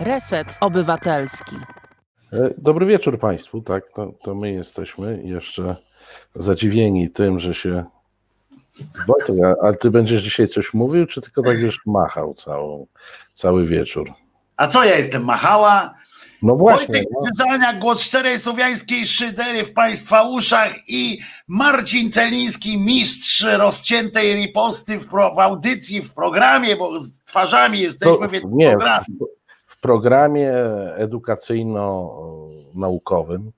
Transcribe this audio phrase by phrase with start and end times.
[0.00, 1.56] Reset Obywatelski.
[2.32, 3.60] E, dobry wieczór Państwu.
[3.60, 5.76] Tak, to, to my jesteśmy jeszcze
[6.34, 7.84] zadziwieni tym, że się.
[9.06, 12.86] Wojtek, ale ty będziesz dzisiaj coś mówił, czy tylko tak już machał całą,
[13.34, 14.12] cały wieczór?
[14.56, 15.24] A co ja jestem?
[15.24, 15.94] Machała?
[16.42, 16.86] No właśnie.
[16.86, 17.08] Wojtek
[17.48, 17.80] No.
[17.80, 21.18] Głos szczerej słowiańskiej szydery w Państwa uszach i
[21.48, 28.18] Marcin Celiński, mistrz rozciętej riposty w, pro, w audycji, w programie, bo z twarzami jesteśmy
[28.18, 29.04] To, w jednym nie, programie.
[29.80, 30.52] W, programie
[30.96, 33.50] edukacyjno-naukowym.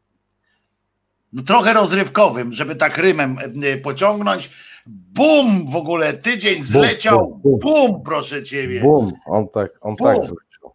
[1.33, 4.51] No, trochę rozrywkowym, żeby tak rymem e, pociągnąć.
[4.87, 5.67] Bum!
[5.71, 7.41] W ogóle tydzień zleciał.
[7.43, 8.81] bum, Bum, proszę ciebie.
[8.81, 10.07] Bum, on tak, on Bum.
[10.07, 10.75] tak zleciał.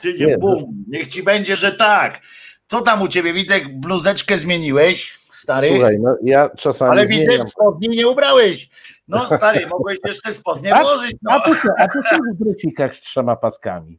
[0.00, 0.84] Tydzień Nie, bum.
[0.88, 2.20] Niech ci będzie, że tak.
[2.66, 3.32] Co tam u ciebie?
[3.32, 5.68] Widzę, bluzeczkę zmieniłeś, stary.
[5.68, 7.46] Słuchaj, no ja czasami Ale widzę, zmieniam.
[7.46, 8.68] w spodni nie ubrałeś.
[9.08, 11.16] No stary, mogłeś jeszcze spodnie A- włożyć.
[11.30, 11.40] A No.
[11.44, 12.04] ty co, a co w
[12.96, 13.98] z trzema paskami?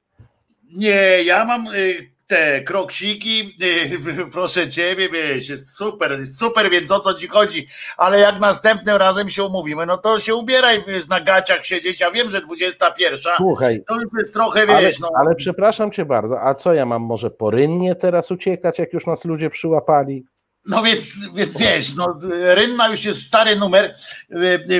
[0.75, 6.91] Nie, ja mam y, te kroksiki, y, proszę ciebie, wiesz, jest super, jest super, więc
[6.91, 7.67] o co ci chodzi?
[7.97, 11.99] Ale jak następnym razem się umówimy, no to się ubieraj, wiesz, na gaciach siedzieć.
[11.99, 15.09] Ja wiem, że 21, Słuchaj, to już jest trochę, ale, wiesz, no.
[15.19, 19.05] ale przepraszam cię bardzo, a co ja mam może po rynnie teraz uciekać, jak już
[19.05, 20.25] nas ludzie przyłapali?
[20.65, 23.95] No więc, więc wiesz, no, Rynna już jest stary numer.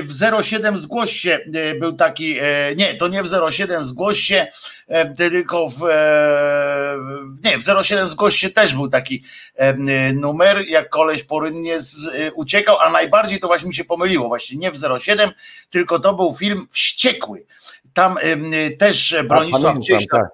[0.02, 4.46] W 07 zgłoś się e, był taki, e, nie, to nie w 07 zgłoś się,
[4.88, 6.96] e, tylko w, e,
[7.44, 9.24] nie, w 07 zgłoś się też był taki
[9.54, 13.84] e, numer, jak koleś po Rynnie z, e, uciekał, a najbardziej to właśnie mi się
[13.84, 15.30] pomyliło, właśnie nie w 07,
[15.70, 17.46] tylko to był film Wściekły.
[17.94, 20.30] Tam e, też Bronisław Cieślak tak.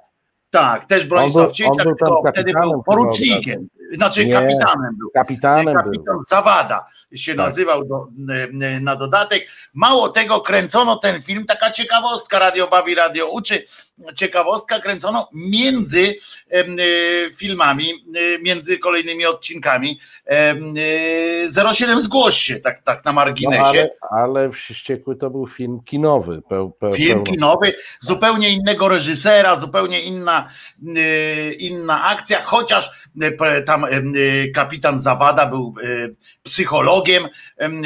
[0.50, 4.32] tak, też Bronisław Cieślak, tylko wtedy był porucznikiem, znaczy Nie.
[4.32, 5.10] kapitanem był.
[5.14, 5.92] Kapitanem był.
[5.92, 7.46] Kapitan Zawada się Tak.
[7.46, 8.06] nazywał do,
[8.80, 9.46] na dodatek.
[9.74, 13.62] Mało tego, kręcono ten film, taka ciekawostka, radio bawi, radio uczy,
[14.16, 16.14] ciekawostka kręcono między
[16.50, 16.64] e,
[17.36, 19.98] filmami, e, między kolejnymi odcinkami.
[20.26, 20.74] Em,
[21.46, 23.60] e, 07 zgłoś się, tak, tak na No, marginesie.
[23.64, 26.42] ale, ale Wściekły to był film kinowy.
[26.48, 30.48] Peł, peł, Film pełno- kinowy, zupełnie innego reżysera, zupełnie inna,
[31.58, 33.10] inna akcja, chociaż
[33.66, 33.86] tam
[34.54, 35.74] kapitan Zawada był
[36.42, 37.28] psychologiem,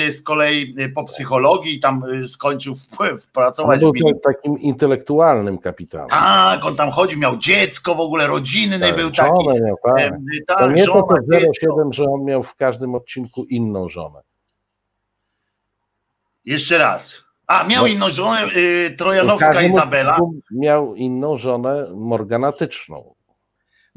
[0.08, 6.03] z kolei po psychologii tam skończył w- On pracować w był to, takim intelektualnym kapitanem.
[6.10, 9.48] Tak, on tam chodził, miał dziecko w ogóle, rodzinny Tak, był taki.
[9.48, 9.98] miał, tak.
[10.12, 11.76] y, To Tak, nie to, żona, to dziecko.
[11.76, 14.20] 07, że on miał w każdym odcinku inną żonę.
[16.44, 17.24] Jeszcze raz.
[17.46, 17.86] A, miał No.
[17.88, 20.18] inną żonę, y, Trojanowska Izabela.
[20.50, 23.13] Miał inną żonę morganatyczną.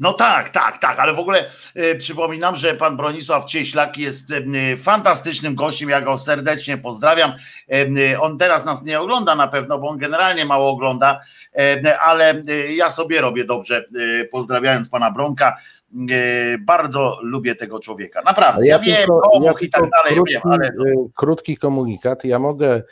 [0.00, 1.44] No tak, tak, tak, ale w ogóle
[1.74, 7.32] e, przypominam, że pan Bronisław Cieślak jest e, fantastycznym gościem, ja go serdecznie pozdrawiam.
[8.20, 11.20] On teraz nas nie ogląda na pewno, bo on generalnie mało ogląda,
[12.02, 12.42] ale
[12.76, 13.84] ja sobie robię dobrze,
[14.30, 15.56] pozdrawiając pana Bronka.
[16.60, 18.66] Bardzo lubię tego człowieka, naprawdę.
[18.66, 20.70] Ja, wiem, komuch i tak tylko dalej, krótki, wiem, ale
[21.14, 22.24] krótki komunikat.
[22.24, 22.82] Ja mogę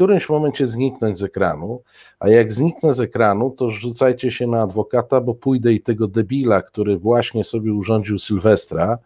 [0.00, 1.82] którymś momencie zniknąć z ekranu,
[2.20, 6.62] a jak zniknę z ekranu, to rzucajcie się na adwokata, bo pójdę i tego debila,
[6.62, 8.98] który właśnie sobie urządził Sylwestra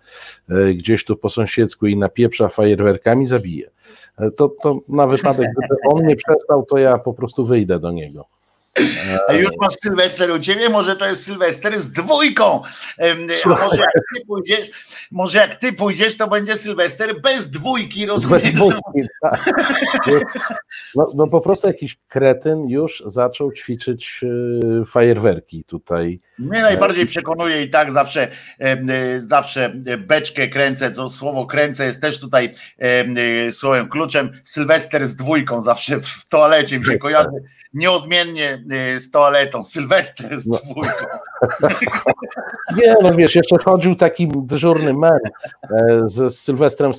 [0.49, 3.71] e, gdzieś tu po sąsiedzku i napieprza fajerwerkami, zabiję.
[4.19, 7.91] E, To, to na wypadek, gdyby on nie przestał, to ja po prostu wyjdę do
[7.91, 8.25] niego.
[9.29, 12.63] A już masz Sylwester u ciebie, może to jest Sylwester z dwójką.
[13.45, 14.71] A może jak ty pójdziesz,
[15.11, 18.55] może jak ty pójdziesz, to będzie Sylwester bez dwójki, rozumiesz?
[18.55, 19.51] Wojtki, tak.
[20.95, 24.21] No, no po prostu jakiś kretyn już zaczął ćwiczyć
[24.83, 26.19] e, fajerwerki tutaj.
[26.39, 32.21] Mnie najbardziej przekonuje i tak zawsze, e, zawsze beczkę kręcę, co słowo kręcę jest też
[32.21, 34.33] tutaj e, słowem kluczem.
[34.43, 37.31] Sylwester z dwójką zawsze w toalecie mi się kojarzy
[37.75, 38.64] nieodmiennie
[38.97, 39.65] z toaletą.
[39.65, 40.59] Sylwester z No.
[40.71, 41.07] dwójką.
[42.77, 45.19] Nie, no wiesz, jeszcze chodził taki dyżurny men
[45.63, 46.93] e, z, z Sylwestrem.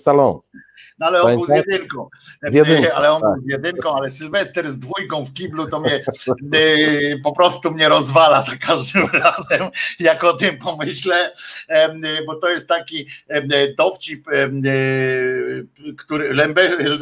[1.00, 2.10] No ale on był z jedynką.
[2.44, 3.32] Z jedynką, ale on tak.
[3.32, 7.90] był z jedynką, ale Sylwester z dwójką w kiblu to mnie e, po prostu mnie
[7.90, 9.70] rozwala za każdym razem,
[10.00, 11.34] jak o tym pomyślę,
[11.68, 13.48] em, bo to jest taki em,
[13.78, 14.28] dowcip,
[15.98, 16.54] który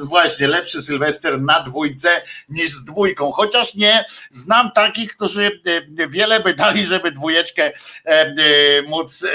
[0.04, 2.10] właśnie lepszy Sylwester na dwójce
[2.50, 5.52] niż z dwójką, chociaż nie, znam takich, którzy
[6.10, 7.72] wiele by dali, żeby dwójeczkę
[8.88, 9.26] móc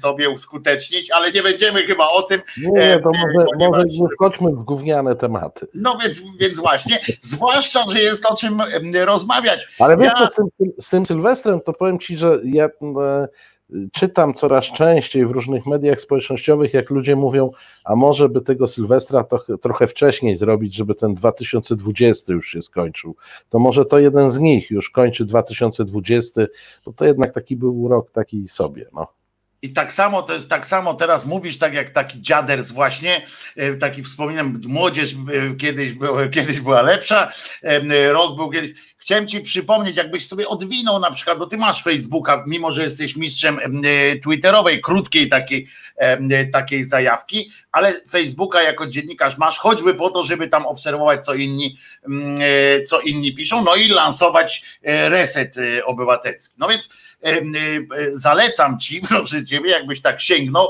[0.00, 5.16] sobie uskutecznić, ale nie będziemy chyba o tym, Nie, to może, może wchodźmy w gówniane
[5.16, 5.66] tematy.
[5.74, 8.62] no więc, więc właśnie, zwłaszcza, że jest o czym
[8.94, 9.68] rozmawiać.
[9.78, 13.28] Ale wiesz Ja- co, z tym, z tym Sylwestrem, to powiem ci, że ja e,
[13.92, 17.50] czytam coraz częściej w różnych mediach społecznościowych, jak ludzie mówią,
[17.84, 23.16] a może by tego Sylwestra to, trochę wcześniej zrobić, żeby ten 2020 już się skończył.
[23.50, 26.42] To może to jeden z nich już kończy 2020,
[26.86, 28.86] bo to jednak taki był rok taki sobie.
[28.92, 29.06] No.
[29.62, 33.26] I tak samo to jest tak samo teraz mówisz, tak jak taki dziaders właśnie,
[33.56, 37.32] e, taki wspominam, młodzież e, kiedyś, był, kiedyś była lepsza,
[37.62, 38.70] e, rok był kiedyś.
[38.98, 43.16] Chciałem ci przypomnieć, jakbyś sobie odwinął na przykład, bo ty masz Facebooka, mimo że jesteś
[43.16, 43.60] mistrzem
[44.22, 45.68] twitterowej, krótkiej takiej,
[46.52, 51.78] takiej zajawki, ale Facebooka jako dziennikarz masz, choćby po to, żeby tam obserwować, co inni,
[52.86, 56.56] co inni piszą, no i lansować reset obywatelski.
[56.58, 56.88] No więc
[58.12, 60.68] zalecam ci, proszę ciebie, jakbyś tak sięgnął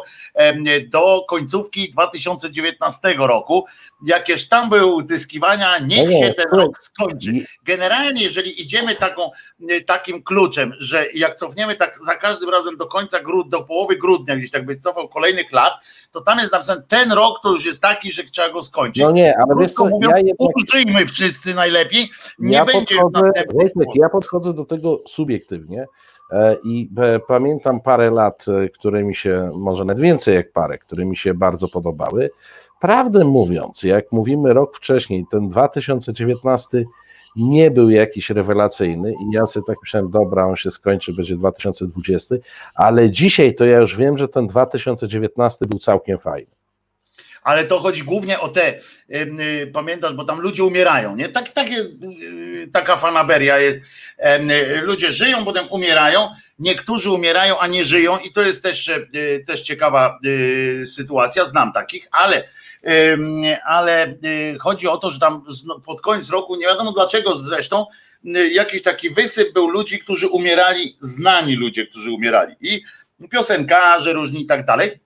[0.88, 3.66] do końcówki 2019 roku,
[4.06, 7.32] jakież tam były utyskiwania, niech się ten rok skończy.
[7.64, 9.30] Generalnie, jeżeli idziemy taką,
[9.86, 14.36] takim kluczem, że jak cofniemy tak za każdym razem do końca grudnia, do połowy grudnia,
[14.36, 15.72] gdzieś tak by cofał kolejnych lat,
[16.10, 19.02] to tam jest napisane, ten rok to już jest taki, że trzeba go skończyć.
[19.02, 20.56] No nie, ale wiesz co, mówiąc, ja jednak...
[20.56, 26.15] użyjmy wszyscy najlepiej, nie ja będzie podchodzę, Wojtek, Ja podchodzę do tego subiektywnie, E,
[26.64, 31.04] I e, pamiętam parę lat, e, które mi się, może nawet więcej jak parę, które
[31.04, 32.30] mi się bardzo podobały.
[32.80, 36.84] Prawdę mówiąc, jak mówimy rok wcześniej, ten 2019
[37.36, 42.34] nie był jakiś rewelacyjny i ja sobie tak myślałem, dobra, on się skończy, będzie 2020,
[42.74, 46.56] ale dzisiaj to ja już wiem, że ten 2019 był całkiem fajny
[47.46, 48.80] ale to chodzi głównie o te,
[49.72, 51.28] pamiętasz, bo tam ludzie umierają, nie?
[51.28, 51.76] Tak, takie,
[52.72, 53.82] taka fanaberia jest.
[54.82, 56.28] Ludzie żyją, potem umierają,
[56.58, 58.90] niektórzy umierają, a nie żyją i to jest też,
[59.46, 60.18] też ciekawa
[60.84, 62.48] sytuacja, znam takich, ale
[63.64, 64.14] ale
[64.60, 65.44] chodzi o to, że tam
[65.84, 67.86] pod koniec roku, nie wiadomo dlaczego zresztą,
[68.52, 72.82] jakiś taki wysyp był ludzi, którzy umierali, znani ludzie, którzy umierali i
[73.30, 75.05] piosenkarze różni i tak dalej.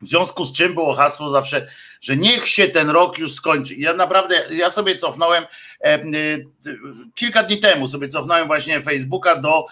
[0.00, 1.66] W związku z czym było hasło zawsze,
[2.00, 3.74] że niech się ten rok już skończy.
[3.74, 5.44] Ja naprawdę, ja sobie cofnąłem
[5.84, 5.98] e,
[7.14, 9.66] kilka dni temu, sobie cofnąłem właśnie Facebooka do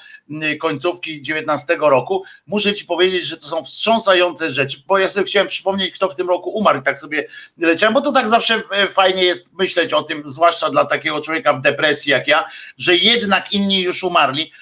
[0.61, 2.25] końcówki 19 roku.
[2.47, 6.15] Muszę ci powiedzieć, że to są wstrząsające rzeczy, bo ja sobie chciałem przypomnieć, kto w
[6.15, 7.27] tym roku umarł i tak sobie
[7.59, 11.53] leciałem, bo to tak zawsze e, fajnie jest myśleć o tym, zwłaszcza dla takiego człowieka
[11.53, 12.45] w depresji jak ja,
[12.79, 14.53] że jednak inni już umarli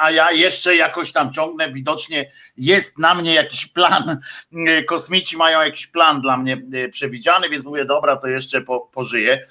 [0.00, 4.20] a ja jeszcze jakoś tam ciągnę, widocznie jest na mnie jakiś plan,
[4.88, 9.46] kosmici mają jakiś plan dla mnie e, przewidziany, więc mówię, dobra, to jeszcze po, pożyję.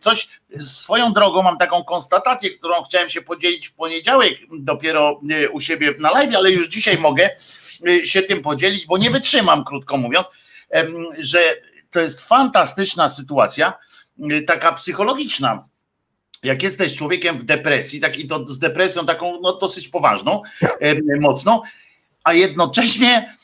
[0.00, 0.28] Coś
[0.58, 5.94] swoją drogą mam taką konstatację, którą chciałem się podzielić w poniedziałek dopiero e, u siebie
[5.98, 7.30] na live, ale już dzisiaj mogę
[7.88, 10.26] e, się tym podzielić, bo nie wytrzymam, krótko mówiąc,
[11.18, 11.40] że
[11.90, 13.72] to jest fantastyczna sytuacja,
[14.46, 15.68] taka psychologiczna,
[16.42, 20.42] jak jesteś człowiekiem w depresji, tak i to z depresją taką no, dosyć poważną,
[21.20, 21.62] mocną,
[22.24, 23.38] a jednocześnie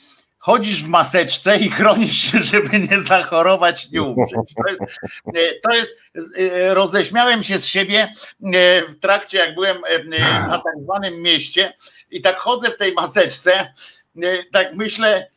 [0.44, 4.54] chodzisz w maseczce i chronisz się, żeby nie zachorować, nie umrzeć.
[4.54, 4.80] To jest,
[5.34, 5.96] e, to jest
[6.38, 8.08] e, roześmiałem się z siebie e,
[8.88, 9.76] w trakcie, jak byłem
[10.48, 11.74] na tak zwanym mieście
[12.10, 13.74] i tak chodzę w tej maseczce,
[14.52, 15.30] tak myślę,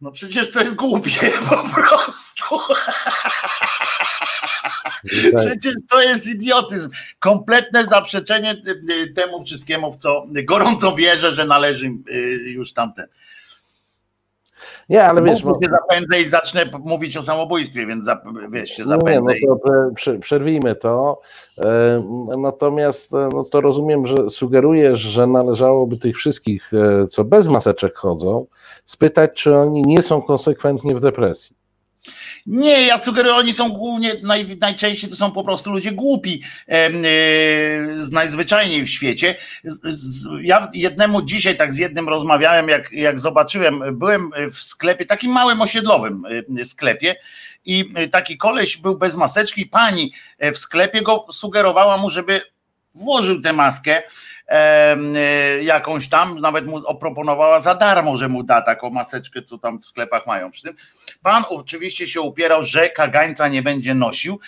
[0.00, 2.58] no przecież to jest głupie po prostu.
[5.38, 6.90] Przecież to jest idiotyzm.
[7.18, 8.62] Kompletne zaprzeczenie
[9.16, 13.06] temu wszystkiemu, w co gorąco wierzę, że należy y, już tamten.
[14.88, 15.54] Nie, ale wiesz, bo...
[15.54, 18.10] się zapędzę i zacznę mówić o samobójstwie, więc
[18.50, 19.34] wiesz, się zapędzę.
[19.34, 19.70] Nie, no to
[20.20, 21.20] przerwijmy to.
[21.58, 22.02] E,
[22.38, 27.96] natomiast e, no to rozumiem, że sugerujesz, że należałoby tych wszystkich, e, co bez maseczek
[27.96, 28.46] chodzą,
[28.88, 31.56] spytać, czy oni nie są konsekwentnie w depresji.
[32.46, 36.90] Nie, ja sugeruję, oni są głównie, naj, najczęściej to są po prostu ludzie głupi, e,
[38.10, 39.34] najzwyczajniej w świecie.
[40.42, 45.60] Ja jednemu dzisiaj tak z jednym rozmawiałem, jak, jak zobaczyłem, byłem w sklepie, takim małym
[45.60, 46.22] osiedlowym
[46.60, 47.16] e, sklepie
[47.64, 50.12] i taki koleś był bez maseczki, pani
[50.52, 52.40] w sklepie go sugerowała mu, żeby
[52.98, 54.02] włożył tę maskę e,
[55.62, 59.86] jakąś tam, nawet mu oproponowała za darmo, że mu da taką maseczkę, co tam w
[59.86, 60.74] sklepach mają przy tym.
[61.22, 64.40] Pan oczywiście się upierał, że kagańca nie będzie nosił,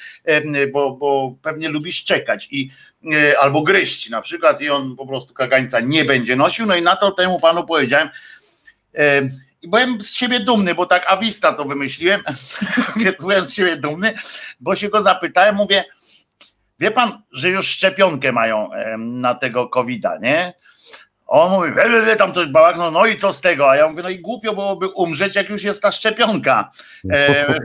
[0.73, 2.71] bo, bo pewnie lubi szczekać i
[3.13, 6.83] e, albo gryźć na przykład i on po prostu kagańca nie będzie nosił, no i
[6.83, 8.09] na to temu panu powiedziałem,
[9.63, 12.23] i byłem z siebie dumny, bo tak awista to wymyśliłem,
[12.97, 14.15] więc byłem z siebie dumny,
[14.61, 15.85] bo się go zapytałem, mówię,
[16.81, 20.53] Wie pan, że już szczepionkę mają na tego COVID-a, nie?
[21.27, 21.73] On mówi,
[22.05, 23.71] we, tam coś bałagno, no i co z tego?
[23.71, 26.71] A ja mówię, no i głupio byłoby umrzeć, jak już jest ta szczepionka.
[27.13, 27.59] E,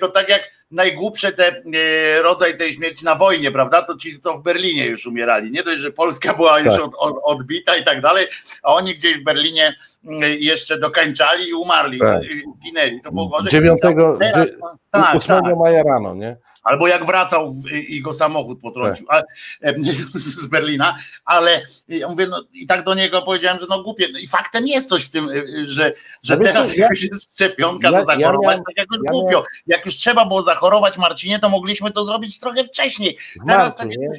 [0.00, 3.82] to tak jak najgłupsze te e, rodzaj tej śmierci na wojnie, prawda?
[3.82, 5.50] To ci, co w Berlinie już umierali.
[5.50, 6.82] Nie dość, że Polska była już Tak.
[6.84, 8.26] od, od, odbita i tak dalej,
[8.62, 12.22] a oni gdzieś w Berlinie mm, jeszcze dokańczali i umarli, Tak.
[12.64, 13.00] ginęli.
[13.00, 13.50] To było gorzej.
[13.52, 14.56] Dziewiątego- Teraz, dzie-
[14.90, 15.56] tak, 8 tak.
[15.56, 16.36] maja rano, nie?
[16.66, 19.22] Albo jak wracał w, i go samochód potrącił ale,
[19.60, 19.82] em,
[20.14, 24.08] z Berlina, ale ja mówię, no i tak do niego powiedziałem, że no głupie.
[24.12, 25.92] No I faktem jest coś w tym, y, że,
[26.22, 28.98] że No teraz co, ja- jakoś jest szczepionka, ja- to ja zachorować, miałem- tak jakoś
[29.04, 29.44] ja głupio.
[29.66, 33.18] Jak już trzeba było zachorować Marcinie, to mogliśmy to zrobić trochę wcześniej.
[33.46, 34.18] Teraz tak jakoś,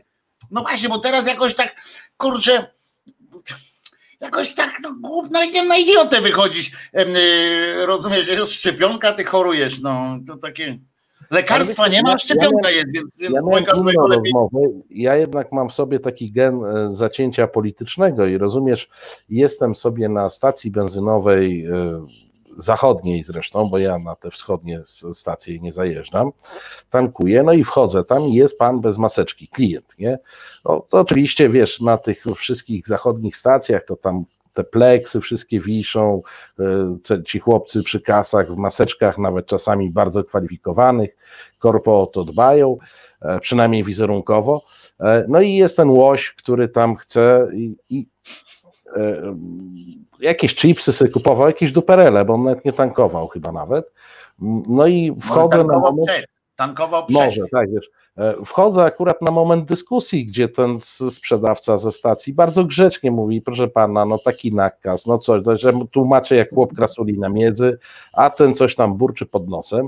[0.51, 1.75] no właśnie, bo teraz jakoś tak,
[2.17, 2.67] kurczę,
[4.19, 6.21] jakoś tak, no głup, no, i- na idiotę
[7.17, 10.77] y, rozumiesz, że jest szczepionka, ty chorujesz, no to takie...
[11.31, 14.33] Lekarstwa nie ma, szczepionka jest, więc, więc Ja złego inną lepiej.
[14.33, 14.59] rozmowę.
[14.89, 18.89] Ja jednak mam w sobie taki gen e, zacięcia politycznego i rozumiesz,
[19.29, 22.05] jestem sobie na stacji benzynowej e,
[22.57, 24.81] zachodniej zresztą, bo ja na te wschodnie
[25.13, 26.31] stacje nie zajeżdżam,
[26.89, 30.19] tankuję, no i wchodzę tam i jest pan bez maseczki, klient, nie?
[30.65, 34.25] No, to oczywiście, wiesz, na tych wszystkich zachodnich stacjach to tam
[34.57, 36.21] te pleksy wszystkie wiszą,
[36.59, 41.09] e, ci chłopcy przy kasach w maseczkach, nawet czasami bardzo kwalifikowanych,
[41.59, 42.77] korpo o to dbają,
[43.21, 44.61] e, przynajmniej wizerunkowo.
[44.99, 48.07] E, No i jest ten łoś, który tam chce i, i
[50.19, 53.91] jakieś chipsy sobie kupował, jakieś duperele, bo on nawet nie tankował chyba nawet.
[54.69, 57.19] No i wchodzę na moment, przed, tankował przed.
[57.21, 62.65] może, tak wiesz, e, wchodzę akurat na moment dyskusji, gdzie ten sprzedawca ze stacji bardzo
[62.65, 67.19] grzecznie mówi, proszę pana, no taki nakaz, no co, to, że tłumaczę jak chłop krasuli
[67.19, 67.77] na miedzy,
[68.13, 69.87] a ten coś tam burczy pod nosem.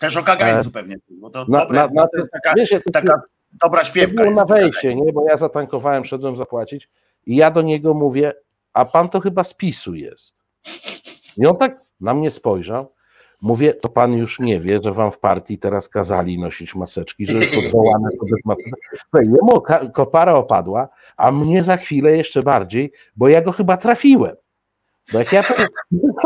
[0.00, 2.54] Też o kagańcu pewnie, bo to, E, Na, dobre, na, na, to jest taka,
[2.92, 3.22] taka
[3.62, 4.22] dobra to śpiewka.
[4.22, 5.12] było na wejście, nie?
[5.12, 6.88] Bo ja zatankowałem, szedłem zapłacić
[7.26, 8.32] i ja do niego mówię,
[8.72, 10.36] a pan to chyba z PiSu jest.
[11.36, 12.92] I on tak na mnie spojrzał.
[13.42, 17.38] Mówię, to pan już nie wie, że wam w partii teraz kazali nosić maseczki, że
[17.38, 18.54] już odwołane to
[19.00, 19.62] Słuchaj, Jemu
[19.92, 24.36] kopara opadła, a mnie za chwilę jeszcze bardziej, bo ja go chyba trafiłem.
[25.12, 25.44] Bo jak ja,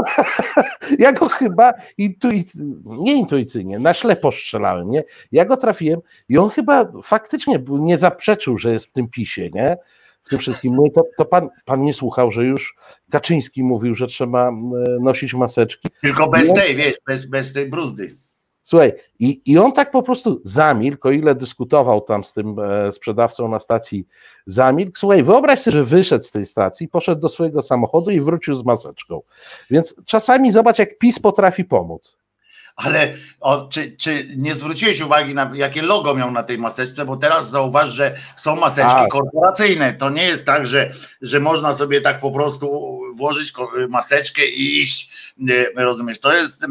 [0.99, 2.45] ja go chyba intui,
[2.85, 5.05] nie intuicyjnie, na ślepo strzelałem, nie?
[5.33, 9.77] Ja go trafiłem i on chyba faktycznie nie zaprzeczył, że jest w tym pisie, nie?
[10.31, 10.75] Tym wszystkim.
[10.75, 12.77] Mówię, to, to pan, pan nie słuchał, że już
[13.11, 14.53] Kaczyński mówił, że trzeba
[15.01, 15.89] nosić maseczki.
[16.03, 16.55] Tylko bez No.
[16.55, 18.15] tej, wiesz, bez, bez tej bruzdy.
[18.63, 22.93] Słuchaj, i, i on tak po prostu zamilkł, o ile dyskutował tam z tym e,
[22.93, 24.07] sprzedawcą na stacji,
[24.47, 24.99] zamilkł.
[24.99, 28.65] Słuchaj, wyobraź sobie, że wyszedł z tej stacji, poszedł do swojego samochodu i wrócił z
[28.65, 29.23] maseczką.
[29.71, 32.20] Więc czasami zobacz, jak PiS potrafi pomóc.
[32.77, 37.17] Ale o, czy, czy nie zwróciłeś uwagi na jakie logo miał na tej maseczce, bo
[37.17, 39.11] teraz zauważ, że są maseczki Tak.
[39.11, 39.93] korporacyjne.
[39.93, 40.91] To nie jest tak, że,
[41.23, 43.53] że można sobie tak po prostu włożyć
[43.89, 45.11] maseczkę i iść.
[45.77, 46.21] Rozumiesz?
[46.21, 46.67] To jest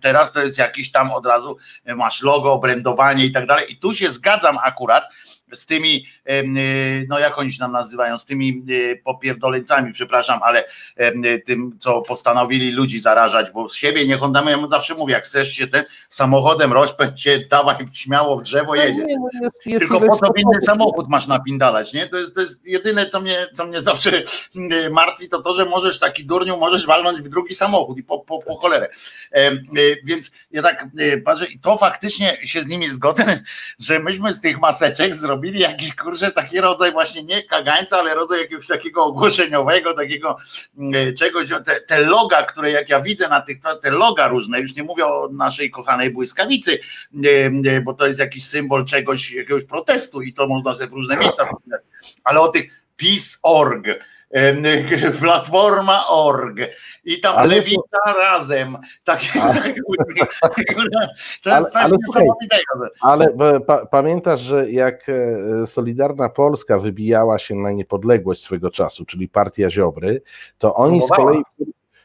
[0.00, 1.56] teraz to jest jakiś tam od razu
[1.96, 3.72] masz logo, obrędowanie i tak dalej.
[3.72, 5.04] I tu się zgadzam akurat
[5.52, 10.64] z tymi, y, no jak oni się nam nazywają, z tymi y, popierdoleńcami, przepraszam, ale
[11.24, 14.94] y, tym, co postanowili ludzi zarażać, bo z siebie niech on tam, ja mu zawsze
[14.94, 19.04] mówię, jak chcesz się ten samochodem rozpędź się, dawaj śmiało w drzewo jedzie.
[19.04, 22.06] Nie, no jest, jest Tylko po to inny samochód masz napindalać, nie?
[22.06, 24.22] To jest, to jest jedyne, co mnie, co mnie zawsze
[24.90, 28.38] martwi, to to, że możesz taki durniu, możesz walnąć w drugi samochód i po, po,
[28.38, 28.88] po cholerę.
[30.04, 30.86] Więc ja tak
[31.24, 33.40] patrzę i to faktycznie się z nimi zgodzę,
[33.78, 38.40] że myśmy z tych maseczek zrobili jakiś kurczę taki rodzaj właśnie nie kagańca, ale rodzaj
[38.40, 40.36] jakiegoś takiego ogłoszeniowego, takiego
[40.94, 44.76] y, czegoś, te, te loga, które jak ja widzę na tych, te loga różne, już
[44.76, 46.78] nie mówię o naszej kochanej błyskawicy,
[47.24, 47.28] y,
[47.66, 51.16] y, bo to jest jakiś symbol czegoś, jakiegoś protestu i to można sobie w różne
[51.16, 51.48] miejsca
[52.24, 52.64] ale o tych
[52.96, 53.82] em,
[55.20, 56.58] platforma.org
[57.04, 58.76] i tam Ale to- lewica razem.
[59.04, 59.62] Takie Ale-
[61.44, 62.88] to Ale- jest coś ale niesamowitego.
[63.00, 69.04] Ale e, pa, pamiętasz, że jak e, Solidarna Polska wybijała się na niepodległość swego czasu,
[69.04, 70.22] czyli partia Ziobry,
[70.58, 71.42] to oni z kolei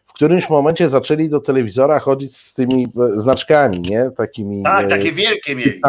[0.05, 4.11] w którymś momencie zaczęli do telewizora chodzić z tymi e, znaczkami, nie?
[4.17, 5.81] Takimi tak, takie wielkie mieli.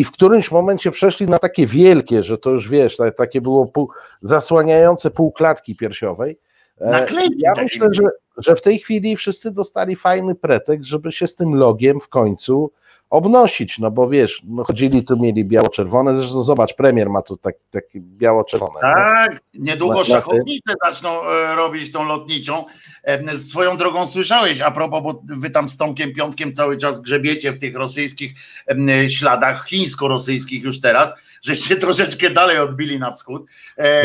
[0.00, 3.66] I w którymś momencie przeszli na takie wielkie, że to już wiesz, ta- takie było
[3.66, 3.90] pół,
[4.20, 6.38] zasłaniające pół klatki piersiowej.
[6.80, 8.02] E, Naklejki Ja myślę, że,
[8.36, 12.72] że w tej chwili wszyscy dostali fajny pretekst, żeby się z tym logiem w końcu
[13.10, 17.54] obnosić, no bo wiesz, no chodzili tu, mieli biało-czerwone, zresztą zobacz, premier ma tu tak,
[17.70, 18.74] takie biało-czerwone.
[18.74, 18.80] nie?
[18.94, 22.64] Tak, niedługo Na- na szachownice zaczną e, robić tą lotniczą.
[23.04, 27.52] E, Swoją drogą słyszałeś, a propos, bo wy tam z Tomkiem Piątkiem cały czas grzebiecie
[27.52, 28.32] w tych rosyjskich
[28.66, 33.46] em, śladach, chińsko-rosyjskich już teraz, żeście troszeczkę dalej odbili na wschód.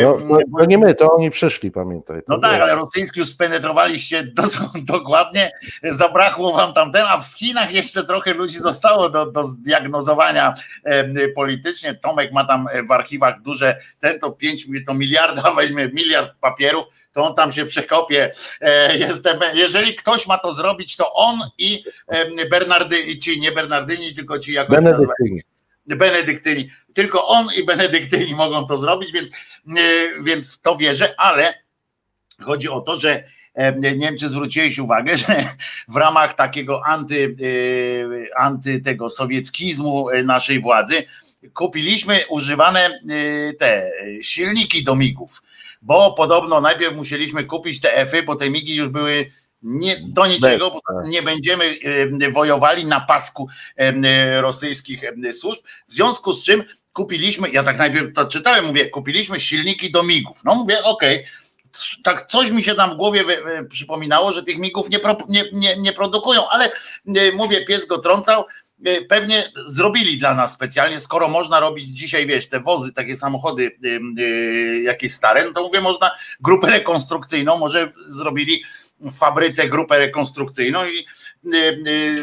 [0.02, 2.20] No, to, to nie my, to oni przyszli, pamiętaj.
[2.28, 4.42] No tak, ale rosyjski już spenetrowaliście do,
[4.98, 5.52] dokładnie,
[5.82, 11.28] zabrakło wam tam ten, a w Chinach jeszcze trochę ludzi zostało do, do zdiagnozowania e,
[11.28, 11.94] politycznie.
[11.94, 17.24] Tomek ma tam w archiwach duże, ten to 5 to miliarda, weźmie miliard papierów, to
[17.24, 18.32] on tam się przekopie.
[18.60, 24.14] E, jestem, jeżeli ktoś ma to zrobić, to on i e, Bernardy, ci nie Bernardyni,
[24.14, 25.40] tylko ci jakoś Benedyktyni.
[25.86, 26.70] Benedyktyni.
[26.96, 31.54] Tylko on i Benedyktyni mogą to zrobić, więc, e, więc w to wierzę, ale
[32.42, 33.24] chodzi o to, że
[33.80, 35.44] nie wiem, czy zwróciłeś uwagę, że
[35.88, 37.36] w ramach takiego anty,
[38.36, 41.04] anty tego sowieckizmu naszej władzy
[41.54, 42.98] kupiliśmy używane
[43.58, 43.90] te
[44.22, 45.42] silniki do migów
[45.82, 50.70] bo podobno najpierw musieliśmy kupić te Efy, bo te migi już były nie, do niczego,
[50.70, 51.78] bo nie będziemy
[52.32, 53.48] wojowali na pasku
[54.40, 55.00] rosyjskich
[55.32, 56.64] służb, w związku z czym
[56.96, 60.44] kupiliśmy, ja tak najpierw to czytałem, mówię, kupiliśmy silniki do migów.
[60.44, 61.30] No mówię, okej, okay.
[62.02, 63.24] tak coś mi się tam w głowie
[63.68, 66.70] przypominało, że tych migów nie, nie, nie, nie produkują, ale
[67.34, 68.44] mówię, pies go trącał,
[68.84, 73.78] E, pewnie zrobili dla nas specjalnie, skoro można robić dzisiaj, wiesz, te wozy, takie samochody
[74.16, 76.10] yy, jakieś stare, no to mówię, można
[76.40, 78.62] grupę rekonstrukcyjną, może zrobili
[79.00, 81.06] w fabryce grupę rekonstrukcyjną i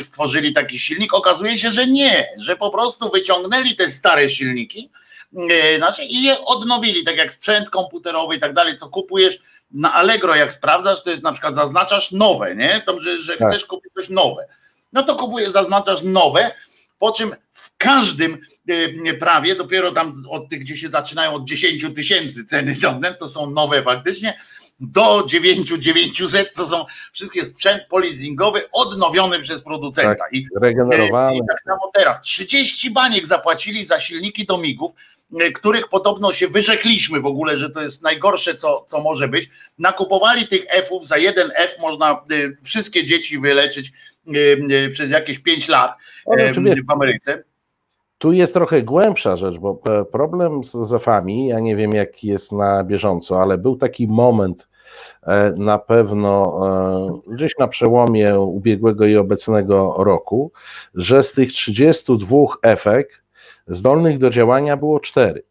[0.01, 1.13] stworzyli taki silnik.
[1.13, 4.89] Okazuje się, że nie, że po prostu wyciągnęli te stare silniki
[5.33, 9.39] yy, znaczy, i je odnowili, tak jak sprzęt komputerowy i tak dalej, co kupujesz
[9.71, 12.81] na Allegro, jak sprawdzasz, to jest na przykład zaznaczasz nowe, nie?
[12.85, 13.49] To, że, że tak.
[13.49, 14.47] chcesz kupić coś nowe
[14.93, 16.51] no to kupujesz, zaznaczasz nowe,
[16.99, 18.41] po czym w każdym
[19.19, 22.75] prawie, dopiero tam od tych, gdzie się zaczynają od 10 tysięcy ceny
[23.19, 24.33] to są nowe faktycznie,
[24.79, 30.15] do 9 900 to są wszystkie sprzęt polizingowy odnowiony przez producenta.
[30.15, 31.37] Tak, I, regenerowany.
[31.37, 34.91] I tak samo teraz 30 baniek zapłacili za silniki do migów,
[35.39, 39.49] e, których podobno się wyrzekliśmy w ogóle, że to jest najgorsze, co, co może być.
[39.79, 42.17] Nakupowali tych F-ów, za jeden F można e,
[42.63, 43.91] wszystkie dzieci wyleczyć
[44.27, 45.97] Y, y, przez jakieś 5 lat
[46.87, 47.43] w Ameryce.
[48.23, 52.51] Tu jest trochę głębsza rzecz, bo e, problem z zefami, ja nie wiem jaki jest
[52.51, 54.67] na bieżąco, ale był taki moment
[55.23, 56.59] e, na pewno
[57.27, 60.51] e, gdzieś na przełomie ubiegłego i obecnego roku,
[60.95, 63.23] że z tych 32 efekt
[63.67, 65.43] zdolnych do działania było 4.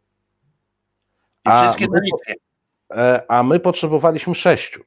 [1.46, 2.34] I wszystkie na Litwie.
[3.28, 4.78] A my potrzebowaliśmy 6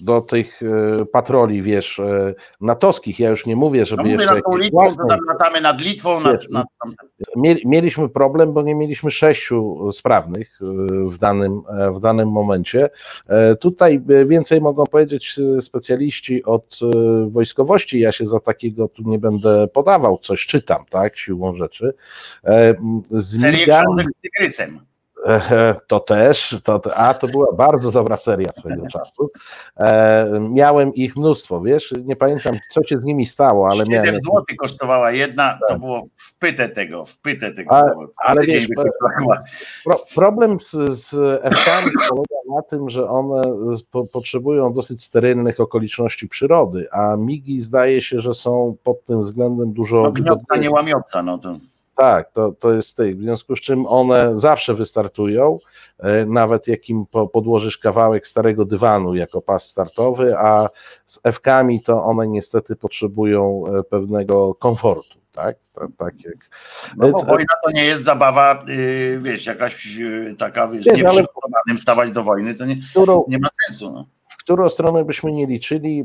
[0.00, 3.18] do tych e, patroli, wiesz, e, natowskich.
[3.18, 4.34] Ja już nie mówię, żeby no jeszcze.
[4.34, 5.06] Na tą Litwą, własną...
[5.06, 6.22] tam latamy nad Litwą.
[6.22, 6.96] Wiesz, nad, nad...
[7.64, 10.64] Mieliśmy problem, bo nie mieliśmy sześciu sprawnych e,
[11.08, 11.62] w danym,
[11.94, 12.90] w danym momencie.
[13.60, 16.78] Tutaj więcej mogą powiedzieć specjaliści od
[17.28, 18.00] wojskowości.
[18.00, 21.94] Ja się za takiego tu nie będę podawał, coś czytam, tak, siłą rzeczy.
[23.10, 24.80] Z Serię książek z Tygrysem.
[25.86, 29.30] To też, to, a to była bardzo dobra seria swojego czasu.
[29.76, 34.20] E, miałem ich mnóstwo, wiesz, nie pamiętam co się z nimi stało, ale 7 miałem...
[34.20, 35.68] zł kosztowała jedna, tak.
[35.68, 37.76] to było wpyte tego, wpyte tego.
[37.76, 37.84] A,
[38.24, 38.68] ale wiesz,
[39.84, 43.42] pro, problem z, z F-kami polega na tym, że one
[43.90, 49.72] po, potrzebują dosyć sterylnych okoliczności przyrody, a migi zdaje się, że są pod tym względem
[49.72, 50.02] dużo...
[50.02, 51.56] No gniotca, nie łamiotca, no to...
[51.98, 55.58] Tak, to, to jest tych, w związku z czym one zawsze wystartują,
[55.98, 60.68] e, nawet jak im podłożysz kawałek starego dywanu jako pas startowy, a
[61.06, 65.18] z F-kami to one niestety potrzebują e, pewnego komfortu.
[65.32, 66.36] Tak, tak, tak jak.
[66.96, 71.78] No bo wojna to nie jest zabawa, yy, wiesz, jakaś yy, taka, wiesz, nieprzygotowanym ale...
[71.78, 72.76] stawać do wojny, to nie,
[73.28, 73.92] nie ma sensu.
[73.92, 74.17] No
[74.48, 76.04] którą stronę byśmy nie liczyli,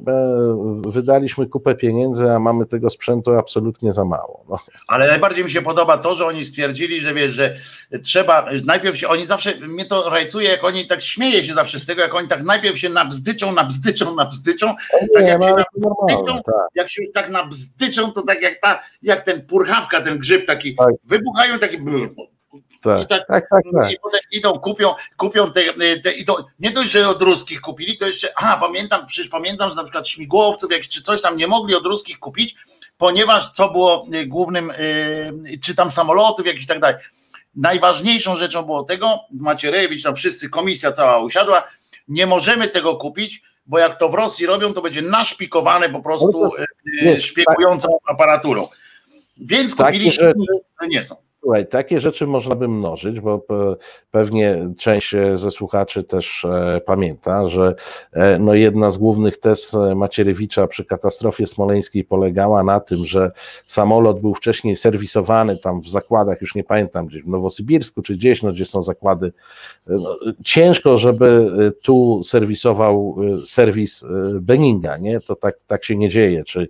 [0.87, 4.45] wydaliśmy kupę pieniędzy, a mamy tego sprzętu absolutnie za mało.
[4.49, 4.59] No.
[4.87, 7.55] Ale najbardziej mi się podoba to, że oni stwierdzili, że wiesz, że
[8.03, 11.85] trzeba, najpierw się, oni zawsze, mnie to rajcuje, jak oni tak śmieje się zawsze z
[11.85, 14.75] tego, jak oni tak najpierw się nabzdyczą, nabzdyczą, nabzdyczą,
[15.13, 16.55] tak jak no, się nabzdyczą, tak.
[16.75, 20.75] jak się już tak nabzdyczą, to tak jak ta, jak ten purchawka, ten grzyb taki,
[20.75, 20.89] tak.
[21.03, 21.77] wybuchają taki
[22.83, 23.91] tak, I tak, tak, tak, tak.
[23.91, 25.61] I potem idą, kupią, kupią te,
[26.03, 29.69] te i to nie dość, że od ruskich kupili, to jeszcze, a pamiętam, przecież pamiętam,
[29.69, 32.55] że na przykład śmigłowców jak, czy coś tam nie mogli od ruskich kupić,
[32.97, 36.95] ponieważ co było y, głównym, y, czy tam samolotów jakiś tak dalej.
[37.55, 41.63] Najważniejszą rzeczą było tego, Macierewicz, tam wszyscy, komisja cała usiadła,
[42.07, 46.51] nie możemy tego kupić, bo jak to w Rosji robią, to będzie naszpikowane po prostu
[47.03, 48.67] y, szpiegującą aparaturą.
[49.37, 50.33] Więc kupiliśmy,
[50.81, 53.45] że nie są Słuchaj, takie rzeczy można by mnożyć, bo
[54.11, 57.75] pewnie część ze słuchaczy też e, pamięta, że
[58.13, 63.31] e, no jedna z głównych tez Macierewicza przy katastrofie smoleńskiej polegała na tym, że
[63.65, 68.43] samolot był wcześniej serwisowany tam w zakładach, już nie pamiętam, gdzieś w Nowosybirsku czy gdzieś,
[68.43, 69.33] no, gdzie są zakłady.
[69.87, 71.51] No, ciężko, żeby
[71.81, 75.19] tu serwisował serwis Beninga, nie?
[75.19, 76.69] To tak, tak się nie dzieje, czy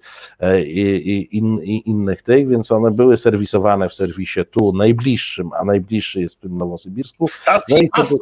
[1.31, 6.39] in, innych tych, więc one były serwisowane w serwisie tu najbliższym, a najbliższy jest w
[6.39, 7.27] tym Nowosybirsku.
[7.27, 8.17] W stacji no i, to,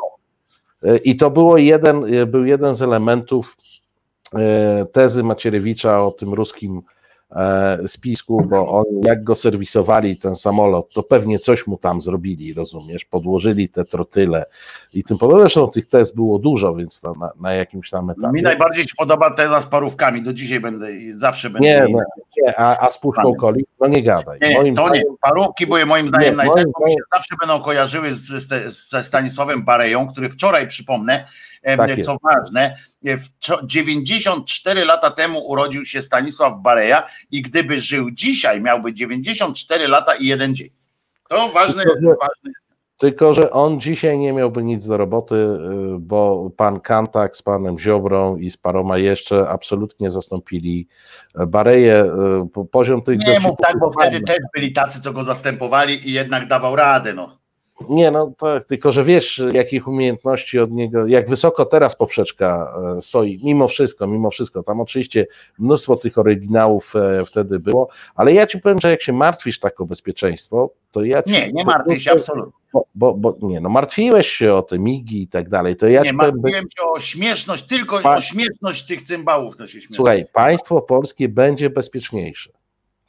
[0.84, 3.58] e, I to było jeden, e, był jeden z elementów
[4.34, 6.82] e, tezy Macierewicza o tym ruskim
[7.88, 13.06] spisku, bo on, jak go serwisowali ten samolot, to pewnie coś mu tam zrobili, rozumiesz,
[13.06, 14.46] podłożyli te trotyle
[14.94, 15.44] i tym podobne.
[15.44, 18.34] Zresztą tych test było dużo, więc na, na, na jakimś tam etapie.
[18.34, 21.68] Mi najbardziej się podoba teza z parówkami, do dzisiaj będę, zawsze będę.
[21.68, 22.00] Nie, no,
[22.38, 24.40] nie a, a z puszką coli, no nie gadaj.
[24.42, 29.04] Nie, moim to zdaniem, nie, parówki były moim zdaniem najlepsze, się zawsze będą kojarzyły ze
[29.04, 31.28] Stanisławem Bareją, który wczoraj, przypomnę,
[31.64, 33.28] tak co ważne, w
[33.64, 40.28] 94 lata temu urodził się Stanisław Bareja i gdyby żył dzisiaj, miałby 94 lata i
[40.28, 40.70] jeden dzień.
[41.30, 42.52] To ważne, tylko, ważne
[43.02, 45.58] tylko, że on dzisiaj nie miałby nic do roboty, y,
[46.00, 50.88] bo pan Kantak z panem Ziobrą i z paroma jeszcze absolutnie zastąpili
[51.48, 52.06] Bareję.
[52.62, 56.14] Y, poziom tych Nie mów tak, bo wtedy też byli tacy, co go zastępowali i
[56.14, 57.14] jednak dawał radę.
[57.14, 57.41] No.
[57.90, 63.02] Nie, no tak, tylko że wiesz, jakich umiejętności od niego, jak wysoko teraz poprzeczka e,
[63.02, 64.64] stoi, mimo wszystko, mimo wszystko.
[64.64, 65.28] Tam oczywiście
[65.60, 69.82] mnóstwo tych oryginałów e, wtedy było, ale ja ci powiem, że jak się martwisz tak
[69.82, 72.52] o bezpieczeństwo, to ja ci, Nie, nie martwię się absolutnie.
[72.74, 75.76] Bo, bo, bo, nie, no martwiłeś się o te migi i tak dalej.
[75.76, 78.16] To ja nie, martwiłem się o śmieszność, tylko pa...
[78.16, 79.96] o śmieszność tych cymbałów to się śmieje.
[79.96, 82.61] Słuchaj, państwo polskie będzie bezpieczniejsze.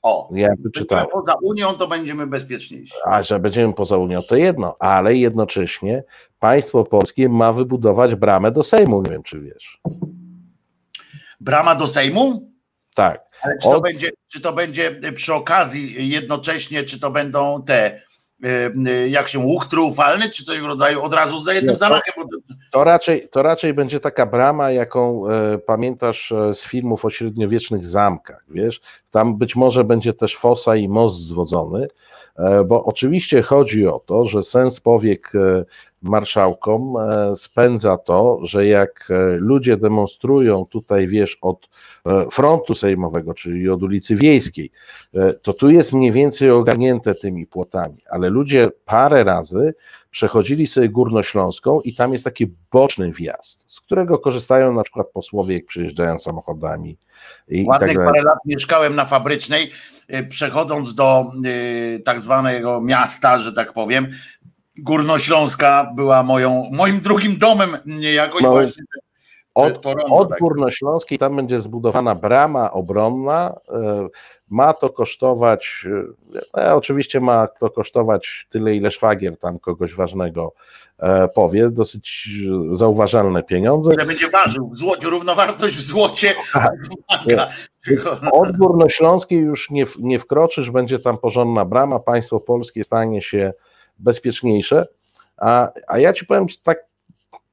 [0.03, 1.07] O, ja wyczytałem.
[1.12, 2.95] Poza Unią to będziemy bezpieczniejsi.
[3.05, 6.05] A że będziemy poza Unią to jedno, ale jednocześnie
[6.38, 9.03] państwo polskie ma wybudować bramę do Sejmu.
[9.03, 9.81] Nie wiem, czy wiesz.
[11.41, 12.53] Brama do Sejmu?
[12.95, 13.25] Tak.
[13.43, 13.83] Ale czy to, Od...
[13.83, 18.03] będzie, czy to będzie przy okazji jednocześnie, czy to będą te
[19.09, 22.14] jak się łuk triumfalny, czy coś w rodzaju od razu za jednym zamachem.
[22.72, 27.87] To raczej, to raczej będzie taka brama, jaką e, pamiętasz e, z filmów o średniowiecznych
[27.87, 31.88] zamkach, wiesz, tam być może będzie też fosa i most zwodzony,
[32.37, 35.64] e, bo oczywiście chodzi o to, że sens powiek e,
[36.03, 41.69] marszałkom e, spędza to, że jak e, ludzie demonstrują tutaj, wiesz, od
[42.07, 44.71] e, frontu sejmowego, czyli od ulicy Wiejskiej,
[45.43, 49.75] to tu jest mniej więcej ogarnięte tymi płotami, ale ludzie parę razy
[50.11, 55.55] przechodzili sobie Górnośląską i tam jest taki boczny wjazd, z którego korzystają na przykład posłowie,
[55.55, 56.97] jak przyjeżdżają samochodami.
[57.49, 59.71] I, Ładnych i tak parę lat mieszkałem na Fabrycznej,
[60.29, 61.33] przechodząc do
[62.05, 64.07] tak zwanego miasta, że tak powiem,
[64.78, 68.82] Górnośląska była moją, moim drugim domem niejako i właśnie
[69.54, 70.38] od, od tak.
[70.38, 73.54] Górnośląskiej tam będzie zbudowana brama obronna.
[73.68, 74.08] E,
[74.50, 75.87] ma to kosztować,
[76.56, 80.52] e, e, oczywiście ma to kosztować tyle, ile szwagier tam kogoś ważnego
[81.35, 82.28] powie, dosyć
[82.72, 83.94] zauważalne pieniądze.
[83.94, 86.35] Ile będzie ważył w złocie, równowartość w złocie.
[87.37, 87.50] Tak.
[88.32, 93.52] Od Górnośląskiej już nie, nie wkroczysz, będzie tam porządna brama, państwo polskie stanie się
[93.98, 94.87] bezpieczniejsze.
[95.37, 96.78] A, a ja ci powiem, tak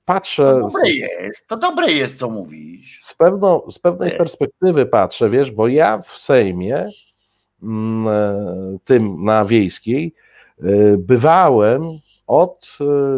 [0.06, 0.45] patrzę.
[0.45, 2.97] To dobre jest, to dobre jest, co mówisz.
[3.02, 6.89] Z, pewną, z pewnej perspektywy patrzę, wiesz, bo ja w Sejmie,
[7.63, 10.13] mm, e, tym na wiejskiej,
[10.60, 10.63] e,
[10.97, 12.78] bywałem od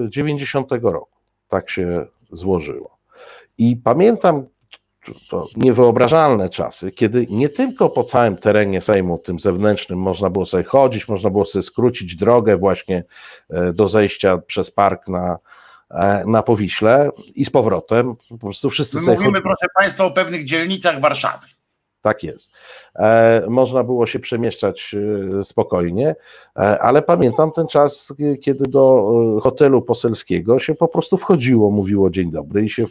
[0.09, 1.17] 90 e, roku.
[1.49, 2.97] Tak się złożyło.
[3.57, 4.45] I pamiętam
[5.29, 10.63] to niewyobrażalne czasy, kiedy nie tylko po całym terenie Sejmu, tym zewnętrznym, można było sobie
[10.63, 13.03] chodzić, można było sobie skrócić drogę właśnie
[13.49, 15.37] e, do zejścia przez park na,
[15.89, 18.15] e, na Powiśle i z powrotem.
[18.29, 21.47] Po prostu wszyscy My mówimy, proszę Państwa, o pewnych dzielnicach Warszawy.
[22.01, 22.51] Tak jest.
[22.95, 24.95] E, można było się przemieszczać
[25.39, 26.15] e, spokojnie,
[26.55, 29.11] e, ale pamiętam ten czas, kiedy do
[29.43, 32.85] hotelu poselskiego się po prostu wchodziło, mówiło dzień dobry i się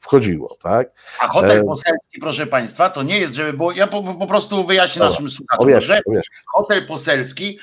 [0.00, 0.90] wchodziło, tak?
[1.20, 5.00] A hotel poselski, proszę Państwa, to nie jest, żeby było, ja po, po prostu wyjaśnię
[5.00, 5.10] Dobra.
[5.10, 6.00] naszym słuchaczom, że
[6.54, 7.58] hotel poselski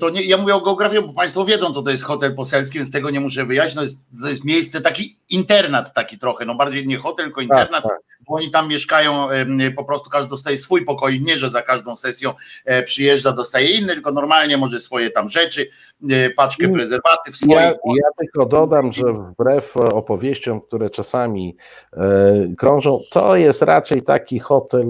[0.00, 2.90] to nie, ja mówię o geografii, bo Państwo wiedzą, co to jest hotel poselski, więc
[2.90, 6.86] tego nie muszę wyjaśnić, to jest, to jest miejsce, taki internat taki trochę, no bardziej
[6.86, 9.28] nie hotel, tylko tak, internat, tak, tak oni tam mieszkają,
[9.76, 13.92] po prostu każdy dostaje swój pokój, nie, że za każdą sesją e, przyjeżdża, dostaje inny,
[13.92, 15.66] tylko normalnie może swoje tam rzeczy,
[16.10, 16.76] e, paczkę mm.
[16.76, 17.60] prezerwatyw swoje.
[17.60, 21.56] Ja, ja tylko dodam, że wbrew opowieściom, które czasami
[21.92, 24.86] e, krążą, to jest raczej taki hotel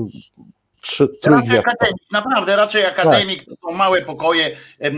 [0.81, 4.91] trzy, Raczej akademik, naprawdę, raczej akademik, to są małe pokoje e,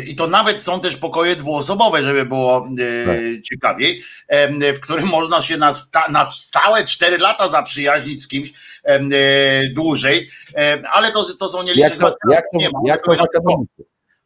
[0.00, 3.42] i to nawet są też pokoje dwuosobowe, żeby było e, Tak.
[3.42, 8.52] ciekawiej, em, w którym można się na, sta, na stałe 4 lata zaprzyjaźnić z kimś
[8.84, 9.00] e,
[9.74, 10.30] dłużej,
[10.92, 11.82] ale to, to są nieliczne.
[11.82, 11.98] Jak
[12.30, 13.66] jak ma, jak to w na- akademiku?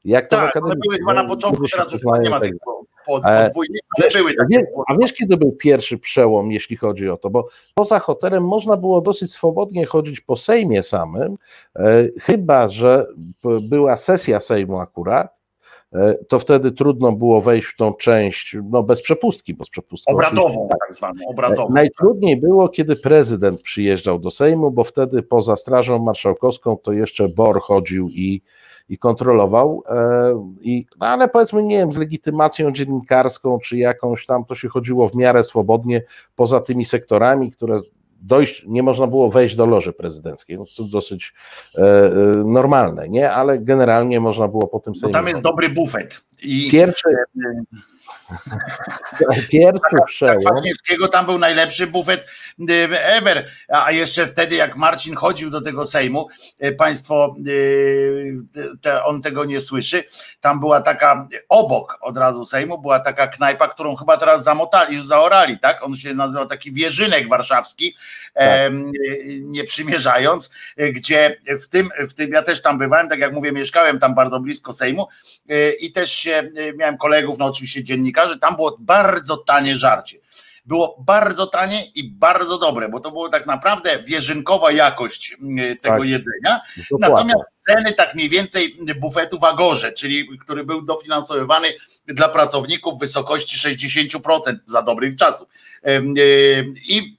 [0.05, 0.81] Jak to w Tak, one akademiku?
[0.89, 2.51] były chyba na początku, teraz już nie ma tak
[3.09, 4.59] E, podwójnych, ale Wiesz, były a, takie.
[4.59, 7.31] wiesz, a wiesz, kiedy był pierwszy przełom, jeśli chodzi o to?
[7.31, 11.37] Bo poza hotelem można było dosyć swobodnie chodzić po Sejmie samym,
[11.77, 13.07] e, chyba że
[13.63, 15.35] była sesja Sejmu akurat,
[15.93, 20.13] e, to wtedy trudno było wejść w tą część, no bez przepustki, bo z przepustką.
[20.13, 21.69] Obradową, tak zwaną, obradową.
[21.69, 27.29] E, Najtrudniej było, kiedy prezydent przyjeżdżał do Sejmu, bo wtedy poza Strażą Marszałkowską to jeszcze
[27.29, 28.43] BOR chodził i,
[28.89, 29.83] i kontrolował.
[29.89, 34.69] e, I, no ale powiedzmy, nie wiem, z legitymacją dziennikarską czy jakąś tam, to się
[34.69, 36.03] chodziło w miarę swobodnie
[36.37, 37.81] poza tymi sektorami, które
[38.21, 41.35] dojść, nie można było wejść do loży prezydenckiej, no, co dosyć
[41.75, 42.11] e, e,
[42.45, 43.31] normalne, nie?
[43.33, 45.13] Ale generalnie można było po tym Bo Sejmie.
[45.13, 46.21] tam jest dobry bufet.
[46.43, 47.09] I Pierwszy,
[49.51, 50.41] pierwszy przełom.
[50.41, 52.27] Kwaśniewskiego tam był najlepszy bufet
[52.71, 53.49] y, ever.
[53.69, 56.29] A jeszcze wtedy, jak Marcin chodził do tego Sejmu,
[56.65, 60.05] y, państwo, y, on tego nie słyszy,
[60.41, 65.07] tam była taka, obok od razu Sejmu, była taka knajpa, którą chyba teraz zamotali, już
[65.07, 65.83] zaorali, tak?
[65.83, 67.97] On się nazywał taki Wierzynek Warszawski,
[68.37, 68.41] y,
[69.41, 70.51] nie przymierzając,
[70.93, 74.41] gdzie w tym, w tym, ja też tam bywałem, tak jak mówię, mieszkałem tam bardzo
[74.41, 75.09] blisko Sejmu
[75.81, 77.85] i też się, miałem kolegów, no oczywiście
[78.15, 80.19] dziennikarzy, tam było bardzo tanie żarcie.
[80.67, 85.37] Było bardzo tanie i bardzo dobre, bo to było tak naprawdę wierzynkowa jakość
[85.73, 86.09] y, tego Tak.
[86.09, 86.61] jedzenia.
[86.91, 87.09] Dokładnie.
[87.09, 91.69] Natomiast ceny tak mniej więcej bufetu w Agorze, czyli który był dofinansowywany
[92.07, 95.49] dla pracowników w wysokości 60% za dobrych czasów.
[95.89, 97.17] Y, I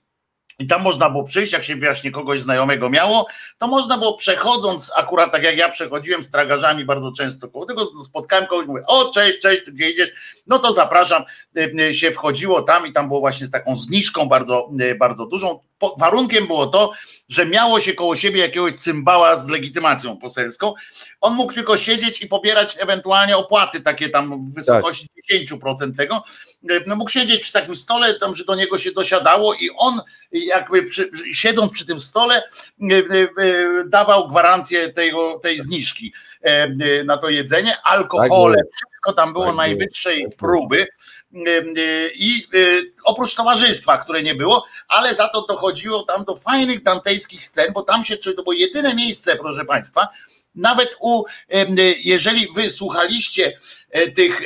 [0.60, 4.92] i tam można było przyjść, jak się właśnie kogoś znajomego miało, to można było przechodząc,
[4.96, 9.12] akurat tak jak ja przechodziłem z tragarzami bardzo często koło tego, spotkałem kogoś, mówię, o
[9.12, 10.10] cześć, cześć, gdzie idziesz?
[10.48, 11.24] No to zapraszam,
[11.58, 15.26] Y, y, się wchodziło tam i tam było właśnie z taką zniżką bardzo, y, bardzo
[15.26, 15.60] dużą.
[16.00, 16.92] Warunkiem było to,
[17.30, 20.74] że miało się koło siebie jakiegoś cymbała z legitymacją poselską.
[21.22, 26.24] On mógł tylko siedzieć i pobierać ewentualnie opłaty takie tam w wysokości 10% tego.
[26.88, 30.84] No mógł siedzieć przy takim stole, tam, że do niego się dosiadało i on jakby
[30.84, 32.44] przy, siedząc przy tym stole
[32.92, 33.30] y, y,
[33.88, 36.14] dawał gwarancję tego, tej zniżki
[36.82, 40.88] y, na to jedzenie, alkohole, Tak wszystko tam było Tak najwyższej Tak próby
[42.16, 47.44] i y, oprócz towarzystwa, które nie było, ale za to dochodziło tam do fajnych dantejskich
[47.44, 50.08] scen, bo tam się, to było jedyne miejsce, proszę Państwa,
[50.56, 53.58] nawet u, y, jeżeli wy słuchaliście
[53.90, 54.42] e, tych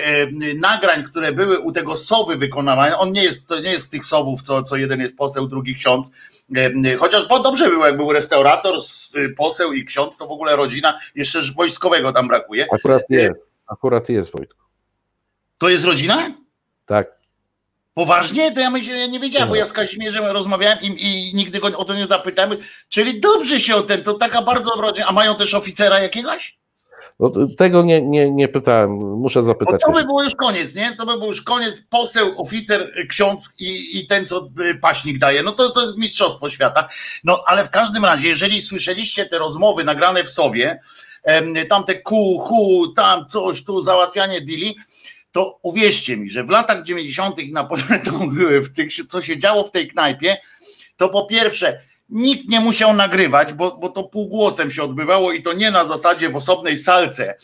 [0.56, 4.06] nagrań, które były u tego sowy wykonywane, on nie jest, to nie jest z tych
[4.06, 6.12] sowów, co, co jeden jest poseł, drugi ksiądz,
[6.58, 8.80] y, chociaż bo dobrze było, jak był restaurator,
[9.16, 12.68] y, poseł i ksiądz, to w ogóle rodzina, jeszcze wojskowego tam brakuje.
[12.74, 14.60] Akurat jest, akurat jest Wojtku.
[15.58, 16.32] To jest rodzina?
[16.90, 17.20] Tak.
[17.94, 18.52] Poważnie?
[18.52, 21.78] To ja myślę, ja nie wiedziałem, bo ja z Kazimierzem rozmawiałem i, i nigdy go
[21.78, 22.58] o to nie zapytałem.
[22.90, 24.92] Czyli dobrze się o ten, to taka bardzo dobra.
[25.08, 26.58] A mają też oficera jakiegoś?
[27.20, 29.82] No, tego nie, nie, nie pytałem, muszę Bo zapytać.
[29.86, 30.96] to by było już koniec, nie?
[30.96, 35.44] To by był już koniec, poseł, oficer, ksiądz i, i ten, co y, paśnik daje.
[35.44, 36.90] No to, to jest mistrzostwo świata.
[37.24, 40.80] No ale w każdym razie, jeżeli słyszeliście te rozmowy nagrane w Sowie,
[41.24, 44.78] em, tam te ku, hu, tam coś, tu załatwianie deali,
[45.32, 47.52] to uwierzcie mi, że w latach 90.
[47.52, 48.30] na początku
[48.62, 50.38] w tych, co się działo w tej knajpie,
[50.98, 55.54] to po pierwsze nikt nie musiał nagrywać, bo, bo to półgłosem się odbywało i to
[55.54, 57.36] nie na zasadzie w osobnej salce,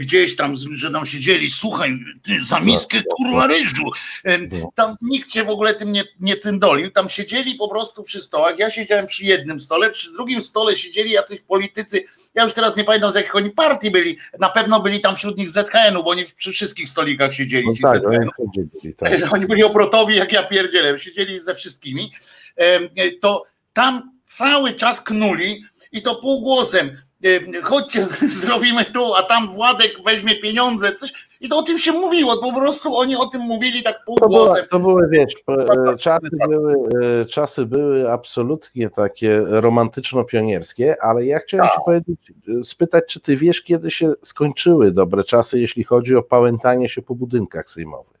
[0.00, 3.90] gdzieś tam, że tam siedzieli, słuchaj, ty za miskę kurwa ryżu.
[4.24, 8.20] Em, Tam nikt się w ogóle tym nie, nie cyndolił, tam siedzieli po prostu przy
[8.20, 12.76] stołach, ja siedziałem przy jednym stole, przy drugim stole siedzieli jacyś politycy, ja już teraz
[12.76, 16.10] nie pamiętam z jakich oni partii byli, na pewno byli tam wśród nich ZHN-u, bo
[16.10, 19.12] oni przy wszystkich stolikach siedzieli No tak, oni chodzili, tak.
[19.34, 22.12] Oni byli obrotowi jak ja pierdzielę, siedzieli ze wszystkimi,
[22.60, 22.88] Em,
[23.20, 26.96] to tam cały czas knuli i to półgłosem.
[27.24, 28.06] Em, Chodźcie,
[28.42, 31.30] zrobimy tu, a tam Władek weźmie pieniądze, coś.
[31.40, 34.18] I to o tym się mówiło, po prostu oni o tym mówili tak To, była,
[34.28, 34.66] półgłosem.
[34.70, 36.74] to były, wiesz, e, czasy były,
[37.20, 41.74] e, czasy były absolutnie takie romantyczno-pionierskie, ale ja chciałem Tak.
[41.76, 46.22] ci powiedzieć, e, spytać, czy ty wiesz, kiedy się skończyły dobre czasy, jeśli chodzi o
[46.22, 48.20] pałętanie się po budynkach sejmowych?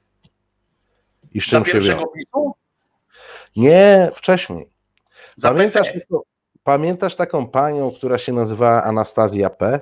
[1.34, 2.12] I z Za czym się pierwszego wiąże?
[2.14, 2.52] PiSu?
[3.56, 4.68] Nie, wcześniej.
[5.36, 6.00] Za Pamiętasz, PC.
[6.64, 9.80] Pamiętasz taką panią, która się nazywała Anastazja P?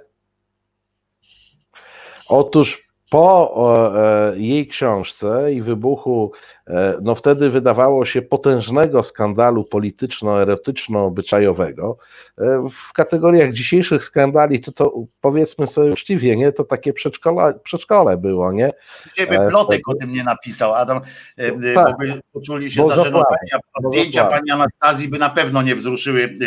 [2.28, 6.32] Otóż po e, jej książce i wybuchu,
[6.66, 11.96] e, no wtedy wydawało się potężnego skandalu polityczno-erotyczno-obyczajowego,
[12.38, 18.16] e, w kategoriach dzisiejszych skandali, to, to powiedzmy sobie uczciwie, nie, to takie przedszkole, przedszkole
[18.16, 18.72] było, nie?
[19.14, 21.00] Ciebie Plotek o tym nie napisał, Adam,
[21.74, 26.38] tak, bo by poczuli się zażenowani, a zdjęcia pani Anastazji by na pewno nie wzruszyły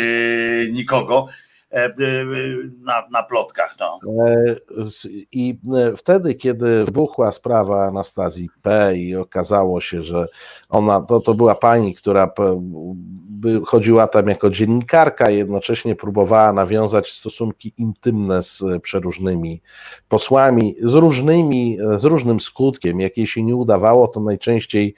[0.72, 1.28] nikogo,
[2.80, 3.76] na, na plotkach.
[3.80, 3.98] No.
[4.28, 4.56] E,
[5.32, 8.96] I e, wtedy, kiedy wybuchła sprawa Anastazji P.
[8.96, 10.26] i okazało się, że
[10.68, 12.26] ona to, to była pani, która
[13.66, 19.62] chodziła tam jako dziennikarka, jednocześnie próbowała nawiązać stosunki intymne z przeróżnymi
[20.08, 23.00] posłami, z różnymi, z różnym skutkiem.
[23.00, 24.94] Jak jej się nie udawało, to najczęściej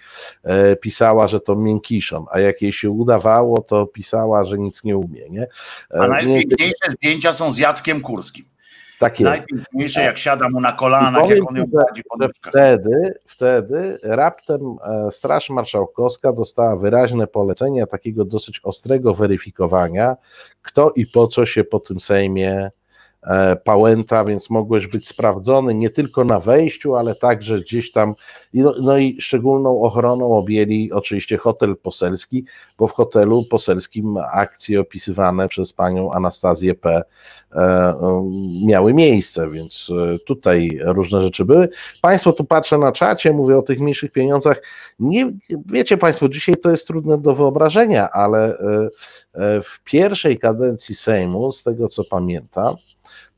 [0.80, 5.30] pisała, że to miękiszon, a jak jej się udawało, to pisała, że nic nie umie.
[5.30, 5.46] Nie?
[5.90, 8.53] A najpiękniejsze najpiękniejsze zdjęcia są z Jackiem Kurskim.
[9.04, 9.30] Tak jest.
[9.30, 15.10] Najpiękniejsze, jak siada mu na kolanach, jak on ją prowadzi po wtedy, wtedy raptem e,
[15.10, 20.16] Straż Marszałkowska dostała wyraźne polecenie takiego dosyć ostrego weryfikowania,
[20.62, 22.70] kto i po co się po tym Sejmie
[23.26, 28.14] E, pałęta, więc mogłeś być sprawdzony nie tylko na wejściu, ale także gdzieś tam.
[28.54, 32.44] No, no, i szczególną ochroną objęli oczywiście hotel poselski,
[32.78, 37.02] bo w hotelu poselskim akcje opisywane przez panią Anastazję P.
[37.52, 37.94] E,
[38.66, 41.68] miały miejsce, więc e, tutaj różne rzeczy były.
[42.02, 44.62] Państwo tu patrzę na czacie, mówię o tych mniejszych pieniądzach.
[44.98, 45.32] Nie,
[45.66, 48.58] wiecie Państwo, dzisiaj to jest trudne do wyobrażenia, ale
[49.64, 52.76] w pierwszej kadencji Sejmu, z tego co pamiętam,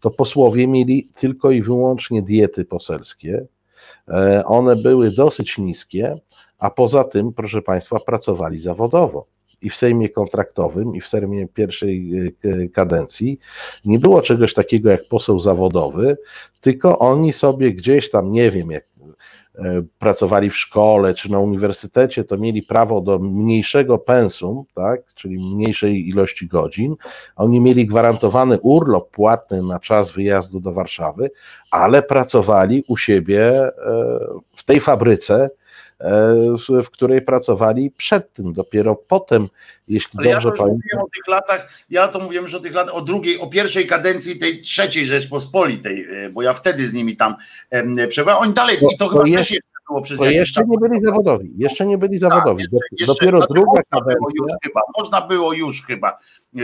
[0.01, 3.47] to posłowie mieli tylko i wyłącznie diety poselskie.
[4.09, 6.19] E, one były dosyć niskie,
[6.59, 9.27] a poza tym, proszę Państwa, pracowali zawodowo.
[9.63, 12.13] I w Sejmie kontraktowym, i w Sejmie pierwszej
[12.45, 13.39] e, kadencji
[13.85, 16.17] nie było czegoś takiego jak poseł zawodowy,
[16.61, 18.85] tylko oni sobie gdzieś tam, nie wiem, jak
[19.99, 26.09] pracowali w szkole czy na uniwersytecie, to mieli prawo do mniejszego pensum, tak, czyli mniejszej
[26.09, 26.97] ilości godzin.
[27.37, 31.31] Oni mieli gwarantowany urlop płatny na czas wyjazdu do Warszawy,
[31.71, 33.73] ale pracowali u siebie e,
[34.57, 35.66] w tej fabryce, e,
[36.85, 38.53] w której pracowali przed tym.
[38.53, 39.49] Dopiero potem,
[39.89, 41.01] jeśli Ale dobrze ja pamiętam.
[41.01, 44.39] o tych latach, ja to mówiłem już o tych latach, o drugiej, o pierwszej kadencji
[44.39, 47.35] tej trzeciej Rzeczpospolitej, e, bo ja wtedy z nimi tam
[48.09, 48.43] przebywałem.
[48.43, 51.03] Oni dalej, no, i to, to chyba jest, też było przez to jeszcze nie byli
[51.03, 52.65] zawodowi, jeszcze nie byli tak, zawodowi.
[52.65, 54.57] Tak, jeszcze, Dopiero jeszcze, druga kadencja.
[54.63, 56.17] chyba, można było już chyba e,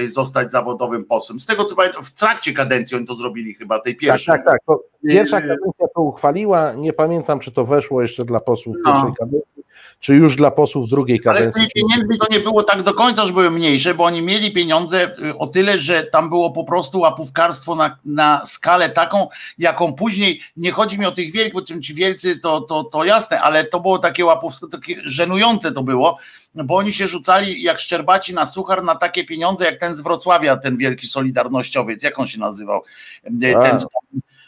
[0.06, 1.40] zostać zawodowym posłem.
[1.40, 4.34] Z tego co pamiętam, w trakcie kadencji oni to zrobili chyba, tej pierwszej.
[4.34, 4.76] Tak, tak, tak.
[5.08, 8.92] Pierwsza kadencja to uchwaliła, nie pamiętam czy to weszło jeszcze dla posłów no.
[8.92, 9.62] pierwszej kadencji,
[10.00, 11.44] czy już dla posłów drugiej kadencji.
[11.44, 14.22] Ale z tymi pieniędzmi to nie było tak do końca, że były mniejsze, bo oni
[14.22, 19.28] mieli pieniądze y, o tyle, że tam było po prostu łapówkarstwo na, na skalę taką,
[19.58, 23.40] jaką później, nie chodzi mi o tych wielkich, bo ci wielcy to, to, to jasne,
[23.40, 26.18] ale to było takie łapówstwo, takie żenujące to było,
[26.54, 30.56] bo oni się rzucali jak szczerbaci na suchar na takie pieniądze, jak ten z Wrocławia,
[30.56, 32.82] ten wielki solidarnościowiec, jak on się nazywał?
[33.26, 33.78] Y, ten,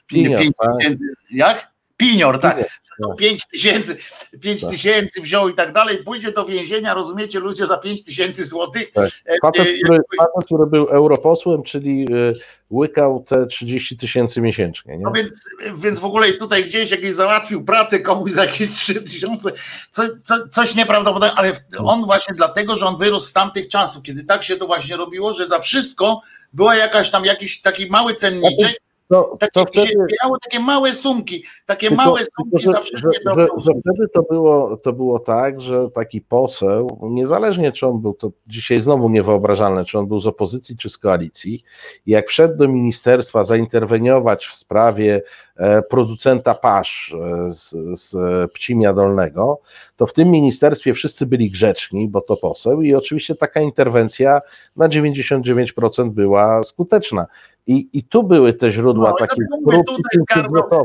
[0.07, 0.99] Pinior, tak?
[1.31, 1.71] jak?
[1.97, 2.81] Pinior, tak.
[3.19, 3.97] 5 tysięcy,
[4.41, 4.71] 5 tak.
[4.71, 8.93] tysięcy wziął i tak dalej, pójdzie do więzienia, rozumiecie, ludzie za 5 tysięcy złotych.
[8.93, 9.11] Tak.
[9.43, 12.35] Facet, e, który, facet, który był europosłem, czyli e,
[12.71, 14.97] łykał te 30 tysięcy miesięcznie.
[14.97, 15.05] Nie?
[15.05, 19.53] No więc, więc w ogóle tutaj gdzieś jakiś załatwił pracę komuś za jakieś 3 tysiące,
[19.91, 24.25] co, co, coś nieprawdopodobnego, ale on właśnie dlatego, że on wyrósł z tamtych czasów, kiedy
[24.25, 28.84] tak się to właśnie robiło, że za wszystko była jakaś tam jakiś taki mały cenniczek,
[29.09, 30.07] to, takie, to wtedy,
[30.43, 34.77] takie małe sumki, takie tylko, małe sumki tylko, zawsze że, że, że wtedy to było,
[34.77, 39.99] to było tak, że taki poseł, niezależnie czy on był, to dzisiaj znowu niewyobrażalne, czy
[39.99, 41.65] on był z opozycji czy z koalicji,
[42.07, 45.23] jak wszedł do ministerstwa zainterweniować w sprawie
[45.57, 48.17] e, producenta pasz e, z, z
[48.53, 49.61] Pcimia Dolnego,
[49.97, 54.41] to w tym ministerstwie wszyscy byli grzeczni, bo to poseł i oczywiście taka interwencja
[54.77, 57.27] na 99% była skuteczna.
[57.67, 60.05] I, I tu były te źródła no, takiej korupcji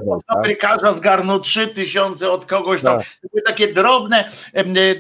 [0.10, 0.96] Od fabrykarza tak?
[0.96, 2.98] zgarnął trzy tysiące od kogoś tam.
[3.00, 3.08] Tak.
[3.32, 4.30] Były takie drobne,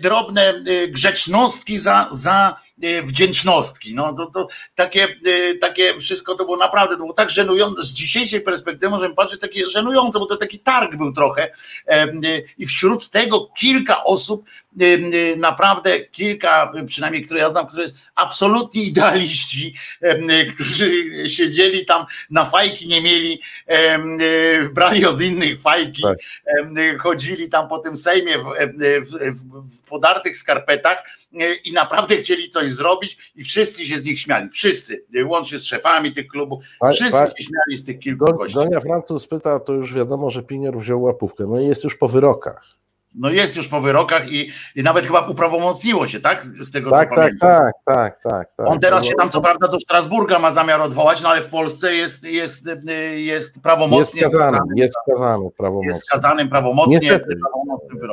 [0.01, 3.95] drobne e, grzecznostki za, za e, wdzięcznostki.
[3.95, 7.83] No to, to takie, e, takie wszystko to było naprawdę, to było tak żenujące.
[7.83, 11.51] Z dzisiejszej perspektywy możemy patrzeć takie żenujące, bo to taki targ był trochę.
[12.57, 14.45] I wśród tego kilka osób
[15.37, 19.75] naprawdę kilka, przynajmniej które ja znam, które jest absolutnie idealiści,
[20.53, 20.89] którzy
[21.29, 23.41] siedzieli tam na fajki, nie mieli,
[24.73, 26.17] brali od innych fajki, tak.
[26.99, 28.43] chodzili tam po tym Sejmie w,
[29.01, 31.03] w, w, podartych skarpetach
[31.65, 36.13] i naprawdę chcieli coś zrobić i wszyscy się z nich śmiali, wszyscy, łącznie z szefami
[36.13, 38.55] tych klubów, wszyscy się śmiali z tych kilku gości.
[38.55, 42.07] Donia Francuz pyta, to już wiadomo, że Pinior wziął łapówkę, no i jest już po
[42.07, 42.79] wyrokach
[43.15, 46.45] no jest już po wyrokach i, i nawet chyba uprawomocniło się, tak?
[46.45, 47.50] Z tego tak, co tak, pamiętam.
[47.50, 48.69] Tak, tak, tak, tak.
[48.69, 51.95] On teraz się tam co prawda do Strasburga ma zamiar odwołać, no ale w Polsce
[51.95, 52.70] jest, jest,
[53.16, 54.57] jest prawomocnie jest skazany.
[54.76, 55.88] Jest skazany prawomocnie.
[55.88, 57.36] Jest skazanym prawomocnie niestety,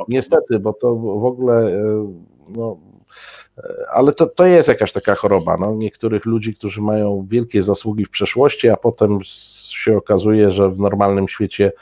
[0.08, 2.12] Niestety, bo to w ogóle e,
[2.48, 2.76] no,
[3.58, 5.56] e, ale to, to jest jakaś taka choroba.
[5.56, 5.74] No.
[5.74, 9.18] Niektórych ludzi, którzy mają wielkie zasługi w przeszłości, a potem
[9.76, 11.72] się okazuje, że w normalnym świecie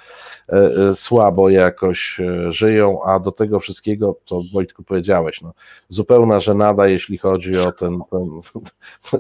[0.53, 5.53] E, e, słabo jakoś e, żyją, a do tego wszystkiego, co Wojtku powiedziałeś, no,
[5.89, 8.41] zupełna żenada, jeśli chodzi o ten, ten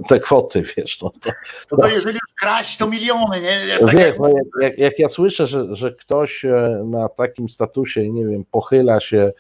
[0.09, 1.03] te kwoty, wiesz.
[1.03, 1.31] No to,
[1.69, 3.79] to, to jeżeli już kraść, to miliony, nie?
[3.81, 4.19] Tak wiesz, jak...
[4.19, 6.45] No, jak, jak, jak ja słyszę, że, że ktoś
[6.85, 9.33] na takim statusie, nie wiem, pochyla się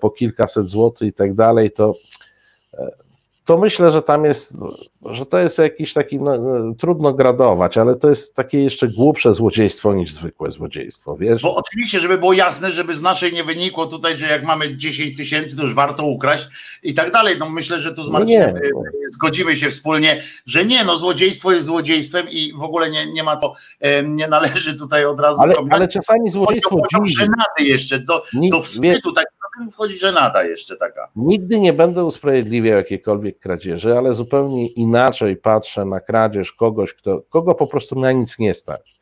[0.00, 1.94] po kilkaset złotych i tak dalej, to
[3.44, 4.56] to myślę, że tam jest,
[5.06, 6.38] że to jest jakiś taki, no,
[6.78, 11.42] trudno gradować, ale to jest takie jeszcze głupsze złodziejstwo niż zwykłe złodziejstwo, wiesz?
[11.42, 15.16] Bo oczywiście, żeby było jasne, żeby z naszej nie wynikło tutaj, że jak mamy 10
[15.16, 16.48] tysięcy, to już warto ukraść
[16.82, 17.36] i tak dalej.
[17.38, 21.52] No myślę, że tu z no Marcinem no zgodzimy się wspólnie, że nie, no złodziejstwo
[21.52, 23.54] jest złodziejstwem i w ogóle nie, nie ma to,
[24.04, 25.42] nie należy tutaj od razu...
[25.42, 27.08] Ale, ale czasami złodziejstwo dziwi.
[27.08, 29.26] żenady jeszcze, do, do wstydu, tak
[29.58, 31.10] tym wchodzi żenada jeszcze taka.
[31.16, 37.54] Nigdy nie będę usprawiedliwiał jakiejkolwiek kradzieży, ale zupełnie inaczej patrzę na kradzież kogoś, kto, kogo
[37.54, 38.93] po prostu na nic nie stać.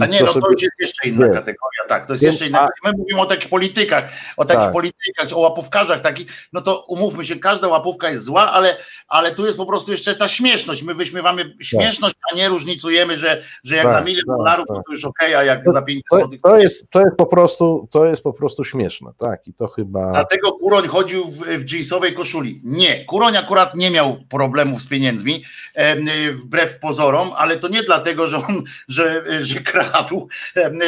[0.00, 2.68] A nie, no to już jest jeszcze inna kategoria, tak, to jest jeszcze inna.
[2.84, 4.04] My mówimy o takich politykach,
[4.36, 4.72] o takich tak.
[4.72, 8.76] politykach, o łapówkarzach takich, no to umówmy się, każda łapówka jest zła, ale,
[9.08, 10.82] ale tu jest po prostu jeszcze ta śmieszność.
[10.82, 12.32] My wyśmiewamy śmieszność, tak.
[12.32, 14.76] a nie różnicujemy, że, że jak tak, za milion tak, dolarów, tak.
[14.76, 16.40] to już okej, okay, a jak to, za 500 złotych.
[16.40, 19.68] To, to, jest, to jest po prostu, to jest po prostu śmieszne, tak, i to
[19.68, 20.10] chyba.
[20.12, 22.60] Dlatego Kuroń chodził w, w jeansowej koszuli.
[22.64, 25.44] Nie, Kuroń akurat nie miał problemów z pieniędzmi,
[25.74, 25.96] e,
[26.32, 29.85] wbrew pozorom, ale to nie dlatego, że on, że, że kradł,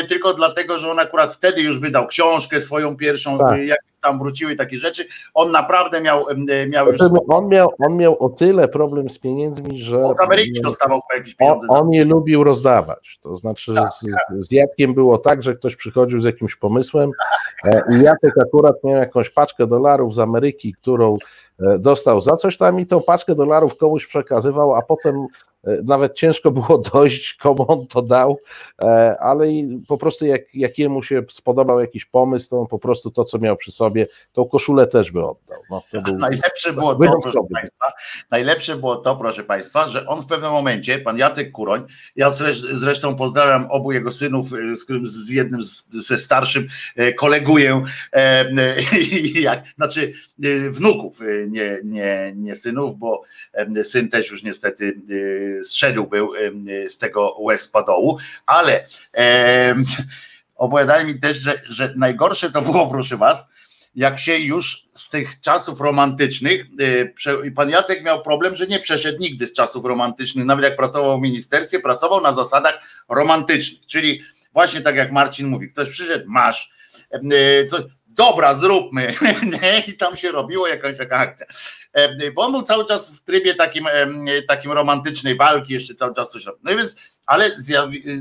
[0.09, 3.63] tylko dlatego, że on akurat wtedy już wydał książkę swoją pierwszą, tak.
[3.63, 5.07] jak tam wróciły takie rzeczy.
[5.35, 6.27] On naprawdę miał,
[6.69, 7.01] miał już.
[7.29, 10.05] On miał, on miał o tyle problem z pieniędzmi, że.
[10.05, 11.67] On z Ameryki dostawał jakieś pieniądze.
[11.71, 13.19] On, on je lubił rozdawać.
[13.23, 14.43] To znaczy, tak, z, tak.
[14.43, 17.11] z Jackiem było tak, że ktoś przychodził z jakimś pomysłem
[17.65, 21.19] e, i Jacek akurat miał jakąś paczkę dolarów z Ameryki, którą
[21.61, 26.15] e, dostał za coś tam i tą paczkę dolarów komuś przekazywał, a potem E, nawet
[26.15, 28.39] ciężko było dojść, komu on to dał,
[28.83, 29.47] e, ale
[29.89, 33.39] po prostu jak, jak jemu się spodobał jakiś pomysł, to on po prostu to, co
[33.39, 35.59] miał przy sobie, tą koszulę też by oddał.
[35.71, 37.93] No, to był, najlepsze było to, proszę Państwa,
[38.31, 41.87] najlepsze było to, proszę Państwa, że on w pewnym momencie, pan Jacek Kuroń,
[42.17, 42.31] ja
[42.73, 46.67] zresztą pozdrawiam obu jego synów, e, z którym z jednym ze starszym
[47.17, 47.83] koleguję,
[49.35, 50.13] jak, znaczy
[50.71, 53.23] wnuków, nie, nie, nie synów, bo
[53.83, 55.01] syn też już niestety
[55.63, 56.33] zszedł był
[56.89, 58.87] z tego łez padołu, ale
[59.17, 59.75] e,
[60.57, 63.47] opowiadali mi też, że, że najgorsze to było, proszę was,
[63.95, 66.67] jak się już z tych czasów romantycznych,
[67.27, 71.19] e, pan Jacek miał problem, że nie przeszedł nigdy z czasów romantycznych, nawet jak pracował
[71.19, 72.79] w ministerstwie, pracował na zasadach
[73.09, 74.21] romantycznych, czyli
[74.53, 76.71] właśnie tak jak Marcin mówi, ktoś przyszedł, masz,
[77.71, 77.83] coś,
[78.19, 79.15] dobra, zróbmy.
[79.89, 81.47] I tam się robiło jakaś taka akcja.
[81.93, 83.87] E, bo on był cały czas w trybie takim,
[84.49, 86.61] takim romantycznej walki, jeszcze cały czas coś robił.
[86.65, 86.97] No więc,
[87.27, 87.51] ale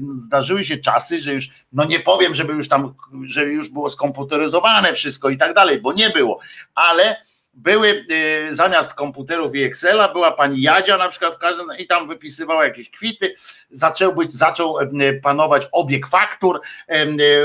[0.09, 2.93] zdarzyły się czasy, że już, no nie powiem, żeby już tam,
[3.23, 6.39] że już było skomputeryzowane wszystko i tak dalej, bo nie było,
[6.75, 7.15] ale
[7.53, 12.07] były e, zamiast komputerów i Excela była pani Jadzia na przykład w każdym i tam
[12.07, 13.35] wypisywała jakieś kwity,
[13.69, 14.75] zaczął być, zaczął
[15.23, 16.61] panować obieg faktur,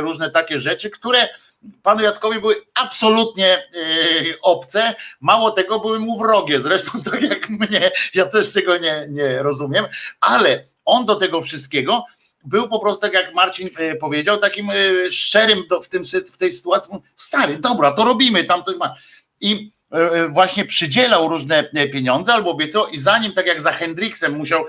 [0.01, 1.29] różne takie rzeczy, które
[1.83, 7.91] panu Jackowi były absolutnie yy, obce, mało tego były mu wrogie, zresztą tak jak mnie,
[8.15, 9.87] ja też tego nie, nie rozumiem,
[10.21, 12.05] ale on do tego wszystkiego
[12.45, 16.03] był po prostu, tak jak Marcin yy, powiedział, takim yy, szczerym w, tym,
[16.33, 18.95] w tej sytuacji, stary, dobra, to robimy, tam to ma.
[19.41, 19.73] I
[20.29, 24.65] właśnie przydzielał różne pieniądze albo obiecał i zanim tak jak za Hendriksem musiał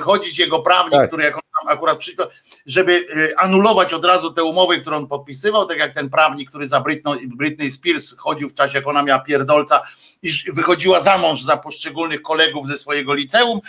[0.00, 1.08] chodzić jego prawnik, tak.
[1.08, 2.26] który jak tam akurat przyszło,
[2.66, 3.06] żeby
[3.36, 7.26] anulować od razu te umowy, które on podpisywał, tak jak ten prawnik, który za Britney,
[7.26, 9.82] Britney Spears chodził w czasie, jak ona miała pierdolca
[10.22, 13.60] i wychodziła za mąż za poszczególnych kolegów ze swojego liceum,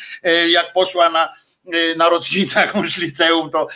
[0.49, 1.33] jak poszła na
[1.97, 3.67] na rocznicę jakąś liceum, to,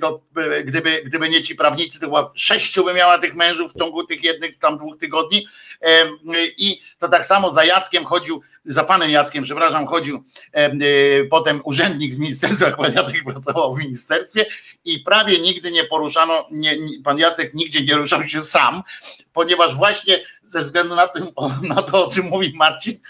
[0.00, 0.20] to
[0.64, 4.24] gdyby, gdyby nie ci prawnicy, to chyba sześciu by miała tych mężów w ciągu tych
[4.24, 5.46] jednych tam dwóch tygodni.
[6.56, 10.24] I to tak samo za Jackiem chodził, za panem Jackiem, przepraszam, chodził
[11.30, 14.46] potem urzędnik z ministerstwa, pan Jacek pracował w ministerstwie
[14.84, 18.82] i prawie nigdy nie poruszano, nie, pan Jacek nigdzie nie ruszał się sam,
[19.32, 21.26] ponieważ właśnie ze względu na, tym,
[21.74, 23.00] na to, o czym mówi Marcin,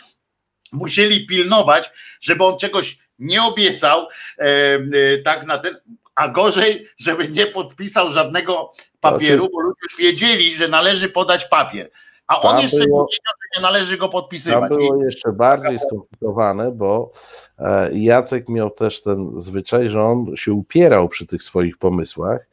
[0.73, 4.07] musieli pilnować, żeby on czegoś nie obiecał,
[4.39, 4.79] e, e,
[5.25, 5.77] tak na ten,
[6.15, 11.91] a gorzej, żeby nie podpisał żadnego papieru, bo ludzie już wiedzieli, że należy podać papier.
[12.27, 14.71] A on tam jeszcze było, nie wiedział, że nie należy go podpisywać.
[14.71, 17.13] To było jeszcze bardziej skomplikowane, bo
[17.59, 22.47] e, Jacek miał też ten zwyczaj, że on się upierał przy tych swoich pomysłach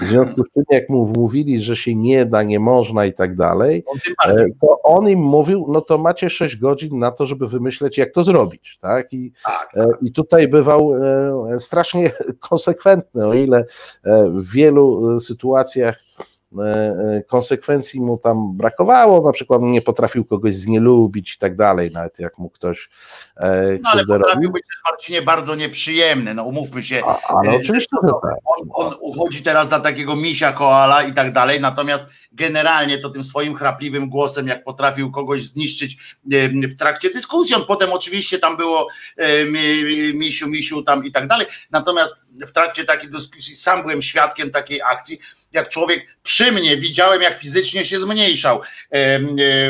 [0.00, 3.36] w związku z tym, jak mu mówili, że się nie da, nie można i tak
[3.36, 3.84] dalej,
[4.26, 8.12] e, to on im mówił, no to macie 6 godzin na to, żeby wymyśleć, jak
[8.12, 8.78] to zrobić.
[8.80, 9.12] Tak?
[9.12, 9.86] I, tak, tak.
[10.02, 12.10] i tutaj bywał e, strasznie
[12.50, 13.64] konsekwentny, o ile
[14.28, 16.31] w wielu sytuacjach E, e,
[17.28, 22.38] konsekwencji mu tam brakowało, na przykład nie potrafił kogoś znielubić i tak dalej, nawet jak
[22.38, 22.90] mu ktoś
[23.36, 27.02] e, No ale potrafił być też Marcinie bardzo nieprzyjemny, no umówmy się.
[27.06, 28.34] A, ale oczywiście, no, tak.
[28.44, 33.24] on, on uchodzi teraz za takiego misia koala i tak dalej, natomiast generalnie to tym
[33.24, 36.16] swoim chrapliwym głosem, jak potrafił kogoś zniszczyć
[36.68, 37.54] w trakcie dyskusji.
[37.54, 38.88] On potem oczywiście tam było
[40.14, 41.46] misiu, misiu tam i tak dalej.
[41.70, 45.18] Natomiast w trakcie takiej dyskusji sam byłem świadkiem takiej akcji,
[45.52, 49.18] jak człowiek przy mnie widziałem, jak fizycznie się zmniejszał e,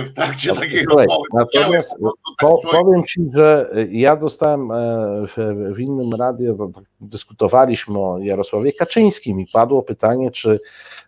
[0.03, 1.29] w trakcie no, takiej rozmowy.
[1.35, 1.95] Natomiast
[2.41, 4.75] po, powiem Ci, że ja dostałem e,
[5.27, 10.61] w, w innym radiu, tak dyskutowaliśmy o Jarosławie Kaczyńskim i padło pytanie, czy,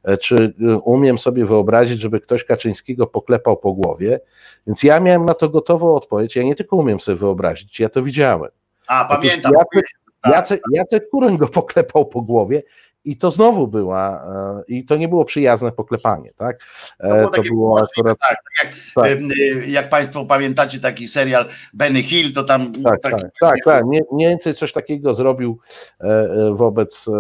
[0.05, 0.55] e, czy
[0.85, 4.21] umiem sobie wyobrazić, żeby ktoś Kaczyńskiego poklepał po głowie,
[4.67, 8.03] więc ja miałem na to gotową odpowiedź, ja nie tylko umiem sobie wyobrazić, ja to
[8.03, 8.51] widziałem.
[8.87, 9.53] A, pamiętam.
[9.53, 9.87] Jacek,
[10.27, 12.63] Jacek, Jacek Kuren go poklepał po głowie
[13.05, 14.25] i to znowu była,
[14.59, 16.59] e, i to nie było przyjazne poklepanie, tak?
[16.99, 18.19] To było, to było akurat.
[18.19, 19.39] Tak, tak, jak, tak.
[19.67, 22.73] jak Państwo pamiętacie taki serial Benny Hill, to tam.
[22.73, 23.85] Tak, tak, tak, tak.
[23.87, 25.59] Mniej więcej coś takiego zrobił
[26.01, 27.11] e, e, wobec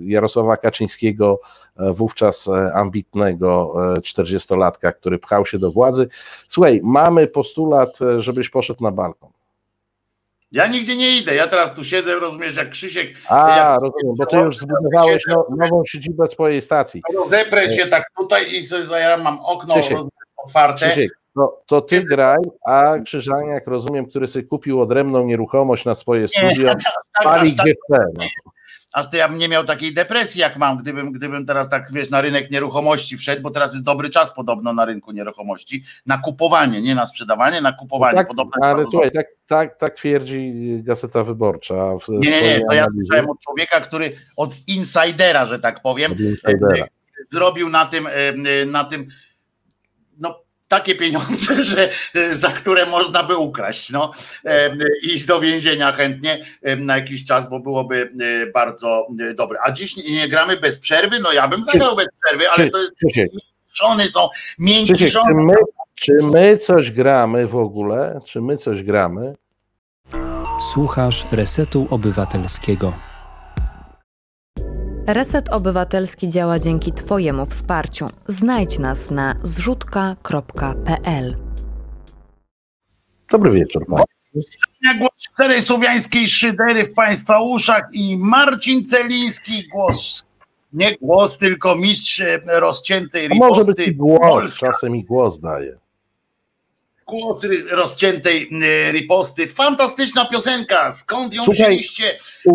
[0.00, 1.40] Jarosława Kaczyńskiego,
[1.76, 6.08] wówczas ambitnego 40-latka, który pchał się do władzy.
[6.48, 9.30] Słuchaj, mamy postulat, żebyś poszedł na balkon.
[10.52, 13.08] Ja nigdzie nie idę, ja teraz tu siedzę, rozumiesz, jak Krzysiek.
[13.28, 17.02] A, jak, rozumiem, bo ty już zbudowałeś no, nową siedzibę swojej stacji.
[17.28, 19.98] Zeprę się tak tutaj i sobie zajaram, mam okno Krzysiek,
[20.36, 20.86] otwarte.
[20.86, 26.28] Krzysiek, no, to ty graj, a Krzyżaniak, rozumiem, który sobie kupił odrębną nieruchomość na swoje
[26.28, 26.68] studio,
[27.14, 28.04] tak, pali gdzie chce.
[28.14, 28.24] No
[28.92, 32.10] aż to ja bym nie miał takiej depresji, jak mam, gdybym, gdybym teraz tak, wiesz,
[32.10, 36.80] na rynek nieruchomości wszedł, bo teraz jest dobry czas podobno na rynku nieruchomości, na kupowanie,
[36.80, 38.12] nie na sprzedawanie, na kupowanie.
[38.12, 41.74] No tak, podobno ale słuchaj, tak, tak, tak twierdzi Gazeta Wyborcza.
[42.08, 46.86] nie, nie, nie, to ja słyszałem od człowieka, który, od insidera, że tak powiem, insidera.
[47.30, 48.08] zrobił na tym,
[48.66, 49.08] na tym
[50.70, 51.88] takie pieniądze, że,
[52.30, 54.10] za które można by ukraść, no,
[55.02, 56.44] iść do więzienia chętnie
[56.76, 59.58] na jakiś czas, bo byłoby e, bardzo e, dobre.
[59.64, 62.78] A dziś nie, nie gramy bez przerwy, no ja bym zagrał bez przerwy, ale to
[62.78, 62.92] jest
[63.74, 65.54] żony są miękkie Czy my,
[65.94, 68.20] czy my coś gramy w ogóle?
[68.26, 69.34] Czy my coś gramy?
[70.72, 73.09] Słuchasz Resetu Obywatelskiego.
[75.06, 78.08] Reset Obywatelski działa dzięki Twojemu wsparciu.
[78.26, 81.36] Znajdź nas na zrzutka.pl.
[83.30, 83.86] Dobry wieczór.
[84.98, 90.24] Głos czterej słowiańskiej szydery w Państwa uszach i Marcin Celiński, głos
[90.72, 93.54] nie głos, tylko mistrz rozciętej riposty.
[93.54, 94.66] A może być głos, Polska.
[94.66, 95.79] czasem i głos daje
[97.10, 98.48] głos rozciętej
[98.88, 99.46] y, riposty.
[99.46, 100.92] Fantastyczna piosenka.
[100.92, 102.04] Skąd ją Słuchaj, wzięliście?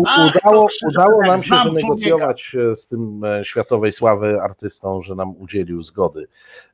[0.06, 5.34] Ach, udało, udało nam się wynegocjować e, z tym e, światowej sławy artystą, że nam
[5.38, 6.26] udzielił zgody.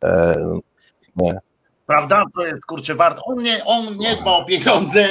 [0.04, 0.60] E,
[1.16, 1.40] nie.
[1.86, 2.24] Prawda?
[2.34, 3.20] To jest kurczę wart.
[3.24, 5.08] On nie, on nie dba o pieniądze.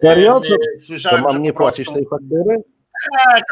[0.00, 0.40] Serio?
[0.40, 2.56] To, Słyszałem, to mam nie płacić tej faktury?
[3.24, 3.44] Tak,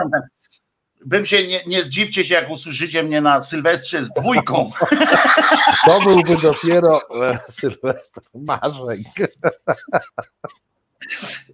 [1.04, 4.70] bym się, nie, nie zdziwcie się, jak usłyszycie mnie na Sylwestrze z dwójką.
[5.86, 9.04] To byłby dopiero e, Sylwester marzeń.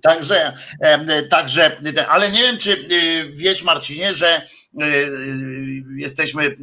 [0.02, 0.56] Także,
[1.30, 1.76] także,
[2.08, 2.76] ale nie wiem, czy e,
[3.32, 4.42] wiesz, Marcinie, że e,
[5.96, 6.56] jesteśmy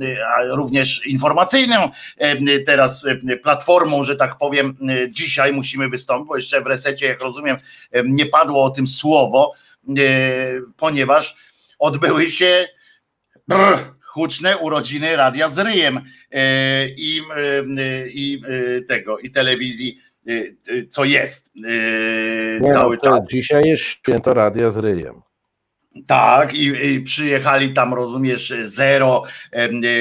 [0.50, 1.90] również informacyjną
[2.66, 3.08] teraz
[3.44, 4.78] platformą, że tak powiem,
[5.10, 7.58] dzisiaj musimy wystąpić, bo jeszcze w resecie, jak rozumiem,
[8.06, 9.54] nie padło o tym słowo,
[10.78, 11.36] ponieważ
[11.80, 12.68] odbyły się
[13.48, 13.78] brr,
[14.14, 16.00] huczne urodziny Radia z Ryjem
[16.32, 20.00] e, i, e, i e, tego, i telewizji,
[20.90, 21.52] co jest
[22.62, 23.28] Nie, cały no, czas.
[23.32, 25.22] Dzisiaj jest święto Radia z Ryjem.
[26.08, 29.24] Tak, i, i, przyjechali tam, rozumiesz, Zero,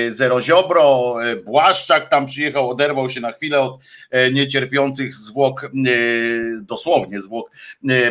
[0.08, 3.80] Zero Ziobro, Błaszczak tam przyjechał, oderwał się na chwilę od
[4.32, 5.70] niecierpiących zwłok,
[6.62, 7.50] dosłownie zwłok,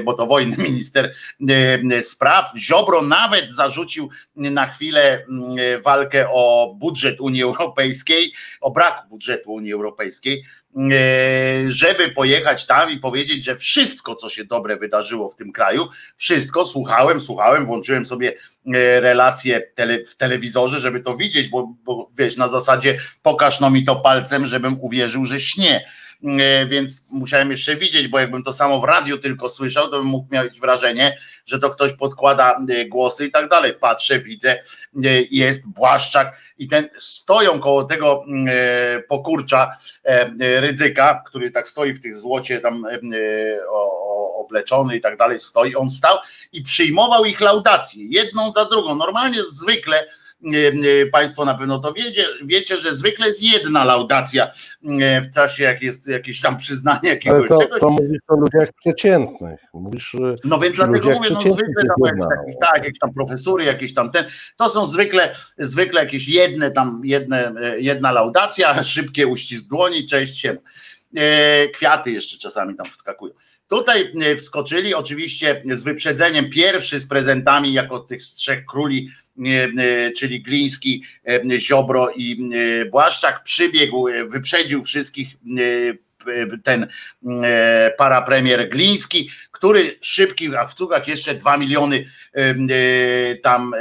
[0.03, 1.13] bo to wojny minister
[2.01, 2.51] spraw.
[2.57, 5.25] Ziobro nawet zarzucił na chwilę
[5.85, 10.60] walkę o budżet Unii Europejskiej, o braku budżetu Unii Europejskiej E,
[11.67, 16.65] żeby pojechać tam i powiedzieć, że wszystko, co się dobre wydarzyło w tym kraju, wszystko
[16.65, 18.33] słuchałem, słuchałem, włączyłem sobie
[18.73, 23.69] e, relacje tele, w telewizorze, żeby to widzieć, bo, bo wiesz, na zasadzie pokaż no
[23.69, 25.85] mi to palcem, żebym uwierzył, że śnie.
[26.23, 30.07] E, więc musiałem jeszcze widzieć, bo jakbym to samo w radiu tylko słyszał, to bym
[30.07, 33.73] mógł mieć wrażenie, że to ktoś podkłada e, głosy i tak dalej.
[33.73, 34.59] Patrzę, widzę, e,
[35.31, 38.23] jest Błaszczak i ten stoją koło tego
[39.07, 39.71] pokurcza
[40.39, 42.85] Rydzyka, który tak stoi w tych złocie tam
[44.35, 46.17] obleczony i tak dalej, stoi, on stał
[46.51, 48.95] i przyjmował ich laudację, jedną za drugą.
[48.95, 50.07] Normalnie zwykle
[51.11, 54.51] Państwo na pewno to wiecie, wiecie, że zwykle jest jedna laudacja
[55.21, 57.79] w czasie, jak jest jakieś tam przyznanie jakiegoś to, czegoś.
[57.79, 59.59] To mówisz o ludziach przeciętnych.
[59.73, 63.93] Mówisz, no więc dlatego mówię, no zwykle tam jakieś, jakieś, tak, jakieś tam profesury, jakieś
[63.93, 64.25] tam ten,
[64.57, 70.39] to są zwykle, zwykle jakieś jedne tam, jedne, e, jedna laudacja, szybkie uścisk dłoni, cześć
[70.39, 70.57] się.
[71.17, 73.33] E, kwiaty jeszcze czasami tam wskakują.
[73.67, 79.30] Tutaj e, wskoczyli oczywiście z wyprzedzeniem pierwszy z prezentami jako tych z trzech króli E,
[80.17, 85.27] czyli Gliński, e, Ziobro i e, Błaszczak, przybiegł, wyprzedził wszystkich
[86.63, 86.87] ten
[87.97, 92.05] parapremier Gliński, który szybki, a w cugach jeszcze dwa miliony
[93.43, 93.73] tam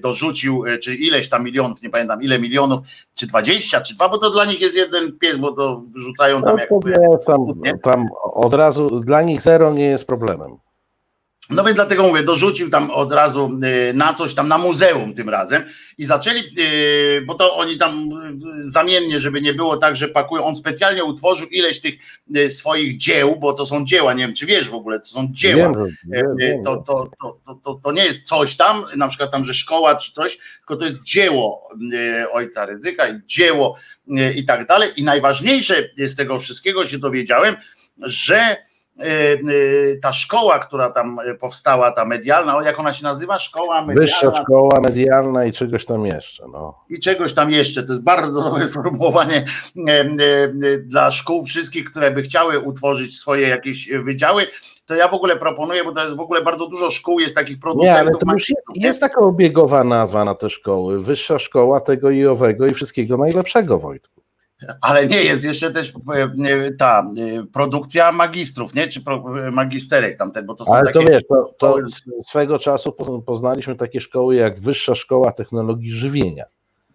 [0.00, 2.80] dorzucił, czy ileś tam milionów, nie pamiętam ile milionów,
[3.14, 6.56] czy dwadzieścia, czy dwa, bo to dla nich jest jeden pies, bo to wrzucają tam
[6.56, 6.68] no, jak...
[7.26, 7.46] Tam,
[7.82, 10.56] tam od razu, dla nich zero nie jest problemem.
[11.54, 13.50] No więc dlatego mówię, dorzucił tam od razu
[13.90, 15.62] y, na coś tam, na muzeum tym razem
[15.98, 18.08] i zaczęli, y, bo to oni tam
[18.60, 21.94] zamiennie, żeby nie było tak, że pakują, on specjalnie utworzył ileś tych
[22.36, 25.28] y, swoich dzieł, bo to są dzieła, nie wiem czy wiesz w ogóle, to są
[25.30, 25.72] dzieła,
[26.64, 27.10] to, to,
[27.46, 30.76] to, to, to nie jest coś tam, na przykład tam, że szkoła czy coś, tylko
[30.76, 31.68] to jest dzieło
[32.32, 33.78] ojca Rydzyka i dzieło
[34.34, 34.90] i tak dalej.
[34.96, 37.56] I najważniejsze z tego wszystkiego się dowiedziałem,
[37.98, 38.56] że
[40.02, 43.38] ta szkoła, która tam powstała, ta medialna, jak ona się nazywa?
[43.38, 44.00] Szkoła medialna.
[44.00, 46.44] Wyższa szkoła medialna i czegoś tam jeszcze.
[46.52, 46.78] No.
[46.88, 47.82] I czegoś tam jeszcze.
[47.82, 49.44] To jest bardzo dobre sformułowanie
[49.88, 50.04] e,
[50.78, 54.46] dla szkół wszystkich, które by chciały utworzyć swoje jakieś wydziały.
[54.86, 57.58] To ja w ogóle proponuję, bo to jest w ogóle bardzo dużo szkół, jest takich
[57.60, 57.94] producentów.
[57.94, 61.02] Nie, ale to już jest, jest taka obiegowa nazwa na te szkoły.
[61.02, 64.21] Wyższa szkoła tego i owego i wszystkiego najlepszego, Wojtku.
[64.80, 68.88] Ale nie jest jeszcze też e, ta e, produkcja magistrów, nie?
[68.88, 69.02] Czy
[69.52, 71.04] magisterek tamten, bo to są Ale takie...
[71.04, 71.78] to wiesz, to, to
[72.26, 72.96] swego czasu
[73.26, 76.44] poznaliśmy takie szkoły jak Wyższa Szkoła Technologii Żywienia.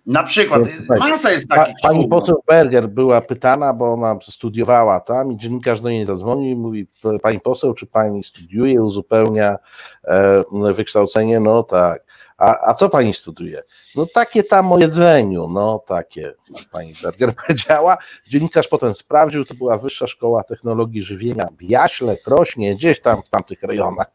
[0.07, 0.61] Na przykład,
[0.99, 2.19] masa jest takich pa, Pani no.
[2.19, 6.87] poseł Berger była pytana, bo ona studiowała tam i dziennikarz do niej zadzwonił i mówi,
[7.21, 9.57] pani poseł, czy pani studiuje, uzupełnia
[10.03, 10.43] e,
[10.73, 11.39] wykształcenie?
[11.39, 12.06] No tak.
[12.37, 13.63] A, a co pani studiuje?
[13.95, 16.33] No takie tam o jedzeniu, no takie,
[16.71, 17.97] pani Berger powiedziała.
[18.27, 23.29] Dziennikarz potem sprawdził, to była Wyższa Szkoła Technologii Żywienia w Jaśle, Krośnie, gdzieś tam w
[23.29, 24.07] tamtych rejonach.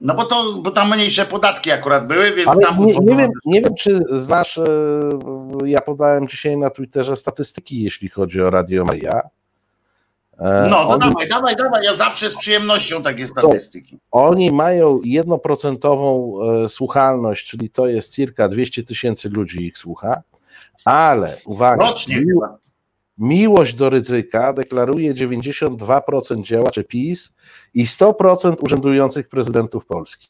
[0.00, 2.86] No bo to, bo tam mniejsze podatki akurat były, więc Ale tam.
[2.86, 4.64] Nie, nie, wiem, nie wiem, czy znasz, e,
[5.64, 9.20] ja podałem dzisiaj na Twitterze statystyki, jeśli chodzi o Radio Maria.
[10.38, 13.98] E, no to oni, dawaj, dawaj, dawaj, ja zawsze z przyjemnością takie statystyki.
[14.10, 20.22] Oni mają jednoprocentową e, słuchalność, czyli to jest cirka 200 tysięcy ludzi ich słucha,
[20.84, 22.26] ale uwaga, Rocznie mi,
[23.18, 27.32] miłość do ryzyka deklaruje 92% działaczy PiS
[27.74, 30.28] i 100% urzędujących prezydentów Polski.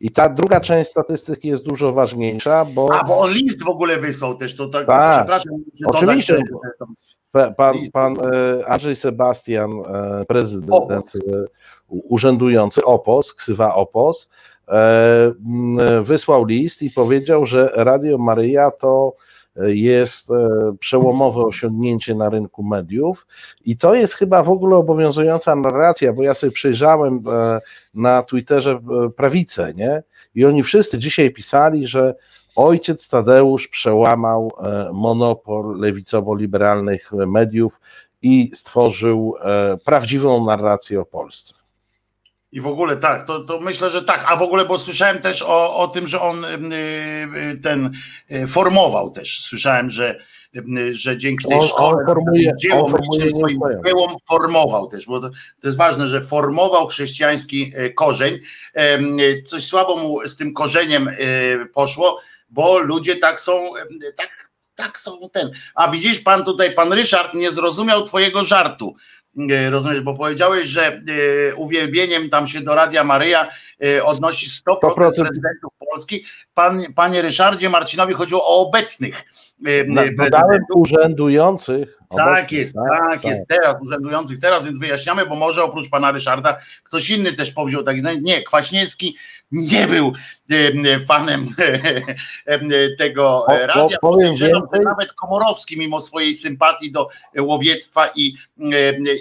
[0.00, 2.94] I ta druga część statystyki jest dużo ważniejsza, bo.
[2.94, 5.52] A, bo on list w ogóle wysłał też, to tak, tak przepraszam.
[5.86, 6.34] Oczywiście.
[6.34, 6.88] Dodać,
[7.56, 11.14] Pan, pan e, Andrzej Sebastian, e, prezydent Opos.
[11.14, 11.20] E,
[11.88, 14.28] urzędujący, OPOS, ksywa OPOS,
[16.02, 19.14] wysłał list i powiedział, że Radio Maryja to
[19.56, 20.28] jest
[20.78, 23.26] przełomowe osiągnięcie na rynku mediów
[23.64, 27.22] i to jest chyba w ogóle obowiązująca narracja, bo ja sobie przejrzałem
[27.94, 28.80] na Twitterze
[29.16, 30.02] prawicę, nie?
[30.34, 32.14] I oni wszyscy dzisiaj pisali, że
[32.56, 37.80] ojciec Tadeusz przełamał e, monopol lewicowo-liberalnych mediów
[38.22, 41.54] i stworzył e, prawdziwą narrację o Polsce.
[42.52, 44.24] I w ogóle tak, to, to myślę, że tak.
[44.28, 46.46] A w ogóle, bo słyszałem też o, o tym, że on
[47.62, 47.90] ten
[48.46, 49.40] formował też.
[49.40, 50.18] Słyszałem, że
[50.90, 55.06] że dzięki tej On- on szkole, formuje- dziełom, on formuje licznym swoim dziełom formował też,
[55.06, 55.30] bo to,
[55.60, 58.38] to jest ważne, że formował chrześcijański e, korzeń.
[58.74, 58.98] E,
[59.42, 61.14] Coś słabo mu z tym korzeniem e,
[61.74, 63.70] poszło, bo ludzie tak są,
[64.16, 65.50] tak, tak są ten.
[65.74, 68.94] A widzisz, pan tutaj, pan Ryszard nie zrozumiał twojego żartu.
[69.50, 73.48] E, Rozumiesz, bo powiedziałeś, że e, uwielbieniem tam się do Radia Maryja
[73.84, 74.94] e, odnosi 100% 100%.
[74.94, 76.24] prezydentów Polski.
[76.54, 79.24] Pan, panie Ryszardzie Marcinowi chodziło o obecnych
[80.18, 81.98] Dodałem urzędujących.
[82.16, 86.56] Tak obecnych, jest, tak, jest, teraz urzędujących teraz, więc wyjaśniamy, bo może oprócz pana Ryszarda
[86.82, 89.16] ktoś inny też powziął taki, no nie, Kwaśniewski
[89.52, 90.12] nie był
[90.50, 91.48] em, fanem
[92.46, 92.68] em,
[92.98, 94.50] tego radia, po- powiem że
[94.84, 97.08] nawet Komorowski mimo swojej sympatii do
[97.40, 98.34] łowiectwa i,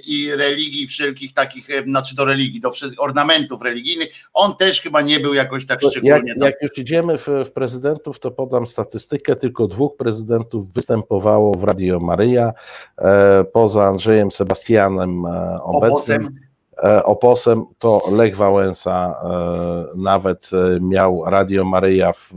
[0.05, 5.19] i religii wszelkich takich, znaczy do religii, do wszystkich ornamentów religijnych, on też chyba nie
[5.19, 9.35] był jakoś tak Jak, szczególnie tam jak już idziemy w, w prezydentów, to podam statystykę.
[9.35, 12.53] Tylko dwóch prezydentów występowało w Radio Maryja,
[12.97, 16.44] e, poza Andrzejem Sebastianem e, obecnym.
[16.83, 22.33] E, Oposem, to Lech Wałęsa e, nawet e, miał Radio Maryja w,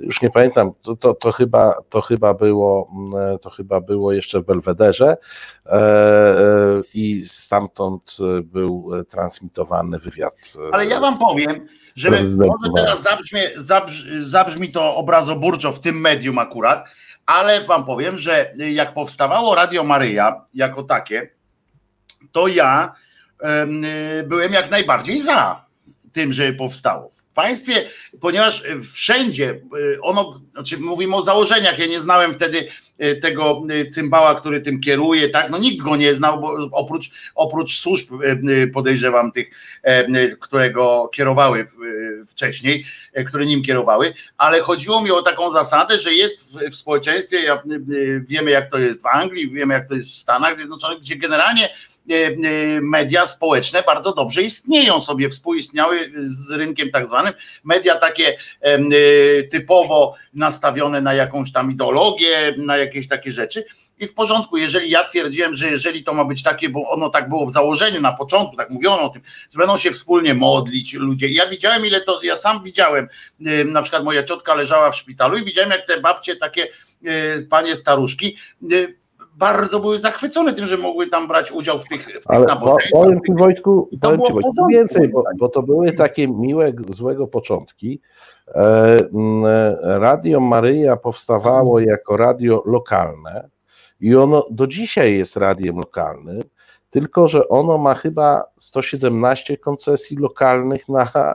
[0.00, 4.40] już nie pamiętam, to, to, to, chyba, to, chyba było, mm, to chyba było jeszcze
[4.40, 5.16] w Belwederze
[6.94, 10.34] i stamtąd był transmitowany wywiad.
[10.72, 13.40] Ale ja wam powiem, że może teraz zabrzmi,
[14.20, 16.84] zabrzmi to obrazoburczo w tym medium akurat,
[17.26, 21.30] ale wam powiem, że jak powstawało Radio Maryja jako takie,
[22.32, 22.94] to ja
[24.24, 25.64] byłem jak najbardziej za
[26.12, 27.10] tym, żeby powstało.
[27.32, 27.88] W państwie,
[28.20, 28.62] ponieważ
[28.92, 32.68] wszędzie y, ono, znaczy mówimy o założeniach, ja nie znałem wtedy
[33.02, 37.10] y, tego y, cymbała, który tym kieruje, tak, no nikt go nie znał, bo oprócz,
[37.34, 39.50] oprócz służb y, y, podejrzewam tych,
[39.84, 41.66] e, y, które go kierowały y,
[42.26, 42.84] wcześniej,
[43.26, 47.54] które nim kierowały, ale chodziło mi o taką zasadę, że jest w, w społeczeństwie, ja,
[47.54, 50.98] y, y, wiemy jak to jest w Anglii, wiemy jak to jest w Stanach Zjednoczonych,
[50.98, 51.68] gdzie generalnie
[52.82, 57.32] media społeczne bardzo dobrze istnieją sobie, współistniały z rynkiem tak zwanym.
[57.64, 58.78] Media takie e,
[59.42, 63.64] typowo nastawione na jakąś tam ideologię, na jakieś takie rzeczy.
[63.98, 67.28] I w porządku, jeżeli ja twierdziłem, że jeżeli to ma być takie, bo ono tak
[67.28, 71.28] było w założeniu na początku, tak mówiono o tym, że będą się wspólnie modlić ludzie.
[71.28, 73.08] Ja widziałem, ile to, ja sam widziałem,
[73.46, 76.68] e, na przykład moja ciotka leżała w szpitalu i widziałem, jak te babcie, takie
[77.04, 78.66] e, panie staruszki, e,
[79.34, 82.46] bardzo były zachwycone tym, że mogły tam brać udział w tych, w tych Ale
[82.92, 88.00] powiem Ci Wojtku, powiem ci, Wojtku więcej, bo, bo to były takie miłe, złego początki.
[88.48, 89.44] E, m,
[89.82, 93.48] Radio Maryja powstawało jako radio lokalne
[94.00, 96.42] i ono do dzisiaj jest radiem lokalnym,
[96.90, 101.34] tylko że ono ma chyba 117 koncesji lokalnych na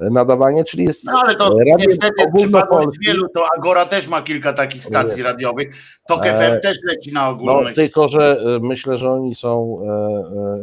[0.00, 4.52] nadawanie, czyli jest No ale to radiem niestety przypadłość wielu, to Agora też ma kilka
[4.52, 5.30] takich stacji Jest.
[5.30, 5.76] radiowych,
[6.08, 7.74] TOK E, FM też leci na No, ogólność.
[7.76, 9.86] tylko, że e, myślę, że oni są e,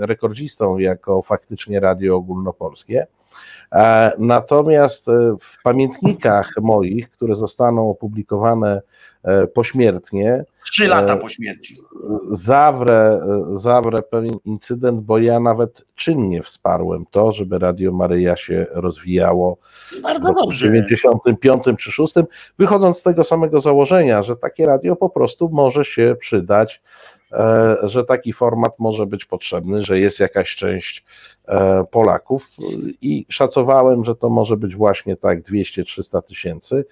[0.03, 3.07] e, rekordzistą jako faktycznie radio ogólnopolskie.
[3.71, 8.81] E, Natomiast e, w pamiętnikach moich, które zostaną opublikowane e,
[9.53, 11.81] pośmiertnie, Trzy lata e, po śmierci.
[12.29, 13.21] zawrę,
[13.53, 19.57] e, zawrę pewien incydent, bo ja nawet czynnie wsparłem to, żeby Radio Maryja się rozwijało
[20.03, 20.65] Bardzo w dobrze.
[20.65, 22.13] 95 czy 6,
[22.59, 26.81] wychodząc z tego samego założenia, że takie radio po prostu może się przydać,
[27.31, 31.05] e, że taki format może być potrzebny, że jest jakaś część
[31.42, 31.42] e,
[31.91, 32.47] Polaków
[33.01, 36.85] i szacowałem, że to może być właśnie tak 200-300 tysięcy,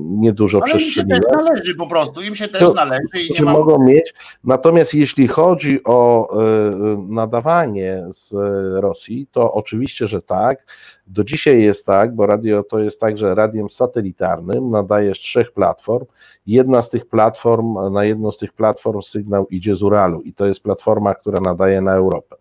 [0.00, 3.44] niedużo Ale im się też należy po prostu, im się też To- należy i nie
[3.44, 3.52] ma...
[3.52, 4.14] mogą mieć.
[4.44, 8.34] Natomiast jeśli chodzi o e, nadawanie z
[8.80, 10.66] Rosji, to oczywiście, że tak.
[11.06, 16.04] Do dzisiaj jest tak, bo radio to jest także radiem satelitarnym, nadaje z trzech platform.
[16.46, 20.46] Jedna z tych platform, na jedną z tych platform sygnał idzie z Uralu i to
[20.46, 22.36] jest platforma, która nadaje na Europę.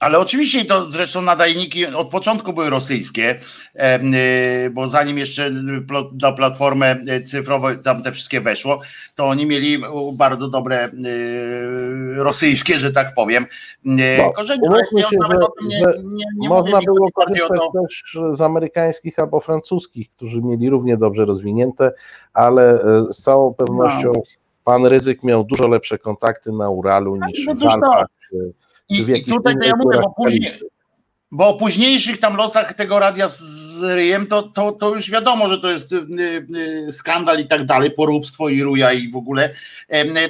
[0.00, 3.38] Ale oczywiście to zresztą nadajniki od początku były rosyjskie,
[3.74, 5.50] y, bo zanim jeszcze
[6.22, 8.80] na platformę cyfrową tam te wszystkie weszło,
[9.14, 9.78] to oni mieli
[10.12, 13.48] bardzo dobre y, rosyjskie, że tak powiem, y,
[14.18, 14.68] No, korzenie.
[14.92, 15.38] Ja się, że-
[15.68, 20.96] nie, nie, nie Można było korzystać to, też z amerykańskich albo francuskich, którzy mieli równie
[20.96, 21.92] dobrze rozwinięte,
[22.34, 24.12] ale e, z całą pewnością
[24.64, 27.80] pan Ryzyk miał dużo lepsze kontakty na Uralu niż no w Alpach.
[27.92, 28.65] tak.
[28.88, 30.52] I, i tutaj to ja mówię, bo później,
[31.30, 35.58] bo o późniejszych tam losach tego radia z, ryjem, to, to, to już wiadomo, że
[35.58, 36.06] to jest y,
[36.86, 39.54] y, skandal i tak dalej, poróbstwo i ruja i w ogóle.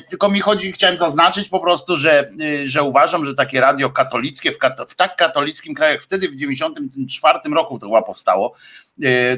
[0.09, 4.53] Tylko mi chodzi, chciałem zaznaczyć po prostu, że, y, że uważam, że takie radio katolickie
[4.53, 8.55] w, w tak katolickim kraju, jak wtedy w 94 roku to chyba powstało,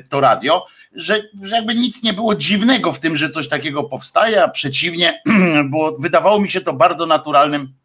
[0.08, 4.42] to radio, że, że jakby nic nie było dziwnego w tym, że coś takiego powstaje,
[4.42, 5.22] a przeciwnie,
[5.70, 7.77] bo wydawało mi się to bardzo naturalnym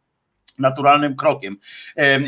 [0.60, 1.58] naturalnym krokiem.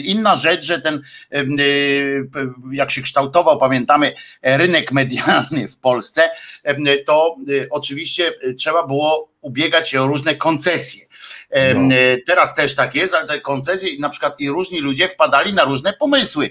[0.04, 1.02] Inna rzecz, że ten,
[1.34, 2.30] y,
[2.72, 6.30] jak się kształtował, pamiętamy, rynek medialny w Polsce,
[7.06, 11.06] to y, oczywiście trzeba było ubiegać się o różne koncesje.
[11.76, 11.96] No.
[11.96, 15.64] E, teraz też tak jest, ale te koncesje na przykład i różni ludzie wpadali na
[15.64, 16.50] różne pomysły.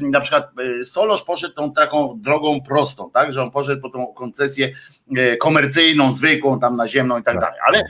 [0.00, 0.50] Na przykład
[0.80, 4.72] e, Solosz poszedł tą taką drogą prostą, tak, że on poszedł po tą koncesję
[5.16, 7.84] e, komercyjną, zwykłą, tam naziemną i tak, tak dalej, ale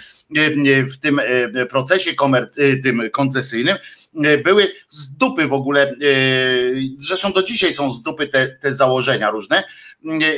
[0.85, 1.21] w tym
[1.71, 3.77] procesie komercy- tym koncesyjnym
[4.45, 5.95] były z dupy w ogóle,
[6.97, 9.63] zresztą do dzisiaj są z dupy te, te założenia różne,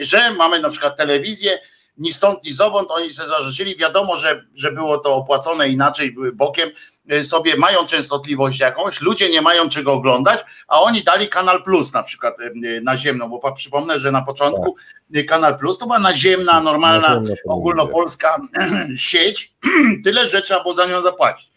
[0.00, 1.58] że mamy na przykład telewizję,
[1.98, 3.76] ni stąd, ni zowąd, oni sobie zażyczyli.
[3.76, 6.70] Wiadomo, że, że było to opłacone inaczej bokiem,
[7.12, 11.92] y, sobie mają częstotliwość jakąś, ludzie nie mają czego oglądać, a oni dali Kanal Plus
[11.92, 14.76] na przykład y, naziemną, bo przypomnę, że na początku
[15.14, 15.26] tak.
[15.26, 18.40] Kanal Plus to była naziemna, normalna, ogólnopolska
[18.96, 19.54] sieć,
[20.04, 21.53] tyle, że trzeba było za nią zapłacić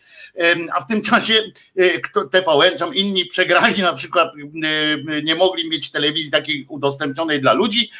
[0.75, 1.33] a w tym czasie
[1.77, 7.53] e, TVN, tam inni przegrali na przykład, e, nie mogli mieć telewizji takiej udostępnionej dla
[7.53, 7.91] ludzi,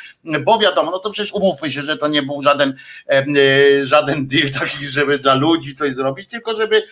[0.46, 2.76] bo wiadomo, no to przecież umówmy się, że to nie był żaden,
[3.10, 6.84] e, żaden deal taki, żeby dla ludzi coś zrobić, tylko żeby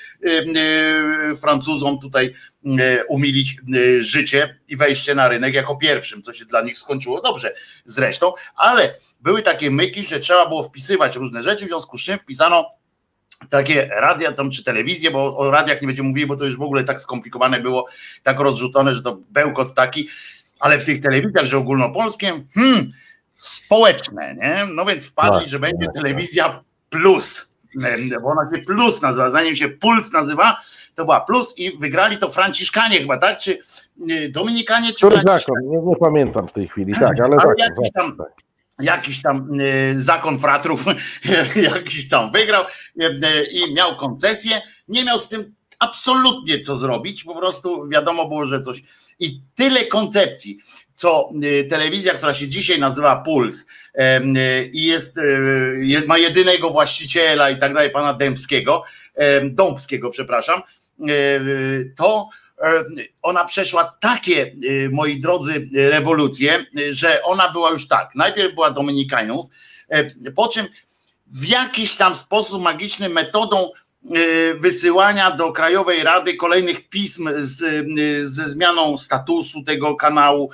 [1.41, 2.33] Francuzom tutaj
[3.07, 3.57] umilić
[3.99, 7.53] życie i wejście na rynek jako pierwszym, co się dla nich skończyło dobrze
[7.85, 12.19] zresztą, ale były takie myki, że trzeba było wpisywać różne rzeczy, w związku z czym
[12.19, 12.71] wpisano
[13.49, 16.61] takie radia tam czy telewizję, bo o radiach nie będziemy mówili, bo to już w
[16.61, 17.85] ogóle tak skomplikowane było,
[18.23, 20.09] tak rozrzucone, że to bełkot taki,
[20.59, 22.91] ale w tych telewizjach, że ogólnopolskie, hmm,
[23.35, 24.65] społeczne, nie?
[24.73, 27.51] No więc wpadli, tak, że będzie tak, telewizja plus,
[28.21, 30.61] bo ona się plus nazywa, zanim się puls nazywa,
[30.95, 33.37] to była plus i wygrali to Franciszkanie chyba, tak?
[33.37, 33.57] Czy
[34.09, 35.67] y, Dominikanie, czy Franciszkanie?
[35.67, 38.44] Nie, nie pamiętam w tej chwili, tak, ale, ale tak, jakiś tam, tak
[38.79, 40.85] jakiś tam e, zakon fratrów
[41.73, 42.63] jakiś tam wygrał
[42.99, 48.45] e, i miał koncesję, nie miał z tym absolutnie co zrobić, po prostu wiadomo było,
[48.45, 48.83] że coś.
[49.19, 50.59] I tyle koncepcji,
[50.95, 51.29] co
[51.69, 53.65] telewizja, która się dzisiaj nazywa Puls
[54.73, 55.19] i jest,
[56.07, 58.83] ma jedynego właściciela i tak dalej, pana Dębskiego,
[59.43, 60.61] Dąbskiego, przepraszam,
[61.95, 62.29] to
[63.21, 68.15] ona przeszła takie, e, moi drodzy, rewolucje, że ona była już tak.
[68.15, 69.45] Najpierw była Dominikanów,
[69.89, 70.65] e, po czym
[71.27, 73.69] w jakiś tam sposób magiczny metodą
[74.55, 77.85] wysyłania do Krajowej Rady kolejnych pism z,
[78.29, 80.51] ze zmianą statusu tego kanału,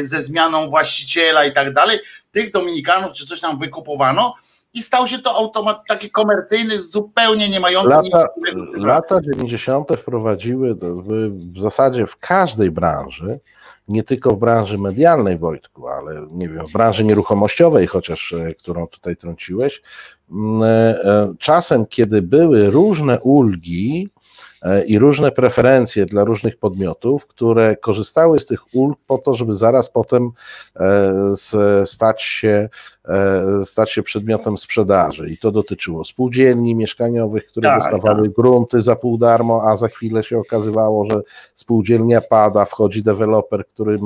[0.00, 2.00] ze zmianą właściciela i tak dalej.
[2.32, 4.34] Tych Dominikanów czy coś tam wykupowano
[4.74, 8.86] i stał się to automat taki komercyjny, zupełnie nie mający lata, nic wspólnego.
[8.86, 9.88] Lata 90.
[9.98, 10.74] wprowadziły
[11.54, 13.40] w zasadzie w każdej branży,
[13.88, 18.86] nie tylko w branży medialnej, Wojtku, ale nie wiem, w branży nieruchomościowej, chociaż e, którą
[18.86, 24.08] tutaj trąciłeś, e, e, czasem, kiedy były różne ulgi,
[24.86, 29.90] i różne preferencje dla różnych podmiotów, które korzystały z tych ulg po to, żeby zaraz
[29.90, 30.30] potem
[31.84, 32.68] stać się
[33.64, 35.30] stać się przedmiotem sprzedaży.
[35.30, 38.36] I to dotyczyło spółdzielni mieszkaniowych, które tak, dostawały tak.
[38.36, 41.20] grunty za pół darmo, a za chwilę się okazywało, że
[41.54, 43.98] spółdzielnia pada, wchodzi deweloper, który,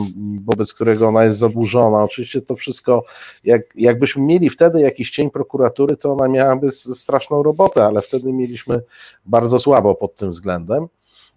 [0.45, 2.05] wobec którego ona jest zadłużona.
[2.05, 3.05] Oczywiście to wszystko,
[3.45, 8.81] jak, jakbyśmy mieli wtedy jakiś cień prokuratury, to ona miałaby straszną robotę, ale wtedy mieliśmy
[9.27, 10.87] bardzo słabo pod tym względem.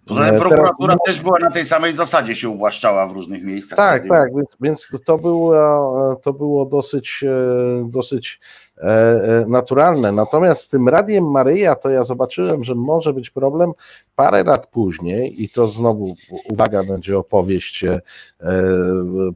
[0.06, 3.76] Poza tym prokuratura Teraz, też była na tej samej zasadzie się uwłaszczała w różnych miejscach.
[3.76, 8.40] Tak, tak, więc, więc to, było, to było dosyć, e, dosyć
[8.78, 10.12] e, e, naturalne.
[10.12, 13.72] Natomiast z tym Radiem Maryja to ja zobaczyłem, że może być problem
[14.16, 16.14] parę lat później i to znowu,
[16.48, 17.84] uwaga, będzie opowieść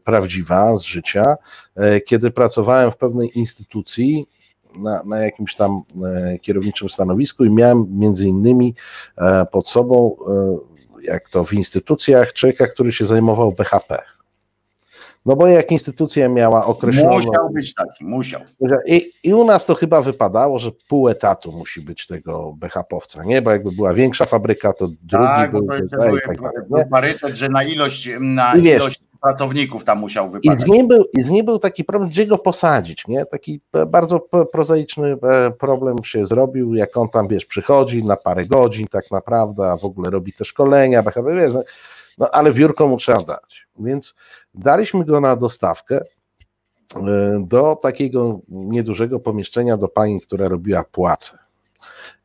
[0.04, 1.36] prawdziwa z życia,
[2.06, 4.26] kiedy pracowałem w pewnej instytucji,
[4.77, 8.75] na, na, jakimś tam e, kierowniczym stanowisku i miałem między innymi
[9.16, 10.59] e, pod sobą, e,
[11.03, 14.13] jak to w instytucjach, człowieka, który się zajmował BHP.
[15.27, 17.16] No bo jak instytucja miała określoną...
[17.16, 18.41] Musiał być taki, musiał.
[18.87, 23.43] I, I u nas to chyba wypadało, że pół etatu musi być tego BHP-owca, nie?
[23.43, 25.66] Bo jakby była większa fabryka, to drugi tak, był...
[25.66, 26.18] To, to, był,
[26.77, 30.59] tak parytet, że na ilość, na ilość pracowników tam musiał wypaść.
[30.59, 33.27] I z nim był, i z nim był taki problem, gdzie go posadzić, nie?
[33.27, 34.20] Taki bardzo
[34.53, 39.70] prozaiczny e, problem się zrobił, jak on tam, wiesz, przychodzi na parę godzin tak naprawdę,
[39.70, 41.53] a w ogóle robi te szkolenia, wiesz,
[42.18, 43.66] no, ale wiórko mu trzeba dać.
[43.78, 44.14] Więc
[44.54, 46.00] daliśmy go na dostawkę
[46.96, 51.38] e, do takiego niedużego pomieszczenia do pani, która robiła płace.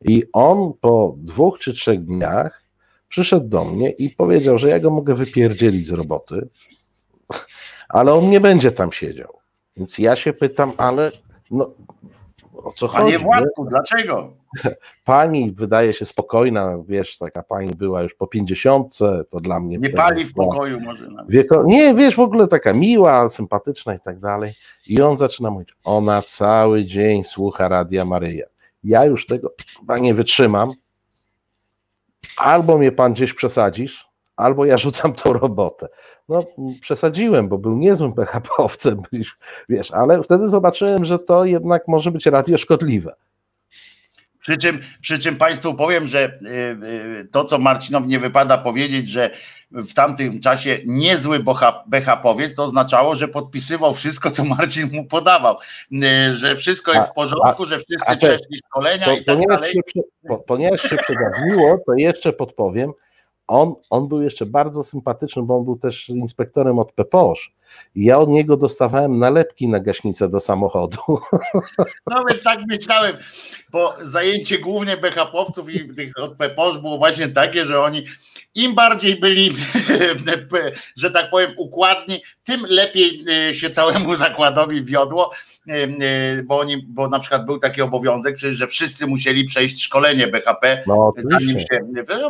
[0.00, 2.62] I on po dwóch czy trzech dniach
[3.08, 6.48] przyszedł do mnie i powiedział, że ja go mogę wypierdzielić z roboty,
[7.88, 9.38] ale on nie będzie tam siedział.
[9.76, 11.12] Więc ja się pytam, ale
[11.50, 11.74] no,
[12.52, 13.04] o co chodzi?
[13.04, 14.39] Panie Władku, dlaczego?
[15.04, 19.78] Pani wydaje się spokojna, wiesz, taka pani była już po pięćdziesiątce, to dla mnie...
[19.78, 21.30] Nie pali w pokoju może nawet.
[21.30, 21.64] Wieko...
[21.66, 24.52] Nie, wiesz, w ogóle taka miła, sympatyczna i tak dalej.
[24.86, 28.46] I on zaczyna mówić, ona cały dzień słucha Radia Maryja.
[28.84, 30.72] Ja już tego chyba nie wytrzymam.
[32.36, 35.88] Albo mnie pan gdzieś przesadzisz, albo ja rzucam tą robotę.
[36.28, 36.44] No,
[36.80, 39.02] przesadziłem, bo był niezłym PHP-owcem,
[39.68, 43.14] wiesz, ale wtedy zobaczyłem, że to jednak może być radio szkodliwe.
[44.40, 46.48] Przy czym, przy czym Państwu powiem, że y,
[47.20, 49.30] y, to, co Marcinowi nie wypada powiedzieć, że
[49.70, 51.38] w tamtym czasie niezły
[51.86, 55.56] BHP-owiec, to oznaczało, że podpisywał wszystko, co Marcin mu podawał,
[55.92, 59.36] y, że wszystko jest w porządku, że wszyscy a te- przeszli szkolenia To, i tak
[59.36, 59.72] ponieważ, dalej.
[59.72, 60.00] się,
[60.46, 62.92] ponieważ się przedawniło, to jeszcze podpowiem,
[63.46, 67.52] on, on był jeszcze bardzo sympatyczny, bo on był też inspektorem od PPOŚ.
[67.96, 70.98] Ja od niego dostawałem nalepki na gaśnicę do samochodu.
[72.06, 73.16] No więc tak myślałem,
[73.72, 78.06] bo zajęcie głównie BHP-owców i tych od PPOS było właśnie takie, że oni
[78.54, 79.50] im bardziej byli,
[80.96, 85.30] że tak powiem, układni, tym lepiej e, się całemu zakładowi wiodło,
[85.68, 89.82] e, e, bo oni, bo na przykład był taki obowiązek, przecież, że wszyscy musieli przejść
[89.82, 91.80] szkolenie BHP, No zanim się,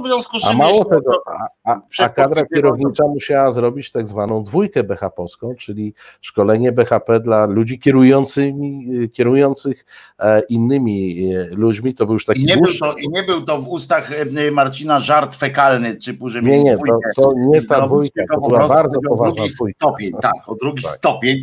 [0.01, 3.91] w związku z A czym mało jeśli tego, a, a, a kadra kierownicza musiała zrobić
[3.91, 4.85] tak zwaną dwójkę
[5.31, 9.85] BHP-owską, czyli szkolenie BHP dla ludzi kierującymi, kierujących
[10.19, 11.95] e, innymi e, ludźmi.
[11.95, 14.51] To był już taki I nie, był to, I nie był to w ustach e,
[14.51, 19.01] Marcina żart fekalny, typu, że Nie, nie, to, to nie ta dwójka, to była bardzo
[19.09, 19.77] poważna dwójka.
[19.79, 20.93] stopień, tak, o drugi Tak.
[20.93, 21.43] stopień.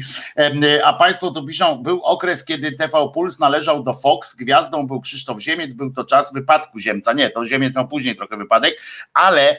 [0.84, 5.40] A Państwo tu piszą, był okres, kiedy TV Puls należał do Fox, gwiazdą był Krzysztof
[5.42, 7.14] Ziemiec, był to czas wypadku Ziemca.
[7.14, 8.78] Nie, to Ziemiec miał później trochę wypadek,
[9.14, 9.58] ale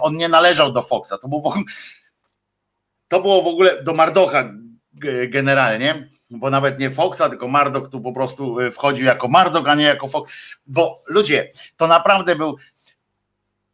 [0.00, 1.12] on nie należał do Foxa.
[1.22, 1.64] To, był w ogóle,
[3.12, 4.44] to było w ogóle do Mardocha
[4.92, 9.68] g- generalnie, bo nawet nie Foxa, tylko Mardok tu po prostu y, wchodził jako Mardok,
[9.68, 10.32] a nie jako Fox.
[10.66, 12.56] Bo ludzie, to naprawdę był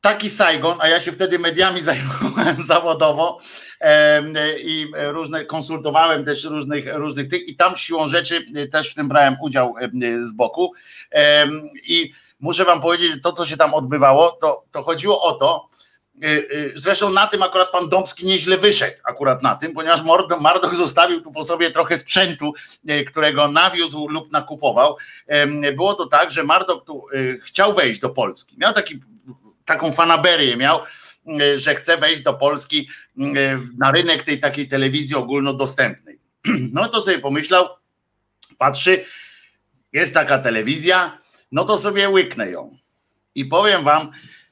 [0.01, 3.39] taki Saigon, a ja się wtedy mediami zajmowałem zawodowo
[3.81, 8.95] em, i różne konsultowałem też różnych, różnych tych i tam siłą rzeczy e, też w
[8.95, 9.75] tym brałem udział
[10.21, 10.73] z boku
[11.11, 15.33] Em, i muszę wam powiedzieć, że to co się tam odbywało, to, to chodziło o
[15.33, 15.69] to,
[16.75, 20.01] Zresztą na tym akurat pan Dąbski nieźle wyszedł, akurat na tym, ponieważ
[20.41, 22.53] Mardok zostawił tu po sobie trochę sprzętu,
[22.91, 24.97] y, którego nawiózł lub nakupował.
[25.77, 28.57] Było to tak, że Mardok tu y, chciał wejść do Polski.
[28.59, 29.01] Miał taki,
[29.65, 30.81] taką fanaberię, miał,
[31.41, 32.89] y, że chce wejść do Polski
[33.19, 33.23] y,
[33.79, 36.19] na rynek tej takiej telewizji ogólnodostępnej.
[36.73, 37.69] No to sobie pomyślał,
[38.59, 39.05] patrzy,
[39.93, 41.19] jest taka telewizja,
[41.53, 42.77] no to sobie łyknę ją.
[43.35, 44.11] I powiem wam,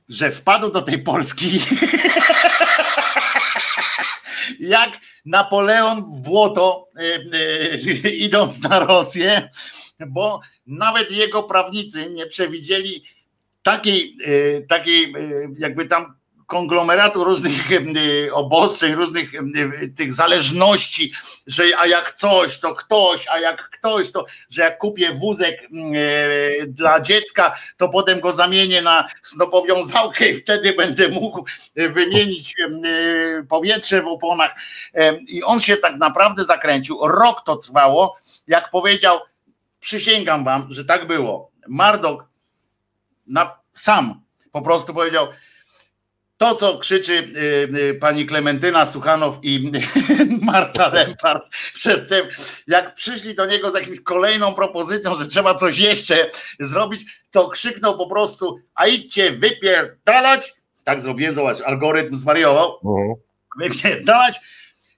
[0.08, 1.50] że wpadł do tej Polski.
[4.60, 4.90] Jak
[5.24, 7.02] Napoleon w błoto, y,
[7.86, 9.50] y, idąc na Rosję,
[10.08, 13.04] bo nawet jego prawnicy nie przewidzieli
[13.62, 15.14] takiej, y, takiej
[15.58, 16.14] jakby tam
[16.46, 21.12] konglomeratu różnych y, obostrzeń, różnych y, tych zależności,
[21.46, 26.66] że a jak coś, to ktoś, a jak ktoś, to że jak kupię wózek y,
[26.66, 31.44] dla dziecka, to potem go zamienię na snopowiązałkę i wtedy będę mógł
[31.76, 32.54] wymienić
[33.48, 34.50] powietrze w oponach.
[35.26, 36.98] I on się tak naprawdę zakręcił.
[37.02, 38.16] Rok to trwało,
[38.46, 39.18] jak powiedział,
[39.80, 41.50] przysięgam wam, że tak było.
[41.68, 42.28] Mardok
[43.26, 44.20] na, sam
[44.52, 45.28] po prostu powiedział,
[46.36, 49.70] to, co krzyczy y, y, pani Klementyna Suchanow i
[50.42, 51.42] Marta Lempart
[51.74, 52.26] przedtem,
[52.66, 56.30] jak przyszli do niego z jakimś kolejną propozycją, że trzeba coś jeszcze
[56.60, 63.14] zrobić, to krzyknął po prostu, a idźcie wypierdalać, tak zrobiłem, zobacz, algorytm zwariował, Mhm.
[63.58, 64.40] wypierdalać.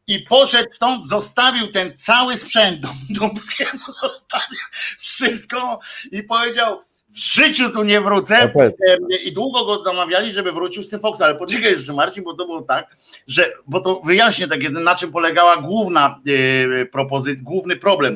[0.06, 4.58] I poszedł stąd, zostawił ten cały sprzęt Dąbskiemu, zostawił
[4.98, 5.78] wszystko
[6.12, 6.82] i powiedział,
[7.18, 8.44] życiu tu nie wrócę.
[8.44, 11.92] No powiedz, Em, I długo go namawiali, żeby wrócił z tym Foxa, ale poczekaj jeszcze
[11.92, 12.96] Marcin, bo to było tak,
[13.26, 16.20] że, bo to wyjaśnię tak, na czym polegała główna
[16.80, 18.14] e, propozycja, główny problem.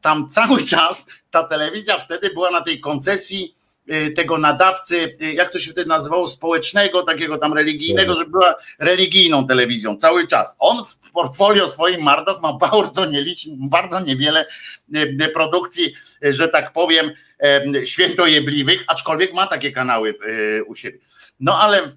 [0.00, 3.61] Tam cały czas ta telewizja wtedy była na tej koncesji e,
[4.16, 9.46] tego nadawcy, e, jak to się wtedy nazywało, społecznego, takiego tam religijnego, że była religijną
[9.46, 10.56] telewizją cały czas.
[10.58, 14.46] On w portfolio swoim Mardok ma bardzo, nieliczny, bardzo niewiele
[14.94, 17.10] e, produkcji, że tak powiem,
[17.84, 20.14] świętojebliwych, aczkolwiek ma takie kanały
[20.66, 20.98] u siebie.
[21.40, 21.92] No ale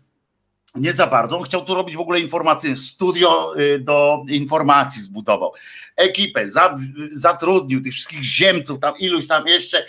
[0.75, 1.37] nie za bardzo.
[1.37, 5.53] On chciał tu robić w ogóle informacyjne, studio y, do informacji zbudował.
[5.95, 6.77] Ekipę, za,
[7.11, 9.85] zatrudnił tych wszystkich ziemców, tam iluś tam jeszcze.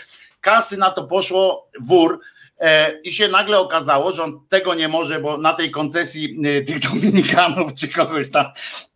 [0.47, 2.21] Kasy na to poszło wór.
[2.59, 6.65] E, I się nagle okazało, że on tego nie może, bo na tej koncesji y,
[6.65, 8.47] tych Dominikanów czy kogoś tam,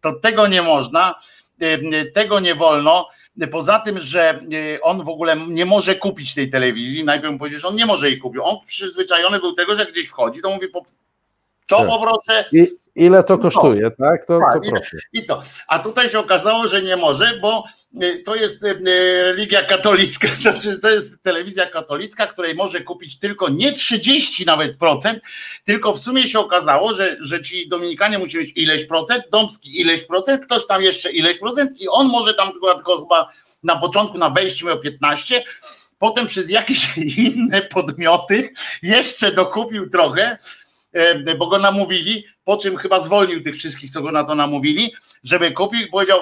[0.01, 1.14] to tego nie można,
[1.62, 3.09] y, tego nie wolno.
[3.51, 4.40] Poza tym, że
[4.82, 8.11] on w ogóle nie może kupić tej telewizji, najpierw mu powiedział, że on nie może
[8.11, 8.40] jej kupić.
[8.44, 10.66] On przyzwyczajony był tego, że gdzieś wchodzi, to mówi,
[11.66, 11.86] to tak.
[11.86, 12.44] poproszę.
[12.95, 14.07] Ile to kosztuje, no.
[14.07, 14.26] tak?
[14.26, 14.97] To, tak, to proszę.
[15.12, 15.43] I to.
[15.68, 17.64] A tutaj się okazało, że nie może, bo
[18.03, 23.18] y, to jest y, y, religia katolicka, znaczy to jest telewizja katolicka, której może kupić
[23.18, 25.20] tylko nie 30 nawet procent,
[25.64, 30.05] tylko w sumie się okazało, że, że ci Dominikanie musi mieć ileś procent, Dąbski ileś
[30.05, 33.32] procent, ktoś tam jeszcze ileś procent i on może tam tylko, chyba
[33.62, 35.45] na początku na wejściu miał 15,
[35.99, 40.38] potem przez jakieś inne podmioty jeszcze dokupił trochę,
[41.38, 45.53] bo go namówili, po czym chyba zwolnił tych wszystkich, co go na to namówili, żeby
[45.53, 46.20] kupił i powiedział,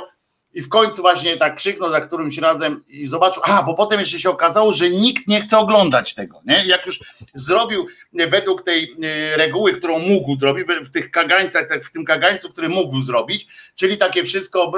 [0.55, 4.19] i w końcu właśnie tak krzyknął za którymś razem i zobaczył, a bo potem jeszcze
[4.19, 6.65] się okazało, że nikt nie chce oglądać tego, nie?
[6.67, 7.01] Jak już
[7.35, 12.49] zrobił według tej e, reguły, którą mógł zrobić, w tych kagańcach, tak w tym kagańcu,
[12.49, 14.73] który mógł zrobić, czyli takie wszystko,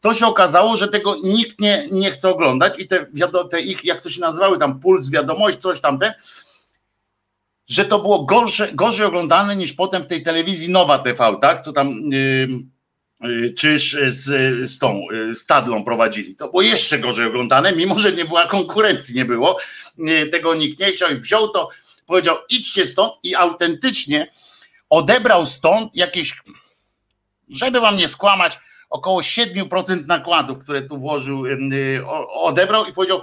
[0.00, 3.06] to się okazało, że tego nikt nie, nie chce oglądać i te,
[3.50, 6.14] te ich, jak to się nazywały, tam puls, wiadomość, coś tamte,
[7.66, 11.60] że to było gorsze, gorzej oglądane niż potem w tej telewizji Nowa TV, tak?
[11.60, 11.88] Co tam
[13.20, 14.24] yy, czyż z,
[14.70, 16.36] z tą yy, stadlą prowadzili.
[16.36, 19.58] To było jeszcze gorzej oglądane, mimo że nie była konkurencji, nie było.
[19.98, 21.68] Yy, tego nikt nie chciał i wziął to,
[22.06, 24.30] powiedział idźcie stąd i autentycznie
[24.90, 26.42] odebrał stąd jakieś,
[27.48, 28.58] żeby wam nie skłamać,
[28.90, 33.22] około 7% nakładów, które tu włożył, yy, odebrał i powiedział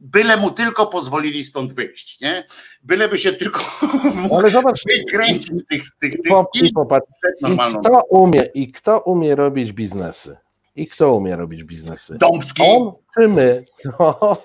[0.00, 2.44] byle mu tylko pozwolili stąd wyjść, nie?
[2.82, 3.60] Byleby się tylko
[4.38, 7.06] Ale zobacz, wykręcić z tych, z tych, tych i, i popatrz,
[7.48, 10.36] i kto umie, i kto umie robić biznesy?
[10.76, 12.18] I kto umie robić biznesy?
[12.18, 12.62] Dąbski.
[12.62, 13.64] On czy my?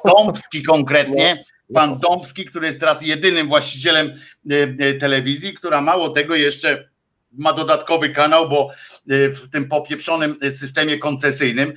[0.05, 1.43] Dąbski konkretnie.
[1.73, 6.89] Pan Dąbski, który jest teraz jedynym właścicielem e, e, telewizji, która mało tego jeszcze
[7.31, 8.69] ma dodatkowy kanał, bo
[9.09, 11.73] e, w tym popieprzonym systemie koncesyjnym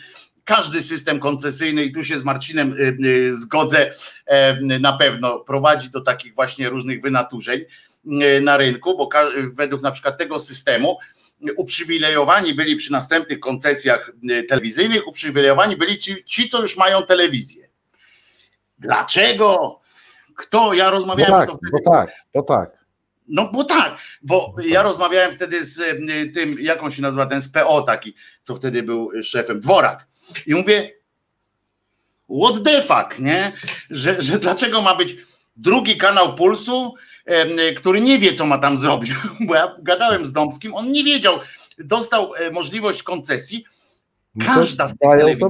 [0.49, 3.91] każdy system koncesyjny, i tu się z Marcinem y, y, zgodzę,
[4.27, 9.09] e, na pewno prowadzi do takich właśnie różnych wynaturzeń y, na rynku, bo
[9.57, 10.99] według na przykład tego systemu
[11.57, 14.13] uprzywilejowani byli przy następnych koncesjach
[14.49, 17.69] telewizyjnych, uprzywilejowani byli ci, ci co już mają telewizję.
[18.79, 19.81] Dlaczego?
[20.37, 20.75] Kto?
[20.75, 21.83] Ja rozmawiałem tak, to wtedy.
[21.85, 22.79] Tak, bo tak.
[23.29, 25.81] No bo tak, bo ja rozmawiałem wtedy z
[26.35, 30.08] tym, jak on się nazywa, ten z PO taki, co wtedy był szefem, Dworak.
[30.47, 30.95] I mówię,
[32.43, 33.53] what the fuck, nie?
[33.91, 35.16] Że, że dlaczego ma być
[35.57, 36.95] drugi kanał Pulsu,
[37.76, 39.11] który nie wie, co ma tam zrobić.
[39.47, 41.39] Bo ja gadałem z Dąbskim, on nie wiedział,
[41.79, 43.64] dostał e, możliwość koncesji.
[44.35, 45.47] No Każda z tych telewizji,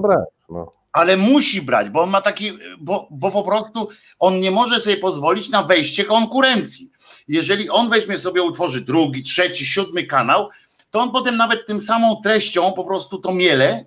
[0.48, 0.72] no.
[0.92, 4.96] ale musi brać, bo on ma taki, bo, bo po prostu on nie może sobie
[4.96, 6.90] pozwolić na wejście konkurencji.
[7.28, 10.48] Jeżeli on weźmie sobie, utworzy drugi, trzeci, siódmy kanał,
[10.90, 13.84] to on potem nawet tym samą treścią po prostu to miele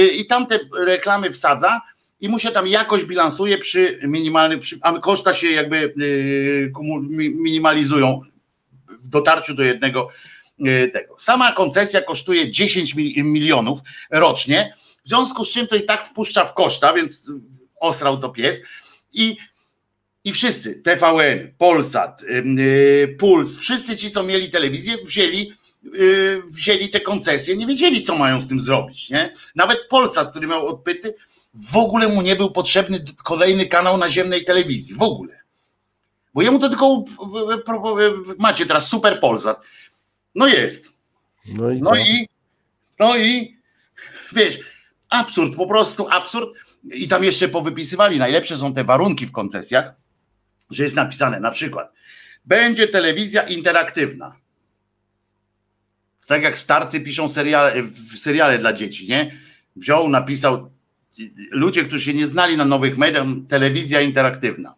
[0.00, 1.80] i tam te reklamy wsadza
[2.20, 6.72] i mu się tam jakoś bilansuje przy minimalnym, przy, a koszta się jakby y,
[7.34, 8.20] minimalizują
[8.98, 10.08] w dotarciu do jednego
[10.60, 11.14] y, tego.
[11.18, 13.80] Sama koncesja kosztuje 10 milionów
[14.10, 14.74] rocznie,
[15.04, 17.30] w związku z czym to i tak wpuszcza w koszta, więc
[17.80, 18.62] osrał to pies
[19.12, 19.36] i
[20.26, 22.22] i wszyscy, TVN, Polsat,
[23.18, 25.63] Puls, wszyscy ci, co mieli telewizję, wzięli Y,
[26.46, 29.10] wzięli te koncesje, nie wiedzieli, co mają z tym zrobić.
[29.10, 29.32] Nie?
[29.54, 31.14] Nawet Polsat, który miał odpyty,
[31.54, 34.94] w ogóle mu nie był potrzebny kolejny kanał naziemnej telewizji.
[34.94, 35.40] W ogóle.
[36.34, 37.04] Bo jemu to tylko
[38.38, 39.64] macie teraz super Polsat.
[40.34, 40.92] No jest.
[41.46, 42.28] No i, no i,
[42.98, 43.56] no i
[44.32, 44.58] wiesz,
[45.08, 46.50] absurd, po prostu absurd.
[46.92, 49.94] I tam jeszcze powypisywali, najlepsze są te warunki w koncesjach,
[50.70, 51.92] że jest napisane na przykład,
[52.44, 54.36] będzie telewizja interaktywna
[56.26, 57.82] tak jak starcy piszą seriale,
[58.18, 59.32] seriale dla dzieci, nie?
[59.76, 60.70] Wziął, napisał,
[61.50, 64.74] ludzie, którzy się nie znali na nowych mediach, telewizja interaktywna.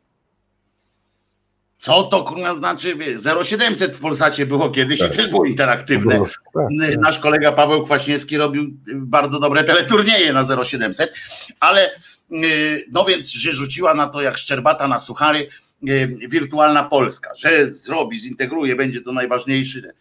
[1.78, 2.96] Co to kurwa znaczy?
[3.44, 5.14] 0700 w Polsacie było kiedyś tak.
[5.14, 6.18] i też było interaktywne.
[6.18, 6.98] Tak, tak.
[6.98, 11.14] Nasz kolega Paweł Kwaśniewski robił bardzo dobre teleturnieje na 0700,
[11.60, 11.90] ale
[12.32, 15.48] y, no więc, że rzuciła na to jak szczerbata na suchary
[15.88, 19.92] y, wirtualna Polska, że zrobi, zintegruje, będzie to najważniejszy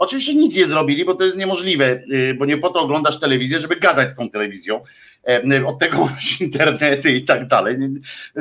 [0.00, 3.58] Oczywiście nic nie zrobili, bo to jest niemożliwe, y, bo nie po to oglądasz telewizję,
[3.58, 4.80] żeby gadać z tą telewizją.
[5.28, 7.78] E, od tego masz internety i tak dalej.
[7.78, 7.88] Nie,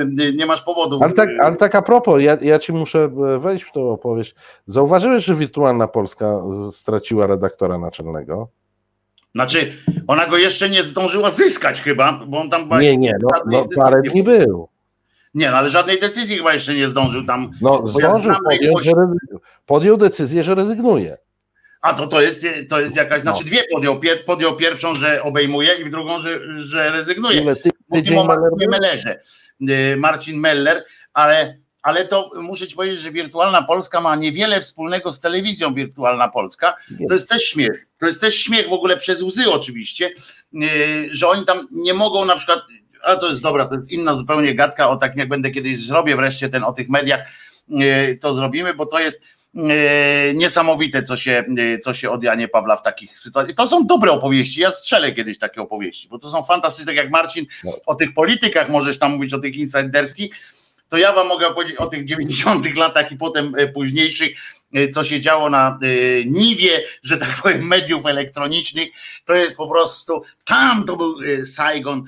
[0.05, 0.99] nie, nie masz powodu.
[1.03, 4.35] Ale tak, ale tak a propos, ja, ja ci muszę wejść w tą opowieść.
[4.65, 6.41] Zauważyłeś, że Wirtualna Polska
[6.71, 8.49] straciła redaktora naczelnego?
[9.35, 9.71] Znaczy,
[10.07, 12.69] ona go jeszcze nie zdążyła zyskać chyba, bo on tam...
[12.81, 14.67] Nie, nie, no, no parę dni był.
[15.33, 17.51] Nie, no ale żadnej decyzji chyba jeszcze nie zdążył tam.
[17.61, 18.93] No zdążył, podjął, że
[19.65, 21.17] podjął decyzję, że rezygnuje.
[21.81, 23.49] A to, to, jest, to jest jakaś, znaczy no.
[23.49, 23.99] dwie podjął.
[24.25, 27.55] Podjął pierwszą, że obejmuje i drugą, że, że rezygnuje.
[27.89, 29.19] Mówimy o Marcinie Mellerze.
[29.69, 35.11] Y, Marcin Meller, ale, ale to muszę ci powiedzieć, że Wirtualna Polska ma niewiele wspólnego
[35.11, 36.75] z telewizją Wirtualna Polska.
[37.07, 37.87] To jest też śmiech.
[37.97, 40.11] To jest też śmiech w ogóle przez łzy oczywiście,
[40.53, 42.59] y, że oni tam nie mogą na przykład,
[43.03, 46.15] a to jest dobra, to jest inna zupełnie gadka, o tak jak będę kiedyś zrobię
[46.15, 47.19] wreszcie ten o tych mediach,
[47.69, 49.21] y, to zrobimy, bo to jest
[50.33, 53.55] niesamowite, co się, e, co się od Janie Pawła w takich sytuacjach.
[53.55, 54.61] To są dobre opowieści.
[54.61, 57.71] Ja strzelę kiedyś takie opowieści, bo to są fantastyczne, tak jak Marcin no.
[57.85, 60.35] o tych politykach możesz tam mówić, o tych insiderskich
[60.89, 64.33] to ja wam mogę powiedzieć o tych 90 latach i potem e, późniejszych, e,
[64.93, 68.89] co się działo na e, niwie, że tak powiem, mediów elektronicznych.
[69.25, 71.15] To jest po prostu, tam to był
[71.45, 72.03] Saigon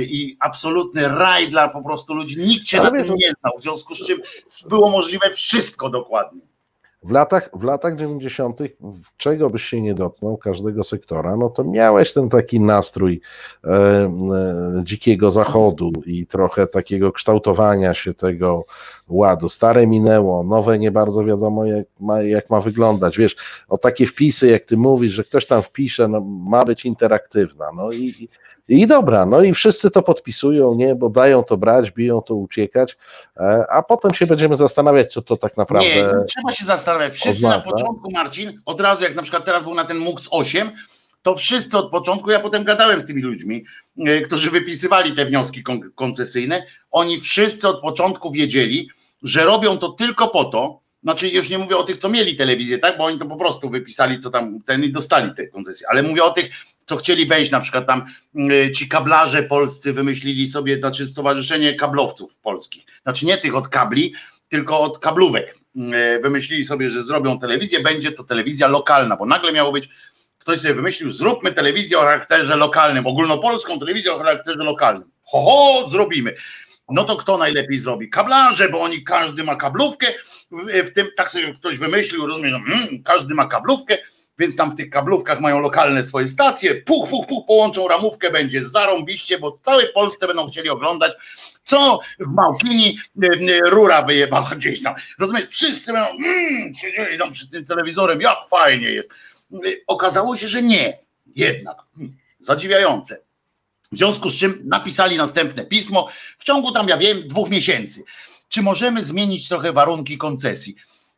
[0.00, 2.36] i absolutny raj dla po prostu ludzi.
[2.38, 4.18] Nikt się na tym nie znał, w związku z czym
[4.68, 6.53] było możliwe wszystko dokładnie.
[7.04, 8.60] W latach, w latach 90.,
[9.16, 13.20] czego byś się nie dotknął, każdego sektora, no to miałeś ten taki nastrój
[13.64, 14.10] e, e,
[14.84, 18.64] dzikiego zachodu i trochę takiego kształtowania się tego
[19.08, 19.48] ładu.
[19.48, 23.18] Stare minęło, nowe nie bardzo wiadomo, jak ma, jak ma wyglądać.
[23.18, 23.36] Wiesz,
[23.68, 27.66] o takie wpisy, jak ty mówisz, że ktoś tam wpisze, no, ma być interaktywna.
[27.76, 28.28] No i,
[28.68, 32.96] i dobra, no i wszyscy to podpisują, nie, bo dają to brać, biją to uciekać,
[33.36, 35.88] e, a potem się będziemy zastanawiać, co to tak naprawdę.
[35.88, 37.12] Nie, nie trzeba się zastanawiać.
[37.12, 37.56] Wszyscy oznacza.
[37.56, 40.70] na początku, Marcin, od razu, jak na przykład teraz był na ten MUX 8,
[41.22, 43.64] to wszyscy od początku, ja potem gadałem z tymi ludźmi,
[44.06, 45.62] e, którzy wypisywali te wnioski
[45.94, 48.88] koncesyjne, oni wszyscy od początku wiedzieli,
[49.22, 52.78] że robią to tylko po to, znaczy już nie mówię o tych, co mieli telewizję,
[52.78, 56.02] tak, bo oni to po prostu wypisali, co tam, ten i dostali te koncesje, ale
[56.02, 56.50] mówię o tych,
[56.86, 58.04] co chcieli wejść, na przykład tam
[58.50, 64.14] y, ci kablarze polscy wymyślili sobie, znaczy stowarzyszenie kablowców polskich, znaczy nie tych od kabli,
[64.48, 65.58] tylko od kablówek.
[65.76, 69.88] Y, wymyślili sobie, że zrobią telewizję, będzie to telewizja lokalna, bo nagle miało być,
[70.38, 75.10] ktoś sobie wymyślił, zróbmy telewizję o charakterze lokalnym, ogólnopolską telewizję o charakterze lokalnym.
[75.24, 76.34] Ho, ho, zrobimy.
[76.88, 78.10] No to kto najlepiej zrobi?
[78.10, 80.06] Kablarze, bo oni, każdy ma kablówkę,
[80.50, 83.98] w, w tym, tak sobie ktoś wymyślił, rozumiem, no, mm, każdy ma kablówkę,
[84.38, 88.68] więc tam w tych kablówkach mają lokalne swoje stacje, puch, puch, puch, połączą ramówkę, będzie
[88.68, 91.12] zarąbiście, bo w całej Polsce będą chcieli oglądać,
[91.64, 94.94] co w Małkini e, e, rura wyjebała gdzieś tam.
[95.18, 99.12] Rozumiesz, wszyscy będą, mm, siedzieli tam przy tym telewizorem, jak fajnie jest.
[99.52, 99.56] E,
[99.86, 100.92] okazało się, że nie,
[101.36, 101.76] jednak.
[101.96, 103.20] Hmm, zadziwiające.
[103.92, 106.08] W związku z czym napisali następne pismo
[106.38, 108.04] w ciągu tam, ja wiem, dwóch miesięcy.
[108.48, 110.74] Czy możemy zmienić trochę warunki koncesji?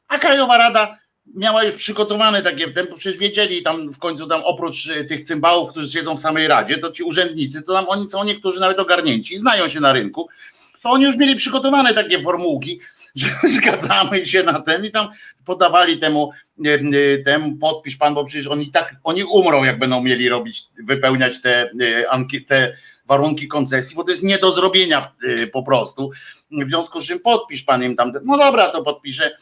[0.08, 0.98] A Krajowa Rada
[1.34, 5.70] miała już przygotowane takie tempo, przecież wiedzieli tam w końcu tam oprócz e, tych cymbałów,
[5.70, 9.36] którzy siedzą w samej Radzie, to ci urzędnicy, to tam oni są niektórzy nawet ogarnięci,
[9.36, 10.28] znają się na rynku,
[10.82, 12.80] to oni już mieli przygotowane takie formułki,
[13.14, 15.08] że zgadzamy się na ten i tam
[15.44, 16.30] podawali temu,
[16.66, 20.64] e, e, temu podpisz pan, bo przecież oni tak, oni umrą, jak będą mieli robić,
[20.84, 21.70] wypełniać te,
[22.46, 22.76] te
[23.06, 25.12] warunki koncesji, bo to jest nie do zrobienia
[25.52, 26.10] po prostu.
[26.50, 29.36] W związku z czym podpisz pan im tam, no dobra, to podpiszę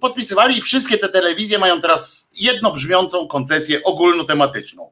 [0.00, 4.90] podpisywali i wszystkie te telewizje mają teraz jednobrzmiącą koncesję ogólnotematyczną.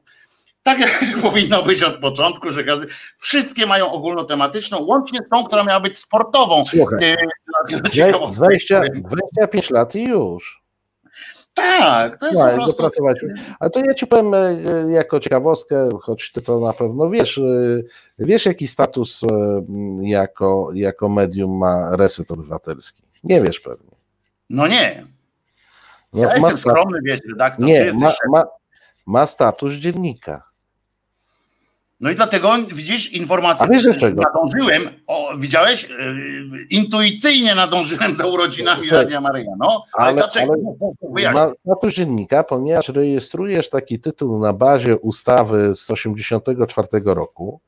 [0.63, 5.63] Tak jak powinno być od początku, że każdy, wszystkie mają ogólnotematyczną, łącznie z tą, która
[5.63, 6.63] miała być sportową.
[6.65, 7.15] Słuchaj,
[7.69, 10.59] 20, 25 lat i już.
[11.53, 12.83] Tak, to jest no, po prostu...
[13.59, 17.81] Ale to ja ci powiem e, jako ciekawostkę, choć ty to na pewno wiesz, e,
[18.19, 19.27] wiesz jaki status e,
[20.01, 23.03] jako, jako medium ma Reset Obywatelski?
[23.23, 23.88] Nie wiesz pewnie.
[24.49, 25.05] No nie.
[26.13, 27.65] No, ja jestem skromny, wiesz, redaktor.
[27.65, 28.43] Nie, ma, ma,
[29.05, 30.49] ma status dziennika.
[31.99, 33.65] No i dlatego widzisz informację.
[33.65, 34.21] A wiesz dlaczego?
[34.21, 35.85] Nadążyłem, o, widziałeś?
[35.85, 35.95] E,
[36.69, 39.51] intuicyjnie nadążyłem za urodzinami Radia Maryja.
[39.57, 40.53] No, ale, ale dlaczego?
[41.17, 47.59] Ale ma status dziennika, ponieważ rejestrujesz taki tytuł na bazie ustawy z 1984 roku,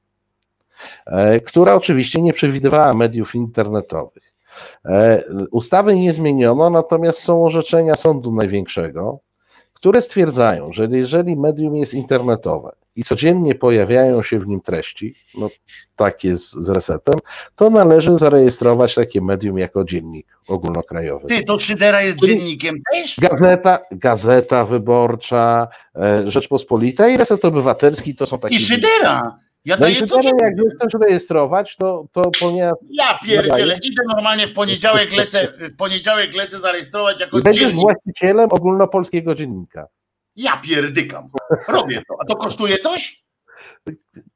[1.05, 4.30] e, która oczywiście nie przewidywała mediów internetowych.
[4.85, 9.19] E, ustawy nie zmieniono, natomiast są orzeczenia Sądu Największego,
[9.73, 15.49] które stwierdzają, że jeżeli medium jest internetowe i codziennie pojawiają się w nim treści, no
[15.95, 17.15] tak jest z resetem,
[17.55, 21.27] to należy zarejestrować takie medium jako dziennik ogólnokrajowy.
[21.27, 23.19] Ty, to Szydera jest Czyli- dziennikiem też?
[23.19, 28.55] Gazeta, Gazeta Wyborcza, e, Rzeczpospolita i Reset Obywatelski to są takie...
[28.55, 29.39] I Szydera.
[29.65, 30.09] Ja No daję jak
[30.79, 33.79] chcesz rejestrować, to, to ponieważ Ja pierdzielę, Daję.
[33.83, 37.81] idę normalnie w poniedziałek lecę, w poniedziałek lecę zarejestrować jako i będziesz dziennik.
[37.81, 39.87] właścicielem ogólnopolskiego dziennika.
[40.35, 41.29] Ja pierdykam.
[41.67, 42.15] Robię to.
[42.21, 43.23] A to kosztuje coś?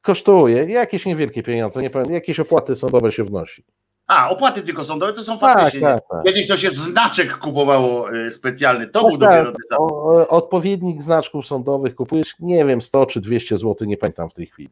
[0.02, 3.64] Kosztuje jakieś niewielkie pieniądze, nie powiem, jakieś opłaty sądowe się wnosi.
[4.08, 5.82] A, opłaty tylko sądowe to są Tak, faktycznie.
[5.82, 6.24] tak, tak.
[6.26, 8.88] Kiedyś to się znaczek kupowało y, specjalny.
[8.88, 9.80] To Tak, był dopiero tak.
[9.80, 14.34] O, e, odpowiednik znaczków sądowych kupujesz, nie wiem, 100 czy 200 zł, nie pamiętam w
[14.34, 14.70] tej chwili.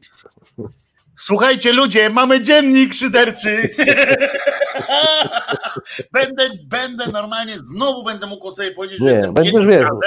[1.16, 3.68] Słuchajcie ludzie, mamy dziennik szyderczy.
[6.12, 9.98] będę, będę normalnie, znowu będę mógł sobie powiedzieć, że Nie, jestem będziesz dziennikarzem.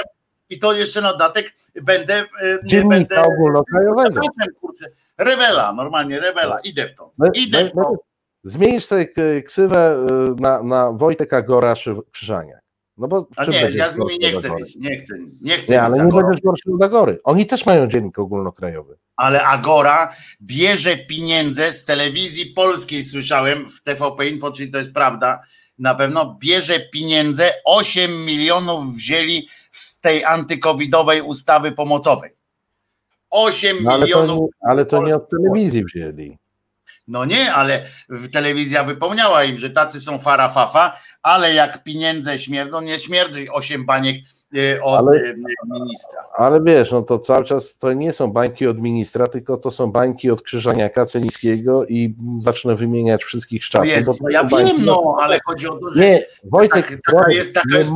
[0.50, 2.24] I to jeszcze na dodatek będę, e,
[2.64, 4.20] Dziennika będę ogólnokrajowego.
[5.18, 7.10] Rewela, normalnie rewela, idę w to.
[7.18, 7.92] Be- Idę w to.
[8.48, 9.06] Zmienisz sobie
[9.42, 10.06] ksywę
[10.38, 12.60] y, na, na Wojtek Agora Szy- Krzyżaniak.
[12.96, 15.72] No bo A nie, ja z nimi nie chcę mieć, nie chcę nic, nie chcę
[15.72, 17.20] Nie, ale nie będziesz gorszy od Agory.
[17.24, 18.96] Oni też mają dziennik ogólnokrajowy.
[19.16, 20.12] Ale Agora
[20.42, 25.40] bierze pieniądze z telewizji polskiej, słyszałem w TVP Info, czyli to jest prawda,
[25.78, 32.30] na pewno bierze pieniądze, 8 milionów wzięli z tej antykowidowej ustawy pomocowej.
[33.30, 34.38] 8 No, ale, to milionów.
[34.40, 36.38] nie, ale to nie od telewizji wzięli.
[37.08, 37.82] No nie, ale
[38.32, 44.16] telewizja wypomniała im, że tacy są farafafa, ale jak pieniądze śmierdzą, nie śmierdzi 8 baniek
[44.56, 45.36] y, od Ale- y,
[45.72, 46.20] ministra.
[46.38, 49.92] Ale wiesz, no to cały czas to nie są bańki od ministra, tylko to są
[49.92, 53.64] bańki od Krzyżaniaka Cenickiego i zacznę wymieniać wszystkich
[54.20, 57.18] no ja bańki wiem, od- no, ale chodzi o to, że Nie, Wojtek, tak, taka
[57.18, 57.90] Borys, jest, taka nie jest.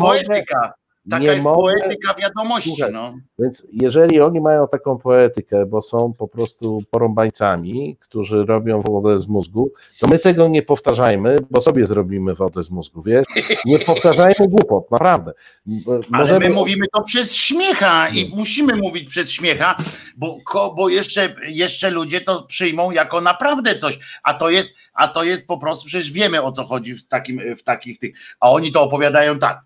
[1.11, 2.71] Taka nie jest mogę- poetyka wiadomości.
[2.71, 3.15] Słuchaj, No.
[3.39, 9.29] Więc jeżeli oni mają taką poetykę, bo są po prostu porąbańcami, którzy robią wodę z
[9.29, 13.25] mózgu, to my tego nie powtarzajmy, bo sobie zrobimy wodę z mózgu, wiesz?
[13.65, 15.33] Nie powtarzajmy głupot, naprawdę.
[15.69, 15.81] M-
[16.13, 19.77] Ale my mówimy to przez śmiecha i musimy mówić przez śmiecha,
[20.17, 20.37] bo,
[20.77, 25.47] bo jeszcze, jeszcze ludzie to przyjmą jako naprawdę coś, a to jest, a to jest
[25.47, 28.83] po prostu, przecież wiemy o co chodzi w, takim, w takich tych, a oni to
[28.83, 29.61] opowiadają tak.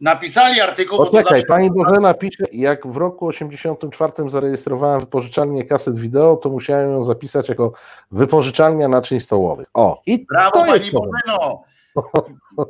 [0.00, 1.42] Napisali artykuł, bo to zawsze...
[1.42, 7.48] pani Bożena pisze, jak w roku 84 zarejestrowałem wypożyczalnię kaset wideo, to musiałem ją zapisać
[7.48, 7.72] jako
[8.10, 9.68] wypożyczalnia naczyń stołowych.
[9.74, 10.90] O, i Brawo to pani.
[10.92, 11.64] Bożeno!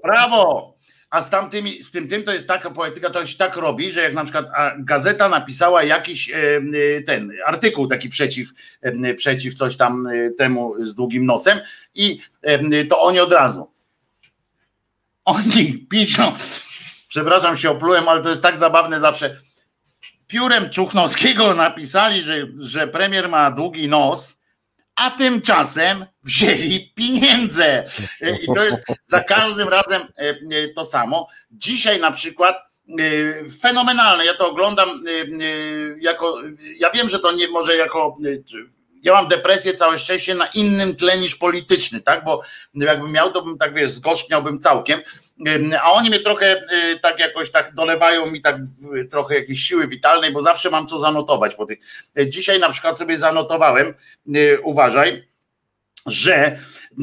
[0.04, 0.74] Brawo!
[1.10, 4.02] A z tamtymi, z tym tym to jest taka poetyka, to się tak robi, że
[4.02, 4.46] jak na przykład
[4.78, 8.48] gazeta napisała jakiś e, e, ten artykuł taki przeciw,
[8.82, 11.58] e, przeciw coś tam temu z długim nosem
[11.94, 12.20] i
[12.88, 13.70] to oni od razu.
[15.24, 16.32] Oni piszą,
[17.14, 19.36] przepraszam się oplułem, ale to jest tak zabawne zawsze.
[20.26, 24.40] Piórem Czuchnowskiego napisali, że, że premier ma długi nos,
[24.96, 27.86] a tymczasem wzięli pieniądze.
[28.20, 31.28] E, I to jest za każdym razem e, e, to samo.
[31.50, 32.56] Dzisiaj na przykład
[33.60, 34.88] fenomenalne, ja to oglądam
[36.00, 36.38] jako,
[36.78, 38.16] ja wiem, że to nie może jako,
[39.04, 42.40] ja mam depresję, całe szczęście na innym tle niż polityczny, tak, bo
[42.74, 45.00] jakbym miał, to bym tak, wiesz, zgorzkniałbym całkiem,
[45.82, 48.56] a oni mnie trochę e, tak jakoś tak dolewają mi tak
[49.10, 51.78] trochę jakiejś siły witalnej, bo zawsze mam co zanotować po tych.
[52.26, 53.94] Dzisiaj na przykład sobie zanotowałem,
[54.34, 55.28] e, uważaj,
[56.06, 56.58] że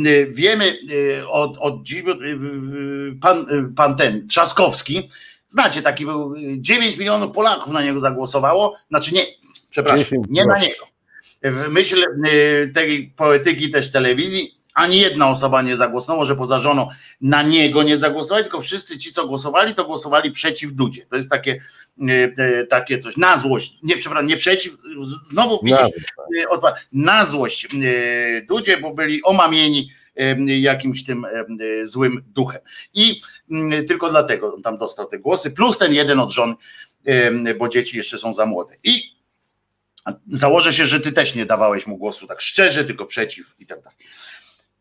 [0.05, 5.09] y, wiemy y, od, od dziś, y, y, pan, y, pan ten Trzaskowski,
[5.47, 9.25] znacie, taki był, y, 9 milionów Polaków na niego zagłosowało, znaczy nie,
[9.69, 10.90] przepraszam, 10 nie na niego.
[11.43, 16.88] W myśl y, tej poetyki też telewizji, ani jedna osoba nie zagłosowała, może poza żoną,
[17.22, 21.05] na niego nie zagłosowali, tylko wszyscy ci, co głosowali, to głosowali przeciw Dudzie.
[21.05, 21.61] To jest takie,
[21.99, 24.77] y, takie coś, na złość, nie, przepraszam, nie przeciw,
[25.26, 26.77] znowu widzisz, Nawet.
[26.77, 27.68] y, na złość
[28.47, 29.91] Dudzie, bo byli omamieni
[30.45, 31.26] jakimś tym
[31.84, 32.61] złym duchem.
[32.93, 33.22] I
[33.88, 36.55] tylko dlatego tam dostał te głosy, plus ten jeden od żon,
[37.59, 38.76] bo dzieci jeszcze są za młode.
[38.84, 39.20] I
[40.31, 43.81] założę się, że ty też nie dawałeś mu głosu tak szczerze, tylko przeciw i tak
[43.81, 43.97] dalej.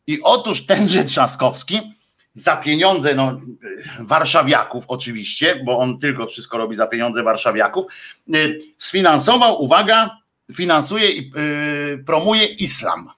[0.06, 1.80] I otóż tenże Trzaskowski
[2.34, 3.40] za pieniądze no,
[4.00, 7.84] warszawiaków oczywiście, bo on tylko wszystko robi za pieniądze warszawiaków,
[8.34, 10.18] y, sfinansował, uwaga,
[10.54, 13.08] finansuje i y, promuje islam.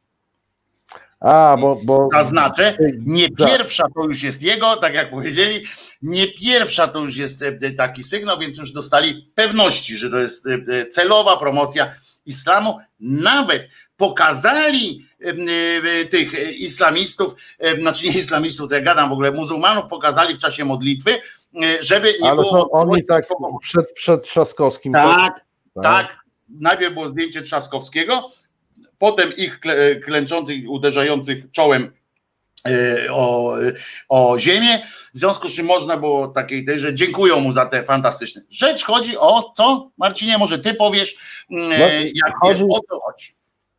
[1.23, 2.77] A, bo, bo Zaznaczę,
[3.07, 3.49] nie Tak.
[3.49, 5.65] pierwsza to już jest jego, tak jak powiedzieli,
[6.03, 10.47] nie pierwsza to już jest e, taki sygnał, więc już dostali pewności, że to jest
[10.47, 10.51] e,
[10.81, 11.95] e, celowa promocja
[12.27, 12.79] islamu.
[13.01, 15.29] Nawet pokazali e,
[16.01, 20.35] e, tych e, islamistów, e, znaczy nie islamistów, to ja gadam w ogóle, muzułmanów pokazali
[20.35, 21.19] w czasie modlitwy, e,
[21.83, 23.25] żeby nie ale było oni tak
[23.61, 24.93] przed, przed Trzaskowskim.
[24.93, 25.45] to- tak,
[25.83, 26.17] tak.
[26.61, 28.29] najpierw było zdjęcie Trzaskowskiego,
[29.03, 29.61] potem ich
[30.05, 31.93] klęczących, uderzających czołem
[33.11, 33.55] o,
[34.09, 34.83] o ziemię,
[35.15, 38.43] w związku z czym można było takiej tej, że dziękują mu za te fantastyczne.
[38.51, 39.91] Rzecz chodzi o co?
[39.99, 41.17] Marcinie, może ty powiesz,
[41.51, 41.75] no,
[42.15, 43.35] jak chodzi, wiesz, o co chodzi.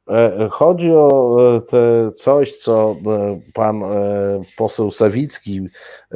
[0.10, 1.38] E, chodzi o
[1.74, 3.82] e, coś, co e, pan
[4.58, 5.68] poseł Sawicki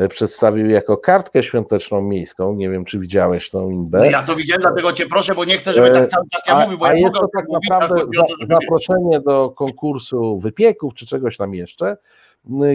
[0.09, 2.53] przedstawił jako kartkę świąteczną miejską.
[2.53, 3.99] Nie wiem, czy widziałeś tą inbę.
[3.99, 6.63] No ja to widziałem, dlatego cię proszę, bo nie chcę, żeby tak cały czas ja
[6.63, 11.37] mówił, bo a ja jest to tak naprawdę za, zaproszenie do konkursu wypieków, czy czegoś
[11.37, 11.97] tam jeszcze,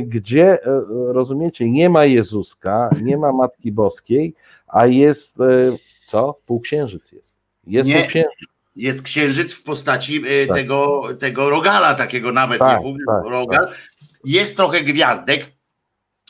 [0.02, 0.58] gdzie,
[1.08, 4.34] rozumiecie, nie ma Jezuska, nie ma Matki Boskiej,
[4.66, 5.38] a jest,
[6.04, 6.38] co?
[6.46, 7.36] Półksiężyc jest.
[7.66, 10.56] Jest nie, półksiężyc jest księżyc w postaci e, tak.
[10.56, 13.66] tego, tego rogala, takiego nawet tak, nie tak, rogal.
[13.66, 13.78] Tak.
[14.24, 15.46] Jest trochę gwiazdek,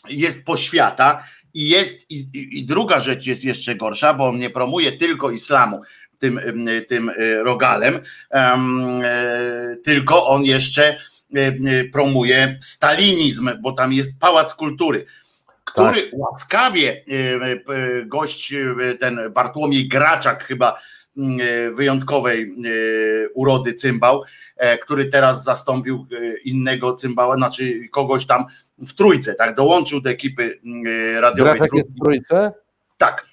[0.08, 1.24] jest poświata
[1.54, 5.80] i jest i, i, druga rzecz jest jeszcze gorsza, bo on nie promuje tylko islamu
[6.18, 6.40] tym,
[6.88, 8.00] tym e, rogalem,
[8.30, 9.02] um,
[9.84, 10.96] tylko on jeszcze
[11.92, 15.06] promuje stalinizm, bo tam jest pałac kultury
[15.64, 16.10] który tak.
[16.12, 17.04] łaskawie
[18.06, 18.54] gość
[19.00, 20.76] ten Bartłomiej Graczak chyba e,
[21.72, 24.22] wyjątkowej e, urody cymbał,
[24.56, 26.06] e, który teraz zastąpił
[26.44, 28.44] innego cymbała, znaczy kogoś tam
[28.78, 29.54] w trójce, tak?
[29.54, 30.60] Dołączył do ekipy
[31.20, 31.54] radiowej.
[31.54, 32.52] Grafek jest w trójce?
[32.98, 33.26] Tak.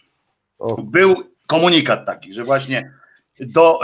[0.60, 0.82] O.
[0.82, 1.16] Był
[1.48, 2.94] komunikat taki, że właśnie
[3.40, 3.80] do,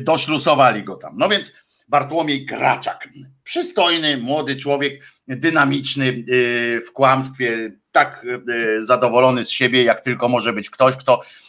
[0.00, 1.12] doślusowali go tam.
[1.16, 1.54] No więc
[1.88, 3.08] Bartłomiej Graczak,
[3.44, 6.24] przystojny, młody człowiek, dynamiczny
[6.88, 8.26] w kłamstwie, tak
[8.78, 11.47] zadowolony z siebie, jak tylko może być ktoś, kto E,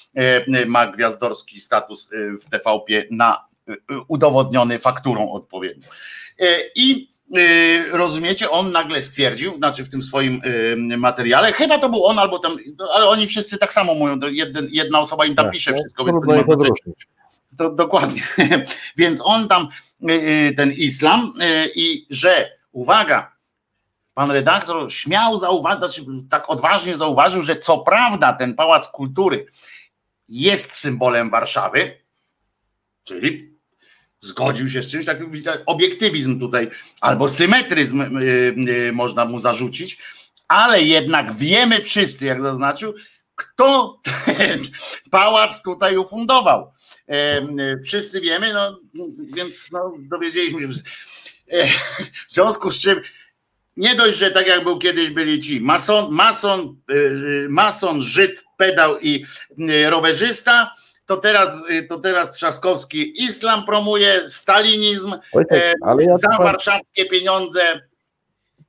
[0.67, 3.73] ma gwiazdorski status e, w TVP na e,
[4.07, 5.87] udowodniony fakturą odpowiednią.
[6.75, 7.09] I
[7.91, 10.41] rozumiecie, on nagle stwierdził, znaczy w tym swoim
[10.97, 12.57] materiale, chyba to był on albo tam,
[12.93, 14.19] ale oni wszyscy tak samo mówią,
[14.71, 16.05] jedna osoba im tam tak, pisze wszystko.
[16.05, 16.57] Więc to,
[17.57, 18.21] to dokładnie.
[18.97, 19.67] Więc on tam,
[20.57, 21.33] ten islam
[21.75, 23.31] i że, uwaga,
[24.13, 29.45] pan redaktor śmiał zauważyć, znaczy tak odważnie zauważył, że co prawda ten Pałac Kultury
[30.29, 31.97] jest symbolem Warszawy,
[33.03, 33.53] czyli
[34.21, 35.23] zgodził się z czymś, taki
[35.65, 36.69] obiektywizm tutaj,
[37.01, 39.97] albo symetryzm yy, yy, można mu zarzucić,
[40.47, 42.93] ale jednak wiemy wszyscy, jak zaznaczył,
[43.35, 44.59] kto ten
[45.11, 46.71] pałac tutaj ufundował.
[47.07, 48.79] Yy, wszyscy wiemy, no
[49.33, 50.67] więc no, dowiedzieliśmy się.
[52.27, 53.01] W związku z czym
[53.77, 56.75] nie dość, że tak jak był kiedyś byli ci mason, mason,
[57.49, 59.25] mason Żyd, pedał i
[59.59, 60.71] y, rowerzysta,
[61.05, 67.61] to teraz, y, to teraz Trzaskowski islam promuje, stalinizm, Wojtek, ale ja za warszawskie pieniądze.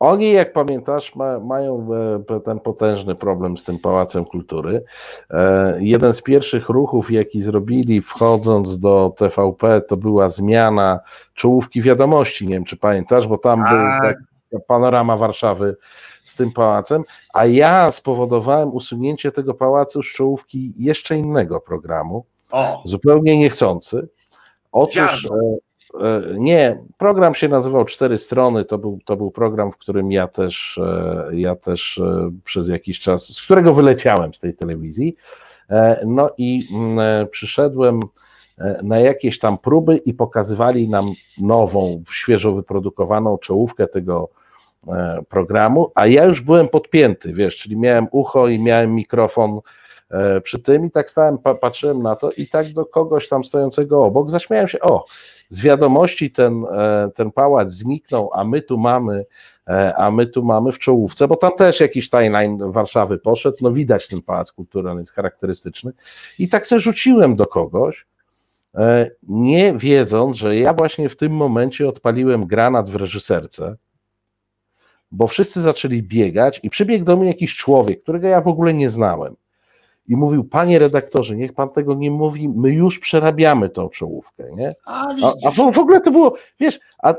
[0.00, 1.88] Oni, jak pamiętasz, ma, mają
[2.36, 4.82] e, ten potężny problem z tym Pałacem Kultury.
[5.30, 11.00] E, jeden z pierwszych ruchów, jaki zrobili wchodząc do TVP, to była zmiana
[11.34, 12.46] czołówki wiadomości.
[12.46, 14.16] Nie wiem, czy pamiętasz, bo tam był tak,
[14.66, 15.76] panorama Warszawy
[16.24, 17.02] z tym pałacem,
[17.34, 22.82] a ja spowodowałem usunięcie tego pałacu z czołówki jeszcze innego programu, o.
[22.84, 24.08] zupełnie niechcący.
[24.72, 29.76] Otóż e, e, nie, program się nazywał Cztery Strony, to był, to był program, w
[29.76, 34.54] którym ja też, e, ja też e, przez jakiś czas, z którego wyleciałem z tej
[34.54, 35.16] telewizji,
[35.70, 38.00] e, no i m, mm, przyszedłem
[38.58, 44.28] e, na jakieś tam próby i pokazywali nam nową, świeżo wyprodukowaną czołówkę tego
[45.28, 49.60] programu, a ja już byłem podpięty, wiesz, czyli miałem ucho i miałem mikrofon
[50.10, 54.04] e, przy tym i tak stałem, patrzyłem na to i tak do kogoś tam stojącego
[54.04, 55.04] obok zaśmiałem się, o,
[55.48, 59.24] z wiadomości ten, e, ten pałac zniknął, a my tu mamy
[59.96, 64.08] a my tu mamy w czołówce, bo tam też jakiś timeline Warszawy poszedł, no widać
[64.08, 65.92] ten Pałac Kultury, on jest charakterystyczny.
[66.38, 68.06] I tak sobie rzuciłem do kogoś,
[69.28, 73.76] nie wiedząc, że ja właśnie w tym momencie odpaliłem granat w reżyserce,
[75.12, 78.90] bo wszyscy zaczęli biegać i przybiegł do mnie jakiś człowiek, którego ja w ogóle nie
[78.90, 79.36] znałem.
[80.08, 84.74] I mówił, panie redaktorze, niech pan tego nie mówi, my już przerabiamy tą czołówkę, nie?
[84.84, 85.08] A,
[85.44, 87.14] a, w, w, ogóle to było, wiesz, a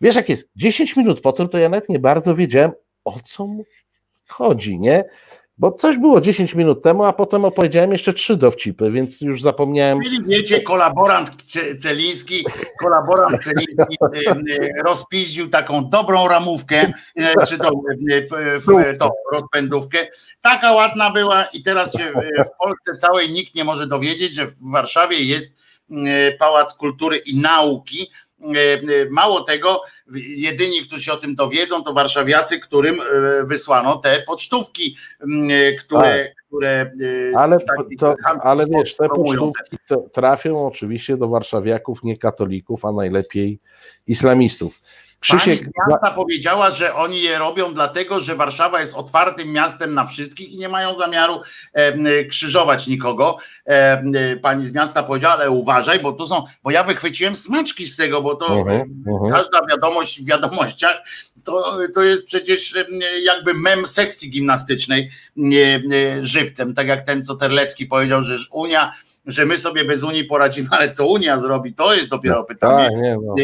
[0.00, 2.72] wiesz jak jest, 10 minut potem to ja nawet nie bardzo wiedziałem,
[3.04, 3.64] o co mu
[4.28, 5.04] chodzi, nie?
[5.58, 9.98] Bo coś było 10 minut temu, a potem opowiedziałem jeszcze trzy dowcipy, więc już zapomniałem.
[10.02, 11.30] Czyli wiecie, kolaborant
[11.78, 12.44] Celiński,
[12.80, 17.82] kolaborant Celiński y, y, rozpiździł taką dobrą ramówkę, y, czy tą,
[18.98, 19.98] tą rozpędówkę.
[20.40, 24.70] Taka ładna była i teraz się w Polsce całej nikt nie może dowiedzieć, że w
[24.72, 25.58] Warszawie jest
[26.38, 28.10] Pałac Kultury i Nauki,
[29.10, 29.82] Mało tego,
[30.16, 33.04] jedyni, którzy się o tym dowiedzą, to warszawiacy, którym e,
[33.44, 34.96] wysłano te pocztówki,
[35.78, 36.44] które, tak.
[36.46, 36.90] które
[37.36, 37.56] Ale,
[37.98, 39.76] to, ale wiesz, te pocztówki
[40.12, 43.60] trafią oczywiście do warszawiaków, nie katolików, a najlepiej
[44.06, 44.82] islamistów.
[45.28, 49.94] Pani Krzysiek, z miasta powiedziała, że oni je robią dlatego, że Warszawa jest otwartym miastem
[49.94, 51.40] na wszystkich i nie mają zamiaru
[51.72, 53.36] em, krzyżować nikogo.
[53.64, 54.12] Em,
[54.42, 58.22] Pani z miasta powiedziała, ale uważaj, bo tu są, bo ja wychwyciłem smaczki z tego,
[58.22, 59.32] bo to Mhm, mhm.
[59.32, 61.02] każda wiadomość w wiadomościach
[61.44, 62.74] to, to jest przecież
[63.22, 65.82] jakby mem sekcji gimnastycznej nie,
[66.20, 68.92] żywcem, tak jak ten, co Terlecki powiedział, że Unia,
[69.26, 72.88] że my sobie bez Unii poradzimy, ale co Unia zrobi, to jest dopiero pytanie.
[72.90, 73.34] tak, nie, no.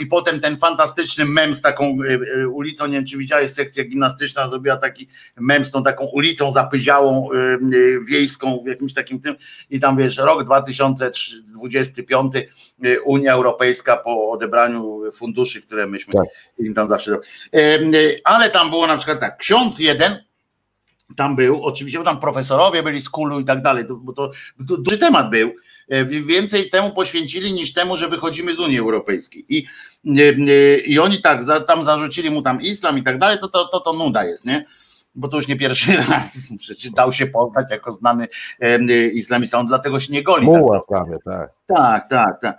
[0.00, 3.84] I potem ten fantastyczny mem z taką y, y, ulicą, nie wiem czy widziałeś, sekcja
[3.84, 9.36] gimnastyczna zrobiła taki mem z tą taką ulicą zapyziałą y, wiejską w jakimś takim tym
[9.70, 12.34] i tam wiesz, rok 2025
[12.84, 16.24] y, Unia Europejska po odebraniu funduszy, które myśmy Tak.
[16.58, 17.18] im tam zawsze...
[18.24, 20.30] Ale tam było na przykład tak, ksiądz jeden
[21.16, 24.30] tam był, oczywiście bo tam profesorowie byli z kulu i tak dalej, bo to,
[24.68, 25.52] to duży temat był,
[26.06, 29.66] więcej temu poświęcili niż temu, że wychodzimy z Unii Europejskiej i,
[30.06, 33.48] e, e, i oni tak, za, tam zarzucili mu tam islam i tak dalej, to
[33.48, 34.64] to, to, to nuda jest, nie?
[35.14, 38.28] Bo to już nie pierwszy raz, przecież dał się poznać jako znany
[38.60, 40.46] e, islamista, on dlatego się nie goli.
[40.46, 41.50] tak Muła prawie, tak.
[41.66, 42.58] tak, tak, tak.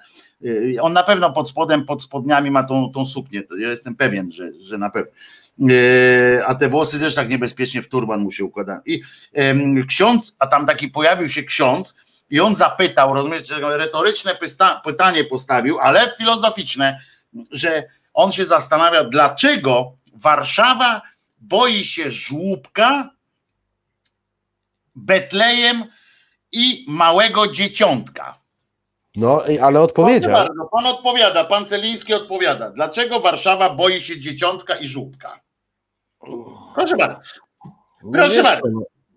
[0.82, 3.44] On na pewno pod spodem, pod spodniami ma tą, tą suknię.
[3.60, 5.12] Ja jestem pewien, że, że na pewno.
[6.46, 8.80] A te włosy też tak niebezpiecznie w turban mu się układają.
[8.86, 9.02] I
[9.88, 11.96] ksiądz, a tam taki pojawił się ksiądz
[12.32, 17.00] i on zapytał, rozumiesz, że retoryczne pysta, pytanie postawił, ale filozoficzne,
[17.52, 17.84] że
[18.14, 21.02] on się zastanawia, dlaczego Warszawa
[21.40, 23.10] boi się żłóbka,
[24.96, 25.84] Betlejem
[26.52, 28.42] i małego dzieciątka.
[29.16, 30.32] No, ale odpowiedział.
[30.32, 32.72] bardzo, pan odpowiada, pan Celiński odpowiada.
[32.72, 35.40] Dlaczego Warszawa boi się dzieciątka i żółbka?
[36.76, 37.26] Proszę bardzo.
[38.04, 38.68] No Proszę wiesz, bardzo.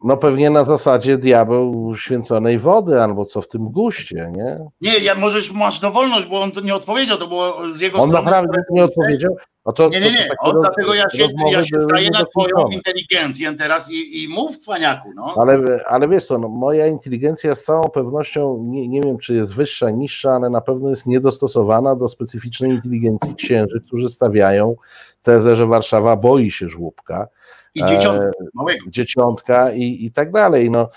[0.04, 4.58] No, pewnie na zasadzie diabeł święconej wody, albo co w tym guście, nie?
[4.80, 8.08] Nie, ja możesz, masz dowolność, bo on to nie odpowiedział, to było z jego On
[8.08, 8.24] strony.
[8.24, 9.36] naprawdę nie odpowiedział.
[9.64, 10.28] A to, Nie, nie, nie.
[10.44, 15.08] roz- dlatego ja się, ja się staję na twoją inteligencję teraz i, i mów cwaniaku,
[15.14, 15.34] no.
[15.36, 19.54] Ale, ale wiesz co, no, moja inteligencja z całą pewnością, nie, nie wiem czy jest
[19.54, 24.76] wyższa, niższa, ale na pewno jest niedostosowana do specyficznej inteligencji księży, którzy stawiają
[25.22, 27.28] tezę, że Warszawa boi się żłóbka,
[27.74, 28.84] I dzieciątka małego.
[28.90, 30.70] dzieciątka i, i tak dalej.
[30.70, 30.88] No,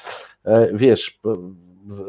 [0.46, 1.20] e, wiesz,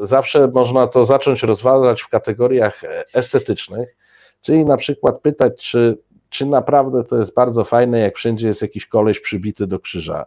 [0.02, 3.96] zawsze można to zacząć rozważać w kategoriach e, estetycznych,
[4.42, 5.98] czyli na przykład pytać, czy,
[6.30, 10.26] czy naprawdę to jest bardzo fajne, jak wszędzie jest jakiś koleś przybity do krzyża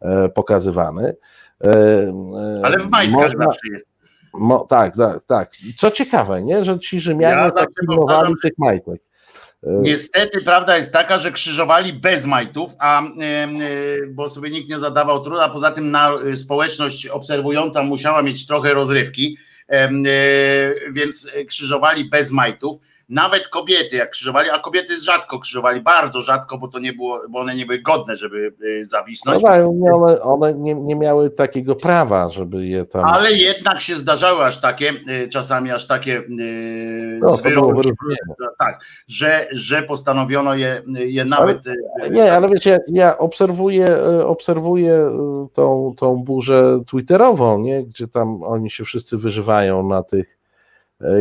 [0.00, 1.16] e, pokazywany.
[1.64, 3.86] E, e, Ale w majtkach można- zawsze jest.
[4.34, 5.50] Mo, tak, tak, tak.
[5.76, 9.00] Co ciekawe, nie, że ci Rzymianie Ja tak pilnowali tych majtek.
[9.64, 13.66] E, Niestety prawda jest taka, że krzyżowali bez majtów, a em, e,
[14.10, 18.46] bo sobie nikt nie zadawał truda, a poza tym na, e, społeczność obserwująca musiała mieć
[18.46, 19.38] trochę rozrywki,
[19.68, 19.90] e,
[20.90, 22.76] więc krzyżowali bez majtów.
[23.08, 27.38] Nawet kobiety, jak krzyżowali, a kobiety rzadko krzyżowali, bardzo rzadko, bo to nie było, bo
[27.38, 29.42] one nie były godne, żeby No zawisnąć.
[29.42, 33.04] tak, nie, one, one nie, nie miały takiego prawa, żeby je tam.
[33.04, 36.22] Ale jednak się zdarzały aż takie, e, czasami aż takie e,
[37.20, 38.18] No, było wyróżnienie.
[38.58, 41.58] tak, że, że postanowiono je, je nawet.
[42.02, 47.84] e, Nie, ale wiecie, ja obserwuję, e, obserwuję e, tą, tą burzę twitterową, nie?
[47.84, 50.37] gdzie tam oni się wszyscy wyżywają na tych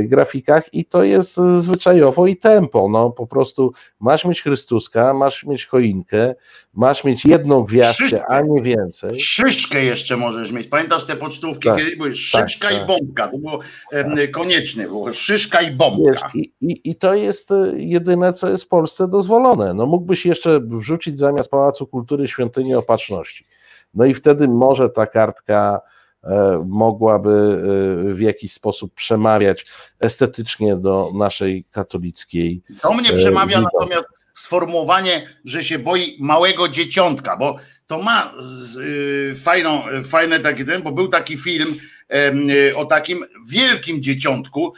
[0.03, 2.89] grafikach i to jest e, zwyczajowo i tempo.
[2.89, 6.35] No, po prostu masz mieć Chrystuska, masz mieć choinkę,
[6.73, 8.25] masz mieć jedną gwiazdkę, Szyszkę.
[8.27, 9.19] a nie więcej.
[9.19, 10.67] Szyszkę jeszcze możesz mieć.
[10.67, 12.87] Pamiętasz te pocztówki, Tak, kiedy były szyszka tak, i tak.
[12.87, 13.27] bombka.
[13.27, 13.59] To było
[13.91, 16.31] em, konieczne, było szyszka i Wiesz, bombka.
[16.35, 19.73] i, i, I to jest e, jedyne, co jest w Polsce dozwolone.
[19.73, 23.45] No mógłbyś jeszcze wrzucić zamiast Pałacu Kultury świątynię opatrzności.
[23.93, 25.96] No i wtedy może ta kartka e,
[26.65, 27.29] mogłaby
[28.09, 29.65] e, w jakiś sposób przemawiać
[29.99, 32.61] estetycznie do naszej katolickiej.
[32.81, 33.71] To mnie e, przemawia witam.
[33.73, 37.55] natomiast sformułowanie, że się boi małego dzieciątka, bo
[37.87, 41.75] to ma z, y, fajną, fajne takie ten, bo był taki film
[42.69, 44.73] y, o takim wielkim dzieciątku,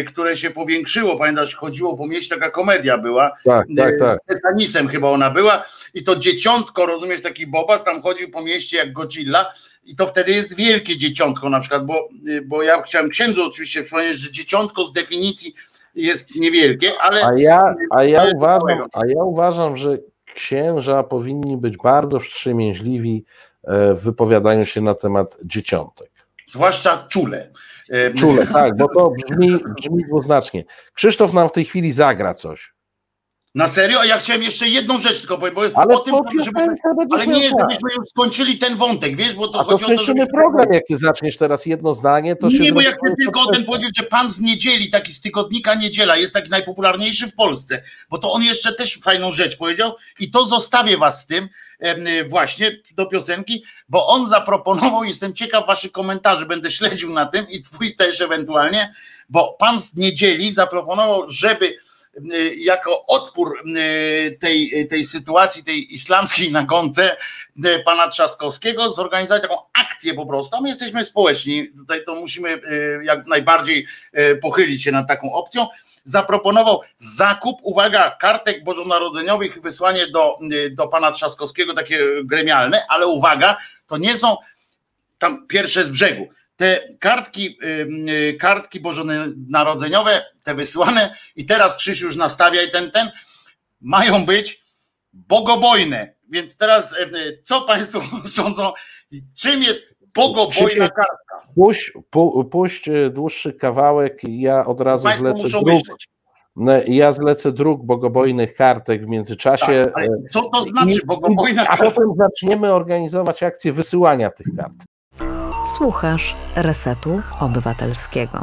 [0.00, 1.16] y, które się powiększyło.
[1.16, 3.32] Pamiętasz, chodziło po mieście, taka komedia była.
[3.44, 4.12] Tak, tak, tak.
[4.12, 5.64] Z Tesanisem chyba ona była
[5.94, 9.52] i to dzieciątko, rozumiesz, taki Bobas tam chodził po mieście jak Godzilla
[9.84, 12.08] i to wtedy jest wielkie dzieciątko na przykład, bo,
[12.44, 15.54] bo ja chciałem księdzu oczywiście przypomnieć, że dzieciątko z definicji
[15.94, 19.98] jest niewielkie, ale A ja, a ja, uważam, a ja uważam, że
[20.34, 23.24] księża powinni być bardzo wstrzemięźliwi
[23.64, 26.10] e, w wypowiadaniu się na temat dzieciątek.
[26.46, 27.50] zwłaszcza czule.
[28.18, 30.64] Czule, tak, bo to brzmi, brzmi dwuznacznie.
[30.94, 32.71] Krzysztof nam w tej chwili zagra coś.
[33.54, 34.00] Na serio?
[34.00, 36.14] A ja chciałem jeszcze jedną rzecz tylko powiedzieć, bo Ale o tym,
[36.44, 36.80] żeby, będziesz
[37.10, 40.04] ale nie, żebyśmy już skończyli ten wątek, wiesz, bo to A to chodzi o to,
[40.04, 40.26] żebyśmy...
[40.26, 43.52] program, jak ty zaczniesz teraz jedno zdanie, to się Nie, bo jak ty tylko o
[43.52, 47.82] tym powiedział, że pan z niedzieli, taki z tygodnika Niedziela, jest taki najpopularniejszy w Polsce,
[48.10, 51.48] bo to on jeszcze też fajną rzecz powiedział i to zostawię was z tym
[51.82, 57.48] y, właśnie do piosenki, bo on zaproponował, jestem ciekaw waszych komentarzy, będę śledził na tym
[57.48, 58.94] i twój też ewentualnie,
[59.28, 61.74] bo pan z niedzieli zaproponował, żeby
[62.56, 67.16] jako odpór y, tej, tej sytuacji, tej islamskiej nagonce
[67.66, 73.00] y, pana Trzaskowskiego zorganizować taką akcję po prostu, my jesteśmy społeczni, tutaj to musimy y,
[73.04, 73.86] jak najbardziej
[74.18, 75.66] y, pochylić się nad taką opcją,
[76.04, 83.56] zaproponował zakup, uwaga, kartek bożonarodzeniowych wysłanie do, y, do pana Trzaskowskiego, takie gremialne, ale uwaga,
[83.86, 84.36] to nie są
[85.18, 86.28] tam pierwsze z brzegu.
[86.62, 87.88] Te kartki, y,
[88.30, 93.10] y, kartki bożonarodzeniowe, te wysłane, i teraz Krzyś już nastawia i ten, ten,
[93.80, 94.62] mają być
[95.12, 96.14] bogobojne.
[96.30, 98.72] Więc teraz, y, y, co Państwo sądzą,
[99.34, 101.52] czym jest bogobojna kartka?
[101.54, 105.82] Puść, pu, puść e, dłuższy kawałek, ja od razu Państwo zlecę druk.
[106.86, 109.82] Ja zlecę druk bogobojnych kartek w międzyczasie.
[109.84, 111.90] Tak, ale co to znaczy i- bogobojna A kartka?
[111.90, 114.72] potem zaczniemy organizować akcję wysyłania tych kart.
[115.82, 118.40] Słuchasz Resetu Obywatelskiego.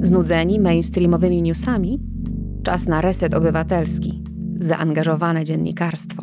[0.00, 1.98] Znudzeni mainstreamowymi newsami?
[2.64, 4.24] Czas na Reset Obywatelski.
[4.60, 6.22] Zaangażowane dziennikarstwo.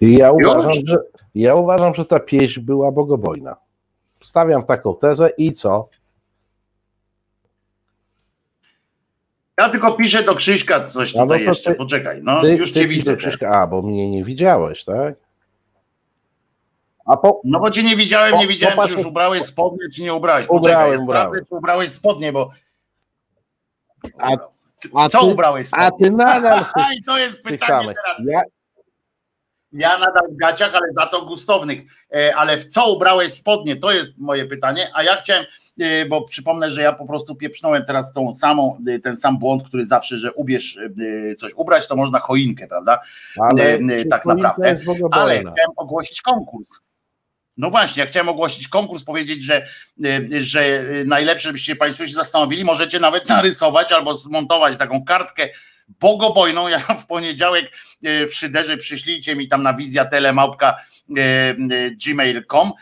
[0.00, 0.96] Ja uważam, że,
[1.34, 3.56] ja uważam, że ta pieśń była bogobojna.
[4.22, 5.88] Stawiam taką tezę i co?
[9.60, 12.56] Ja tylko piszę do Krzyśka coś No, no tutaj to jeszcze, ty- poczekaj, no Ty,
[12.56, 12.98] już ty cię widzę.
[12.98, 15.14] widzę, Krzyśka, a, bo mnie nie widziałeś, tak?
[17.06, 20.02] A po, No bo cię nie widziałem, nie widziałem, popatrz- czy już ubrałeś spodnie, czy
[20.02, 20.46] nie ubrałeś.
[20.48, 21.26] Ubrałem, Poczekaj, ubrałem.
[21.28, 22.50] sprawdzę, czy ubrałeś spodnie, bo...
[24.18, 24.36] A-
[24.80, 25.86] Ty- a Co ty- ubrałeś spodnie?
[25.86, 28.22] a ty nadal tych, I to jest pytanie teraz.
[28.32, 28.40] Ja,
[29.72, 31.78] Ja nadal w gaciach, ale za to gustownych.
[32.14, 33.76] E, Ale w co ubrałeś spodnie?
[33.76, 34.90] To jest moje pytanie.
[34.94, 35.44] A ja chciałem,
[35.80, 39.62] e, bo przypomnę, że ja po prostu pieprznąłem teraz tą samą, e, ten sam błąd,
[39.64, 40.78] który zawsze, że ubierz
[41.38, 43.00] coś ubrać, to można choinkę, prawda?
[43.50, 43.78] ale
[44.10, 44.74] tak naprawdę.
[45.10, 46.70] Ale chciałem ogłosić konkurs.
[47.56, 49.66] No właśnie, ja chciałem ogłosić konkurs, powiedzieć, że,
[50.04, 55.48] y, że najlepsze, żebyście Państwo się zastanowili, możecie nawet narysować albo zmontować taką kartkę
[55.88, 56.68] bogobojną.
[56.68, 57.72] Ja w poniedziałek
[58.06, 60.76] y, w Szyderze przyślijcie mi tam na wizja telemałpka
[61.10, 61.20] y,
[61.72, 62.72] y, gmail.com,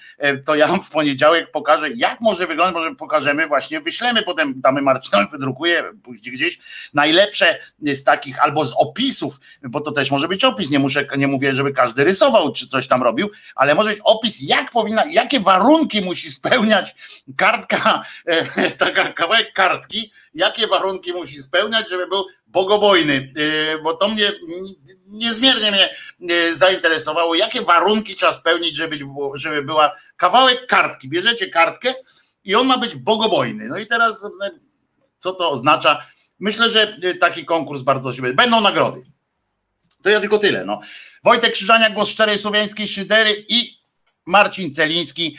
[0.47, 5.31] to ja w poniedziałek pokażę, jak może wyglądać, może pokażemy właśnie, wyślemy potem, damy Marcinowi,
[5.31, 6.59] wydrukuję później gdzieś,
[6.95, 11.27] najlepsze z takich, albo z opisów, bo to też może być opis, nie muszę, nie
[11.27, 15.41] mówię, żeby każdy rysował, czy coś tam robił, ale może być opis, jak powinna, jakie
[15.41, 16.95] warunki musi spełniać
[17.37, 24.09] kartka, e, taka kawałek kartki, jakie warunki musi spełniać, żeby był bogobojny, e, bo to
[24.09, 24.33] mnie
[25.07, 25.89] niezmiernie mnie
[26.35, 28.99] e, zainteresowało, jakie warunki trzeba spełnić, żeby,
[29.35, 31.95] żeby była kawałek kartki, bierzecie kartkę
[32.45, 33.69] i on ma być bogobojny.
[33.69, 34.29] No i teraz e,
[35.19, 36.07] co to oznacza?
[36.39, 38.37] Myślę, że taki konkurs bardzo się będzie.
[38.37, 39.03] Będą nagrody.
[40.03, 40.65] To ja tylko tyle.
[40.65, 40.81] No.
[41.25, 43.79] Wojtek Krzyżania, głos szczerej słowiańskiej szydery i
[44.27, 45.39] Marcin Celiński,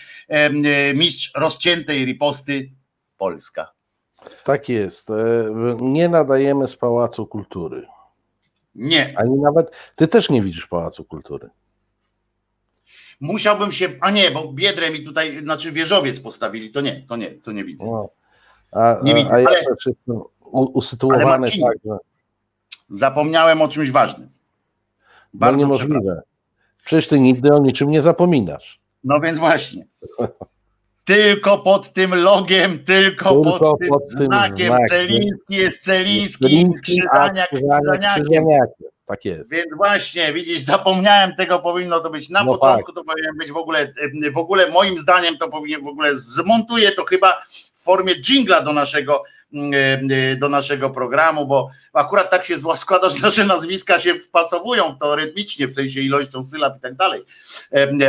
[0.96, 2.72] mistrz rozciętej riposty
[3.18, 3.75] Polska.
[4.44, 5.10] Tak jest.
[5.10, 5.14] E,
[5.82, 7.88] Nie nadajemy z Pałacu Kultury.
[8.76, 9.72] Nie, Ani nawet.
[9.96, 11.50] Ty też nie widzisz Pałacu Kultury.
[13.22, 17.32] musiałbym się, a nie, bo biedrę mi tutaj, znaczy wieżowiec postawili, to nie, to nie,
[17.32, 17.86] to nie widzę.
[17.86, 18.10] No.
[18.72, 20.22] A, Nie a, widzę, a ja ale- też jestem
[20.52, 21.98] usytuowany Ale Marcinie, tak, że
[22.90, 24.28] Zapomniałem o czymś ważnym.
[25.34, 25.88] no Bardzo przepraszam.
[25.90, 26.22] niemożliwe.
[26.86, 28.80] Przecież ty nigdy o niczym nie zapominasz.
[29.04, 29.86] No więc właśnie.
[31.06, 34.68] Tylko pod tym logiem, tylko, Tylko pod tym pod tym znakiem.
[34.68, 34.88] znakiem.
[34.90, 38.46] Celiński jest Celiński, Celiński, Krzyżaniak Krzyżaniakiem.
[39.08, 39.50] Tak jest.
[39.50, 43.58] Więc właśnie, widzisz, zapomniałem tego, powinno to być na No początku, to powinien być w
[43.58, 43.94] ogóle,
[44.34, 48.74] w ogóle moim zdaniem to powinien w ogóle zmontuję to chyba w formie jingla do
[48.74, 49.24] naszego
[50.38, 54.98] do naszego programu, bo akurat tak się zła składa, że nasze nazwiska się wpasowują w
[54.98, 57.26] to rytmicznie, w sensie ilością sylab i tak dalej.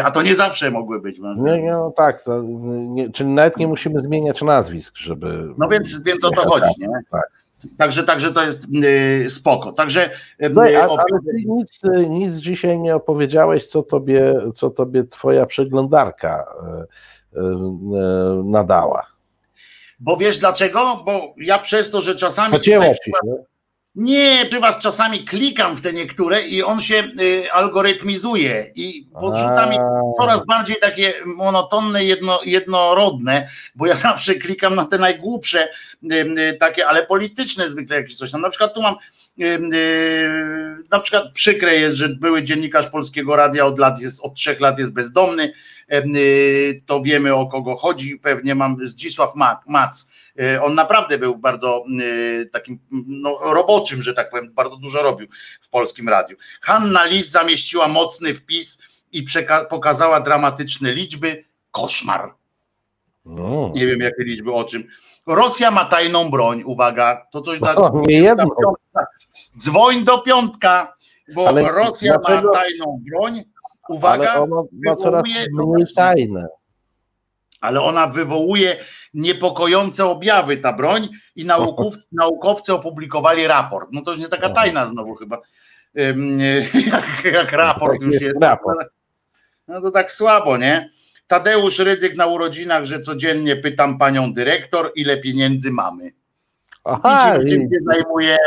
[0.05, 1.19] A to nie zawsze mogły być.
[1.37, 5.49] Nie, nie, no tak, to, nie, czyli nawet nie musimy zmieniać nazwisk, żeby.
[5.59, 6.89] No więc, więc o to chodzi, nie?
[7.11, 7.37] Tak.
[7.79, 9.73] Także, także to jest y, spoko.
[9.73, 10.11] Także
[10.43, 16.47] y, No, ale ty nic, nic dzisiaj nie opowiedziałeś, co tobie, co tobie twoja przeglądarka
[17.37, 17.43] e,
[18.45, 19.16] nadała.
[19.99, 21.03] Bo wiesz dlaczego?
[21.05, 22.95] Bo ja przez to, że czasami ci się.
[23.97, 29.67] Nie, przy was czasami klikam w te niektóre i on się y, algorytmizuje i podrzuca
[29.67, 29.77] mi
[30.21, 35.69] coraz bardziej takie monotonne, jedno, jednorodne, bo ja zawsze klikam na te najgłupsze,
[36.13, 38.33] y, y, takie, ale polityczne zwykle jakieś coś.
[38.33, 38.95] Na przykład tu mam,
[39.41, 44.35] y, y, na przykład przykre jest, że były dziennikarz Polskiego Radia od lat jest, od
[44.35, 45.53] trzech lat jest bezdomny,
[45.93, 49.35] y, to wiemy o kogo chodzi, pewnie mam Zdzisław
[49.67, 50.16] Mac, y,
[50.63, 55.29] on naprawdę był bardzo y, takim no, roboczym, że tak powiem, bardzo dużo robił
[55.63, 56.37] w polskim radiu.
[56.61, 58.83] Hanna Lis zamieściła mocny wpis
[59.13, 59.25] i
[59.71, 61.45] pokazała dramatyczne liczby.
[61.71, 62.35] Koszmar.
[63.25, 63.73] No.
[63.75, 64.89] Nie wiem, jakie liczby, o czym.
[65.27, 67.75] Rosja ma tajną broń, uwaga, to coś dla.
[68.07, 68.47] nie jedno.
[69.59, 70.95] Dzwoń do piątka,
[71.35, 72.49] bo Ale Rosja dlaczego?
[72.49, 73.43] ma tajną broń.
[73.89, 74.47] Uwaga,
[74.87, 76.49] ma coraz mniej tajne
[77.67, 78.77] ale ona wywołuje
[79.15, 83.89] niepokojące objawy, ta broń, i nauków, naukowcy opublikowali raport.
[83.93, 85.41] No to już nie taka tajna znowu chyba,
[86.93, 88.41] jak, jak raport już jest.
[89.69, 90.91] No to tak słabo, nie?
[91.27, 96.11] Tadeusz Rydzyk na urodzinach, że codziennie pytam panią dyrektor, ile pieniędzy mamy.
[96.87, 98.37] Aha, czym się zajmuje.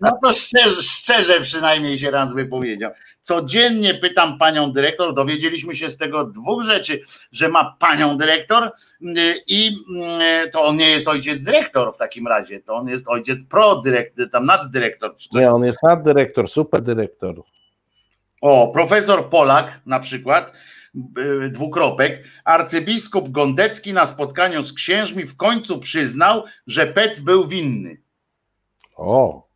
[0.00, 2.90] No to szczerze, szczerze przynajmniej się raz wypowiedział.
[3.22, 7.00] Codziennie pytam panią dyrektor, dowiedzieliśmy się z tego dwóch rzeczy,
[7.32, 9.68] że ma panią dyrektor y, i
[10.46, 14.30] y, to on nie jest ojciec dyrektor w takim razie, to on jest ojciec prodyrektor,
[14.30, 15.16] tam naddyrektor.
[15.16, 15.40] Czy coś.
[15.40, 17.42] Nie, on jest naddyrektor, superdyrektor.
[18.40, 20.52] O, profesor Polak na przykład
[21.50, 27.96] dwukropek, arcybiskup Gondecki na spotkaniu z księżmi w końcu przyznał, że Pec był winny.
[28.96, 29.46] O,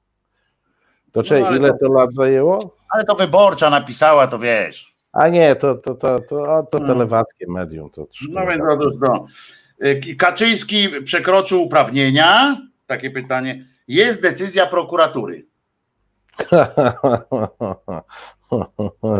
[1.12, 2.74] to czy no, ile to, to, lat zajęło?
[2.90, 4.94] Ale to wyborcza napisała, to wiesz.
[5.12, 6.88] A nie, to, to, to, to, to hmm.
[6.88, 7.90] telewackie medium.
[7.90, 9.26] To no więc to, to,
[10.18, 12.56] Kaczyński przekroczył uprawnienia?
[12.86, 13.62] Takie pytanie.
[13.88, 15.46] Jest decyzja prokuratury.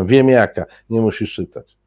[0.05, 1.77] Wiem jaka, nie musisz czytać.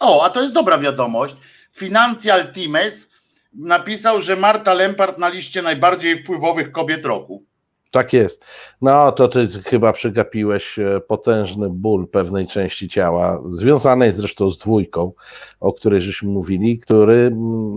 [0.00, 1.36] O, a to jest dobra wiadomość.
[1.72, 3.10] Financial Times
[3.52, 7.48] napisał, że Marta Lempart na liście najbardziej wpływowych kobiet roku.
[7.90, 8.44] Tak jest.
[8.82, 15.12] No to ty chyba przegapiłeś e, potężny ból pewnej części ciała, związanej zresztą z dwójką,
[15.60, 17.32] o której żeśmy mówili, który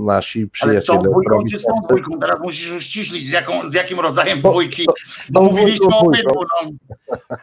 [0.05, 0.99] nasi przyjaciele.
[0.99, 2.19] Ale z tą dwójką czy z tą dwójką?
[2.19, 4.85] Teraz musisz uściślić, z, jaką, z jakim rodzajem dwójki.
[5.29, 6.39] Bo, mówiliśmy o obydwu.
[6.63, 6.71] No.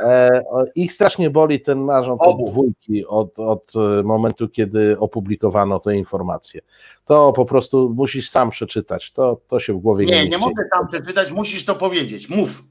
[0.00, 0.42] E,
[0.74, 6.60] ich strasznie boli ten narząd od dwójki, od, od e, momentu, kiedy opublikowano tę informację.
[7.04, 9.12] To po prostu musisz sam przeczytać.
[9.12, 12.28] To, to się w głowie nie Nie, nie mogę sam przeczytać, musisz to powiedzieć.
[12.28, 12.64] Mów.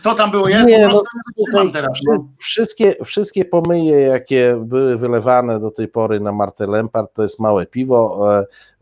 [0.00, 0.48] Co tam było?
[0.48, 1.06] Ja nie, po prostu
[1.52, 1.92] no, nie teraz.
[2.06, 2.28] No.
[2.38, 7.66] Wszystkie, wszystkie pomyje, jakie były wylewane do tej pory na Martę Lempart, to jest małe
[7.66, 8.28] piwo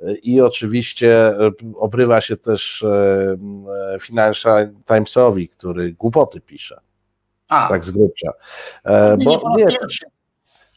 [0.01, 1.35] e, i oczywiście
[1.77, 2.85] obrywa się też
[4.01, 6.81] Financial Timesowi, który głupoty pisze.
[7.53, 7.69] A.
[7.69, 8.33] tak z grubsza.
[8.85, 9.79] E, bo wiesz,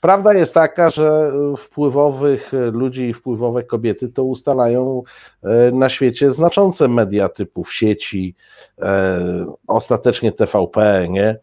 [0.01, 5.03] prawda jest taka, że wpływowych ludzi i wpływowe kobiety to ustalają
[5.43, 8.35] e, na świecie znaczące media typu w sieci,
[8.81, 11.37] e, ostatecznie TVP, nie?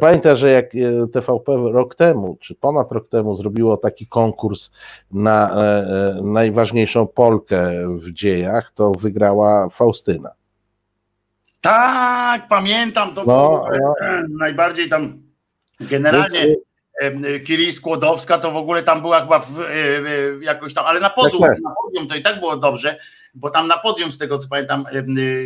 [0.00, 0.70] Pamiętaj, że jak
[1.12, 4.70] TVP rok temu, czy ponad rok temu zrobiło taki konkurs
[5.12, 5.56] na
[6.22, 10.30] najważniejszą Polkę w dziejach, to wygrała Faustyna.
[11.64, 13.94] Tak, pamiętam, to no, było no.
[14.38, 15.18] najbardziej tam
[15.80, 16.54] generalnie
[17.46, 20.04] Kiri Skłodowska to w ogóle tam była chyba w, e, e,
[20.40, 21.62] jakoś tam, ale na podium, tak, tak.
[21.62, 22.98] na podium to i tak było dobrze,
[23.34, 24.84] bo tam na podium z tego co pamiętam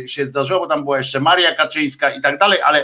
[0.05, 2.83] się zdarzyło, bo tam była jeszcze Maria Kaczyńska i tak dalej, ale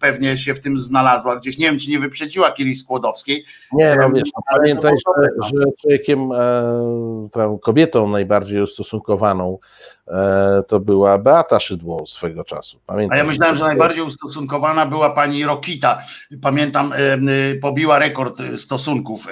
[0.00, 1.58] pewnie się w tym znalazła gdzieś.
[1.58, 3.44] Nie wiem, czy nie wyprzedziła Kiri Skłodowskiej.
[3.72, 9.58] Nie, no wiesz, pamiętaj, że, że człowiekiem, e, kobietą najbardziej ustosunkowaną
[10.10, 12.80] E, to była Beata Szydło swego czasu.
[12.86, 16.02] Pamiętam, A ja myślałem, że najbardziej ustosunkowana była pani Rokita.
[16.42, 19.28] Pamiętam, e, pobiła rekord stosunków.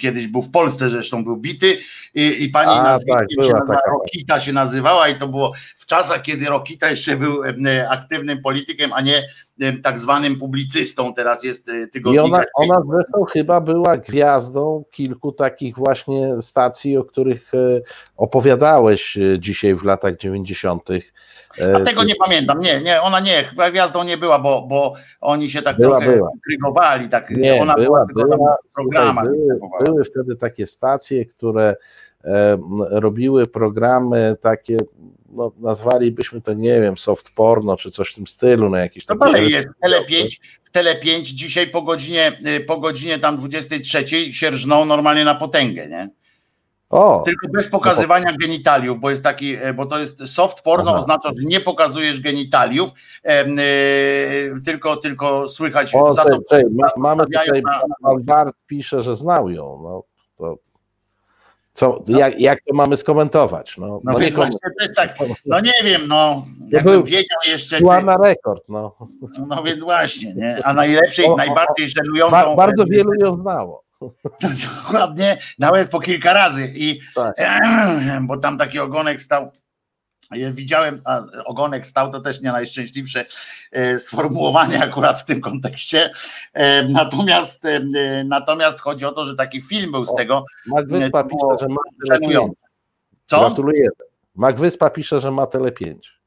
[0.00, 1.78] Kiedyś był w Polsce, zresztą był bity
[2.14, 6.22] i, i pani A, tak, się nazywa, Rokita się nazywała i to było w czasach,
[6.22, 7.42] kiedy Rokita jeszcze był
[7.90, 9.22] aktywnym politykiem, a nie
[9.82, 12.20] tak zwanym publicystą, teraz jest tygodnik.
[12.20, 17.52] I ona, ona zresztą chyba była gwiazdą kilku takich właśnie stacji, o których
[18.16, 20.88] opowiadałeś dzisiaj w latach latach 90.
[21.60, 22.58] A e, tego nie pamiętam.
[22.58, 26.16] Nie, nie, ona nie, chyba gwiazdą nie była, bo, bo oni się tak była, trochę
[26.16, 26.30] była.
[26.46, 27.08] krygowali.
[27.08, 29.24] Tak, nie, ona była, była, była w programach.
[29.24, 31.76] Były, były wtedy takie stacje, które e,
[32.90, 34.76] robiły programy takie,
[35.32, 39.14] no, nazwalibyśmy to, nie wiem, soft porno, czy coś w tym stylu, no jakieś To
[39.14, 44.32] dalej jest Tele 5, w Tele 5 dzisiaj po godzinie, y, po godzinie tam 23
[44.32, 46.10] się rżną normalnie na potęgę, nie?
[46.90, 50.98] O, Tylko bez pokazywania genitaliów, bo jest taki, e, bo to jest soft porno, Aha.
[50.98, 52.90] oznacza, że nie pokazujesz genitaliów,
[53.22, 53.62] em, e,
[54.66, 56.40] tylko, tylko słychać o za tej, to.
[56.42, 59.80] tej, ma, mamy tutaj, na- Bart pisze, że znał ją.
[59.82, 60.02] No,
[60.36, 60.56] to,
[61.72, 63.78] co, jak, jak to mamy skomentować?
[63.78, 65.14] No, No, no nie więc właśnie też tak,
[65.46, 68.62] no nie wiem, no, jakbym wiedział jeszcze, Była na rekord.
[68.68, 68.96] No.
[69.48, 70.60] no więc właśnie, nie?
[70.64, 73.84] A najlepszej, O, o, najbardziej Ba, żenującą, bardzo wielu ją znało.
[74.84, 77.36] dokładnie, nawet po kilka razy i Tak.
[78.28, 79.50] bo tam taki ogonek stał.
[80.30, 83.24] Ja Widziałem, a ogonek stał, to też nie najszczęśliwsze
[83.72, 86.10] e, sformułowanie akurat w tym kontekście.
[86.52, 87.80] E, Natomiast, e,
[88.24, 91.68] natomiast chodzi o to, że taki film był z tego Mac Wyspa to pisze, że
[91.68, 92.08] ma 5.
[92.08, 92.56] żenujący.
[93.26, 93.40] Co?
[93.40, 93.90] Gratulujemy.
[94.34, 96.19] Mac Wyspa pisze, że ma tele 5.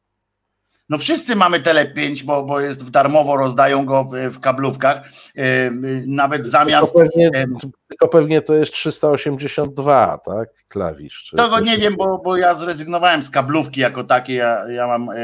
[0.90, 5.10] No wszyscy mamy Tele 5, bo, bo jest w darmowo, rozdają go w, w kablówkach.
[5.38, 5.72] E,
[6.08, 6.94] Nawet zamiast.
[6.94, 7.58] Tylko pewnie, em,
[7.88, 10.50] tylko pewnie to jest 382, tak?
[10.68, 11.24] Klawisz.
[11.24, 14.38] Czy coś nie wiem, bo, bo ja zrezygnowałem z kablówki jako takiej.
[14.38, 15.16] Ja, ja mam e,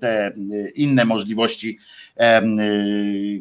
[0.00, 0.32] te e,
[0.74, 1.78] inne możliwości
[2.16, 2.42] e, e,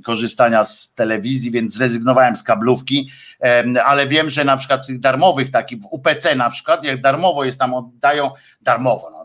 [0.06, 3.10] korzystania z telewizji, więc zrezygnowałem z kablówki,
[3.44, 7.44] e, ale wiem, że na przykład tych darmowych, takich w UPC na przykład, jak darmowo
[7.44, 8.30] jest tam, oddają
[8.62, 9.25] darmowo, no,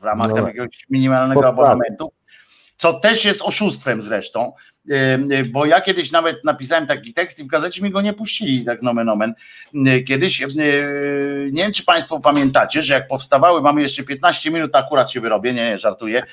[0.00, 0.54] w ramach No tam tak.
[0.54, 1.68] jakiegoś minimalnego Podstawy.
[1.68, 2.12] abonamentu,
[2.76, 4.52] co też jest oszustwem zresztą,
[5.52, 8.82] bo ja kiedyś nawet napisałem taki tekst i w gazecie mi go nie puścili, tak
[8.82, 9.34] nomen omen.
[10.06, 10.40] Kiedyś,
[11.52, 15.52] nie wiem czy Państwo pamiętacie, że jak powstawały, mamy jeszcze 15 minut, akurat się wyrobię,
[15.52, 16.22] nie, nie żartuję.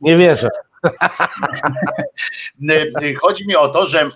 [0.00, 0.48] Nie wierzę.
[3.22, 4.10] Chodzi mi o to, że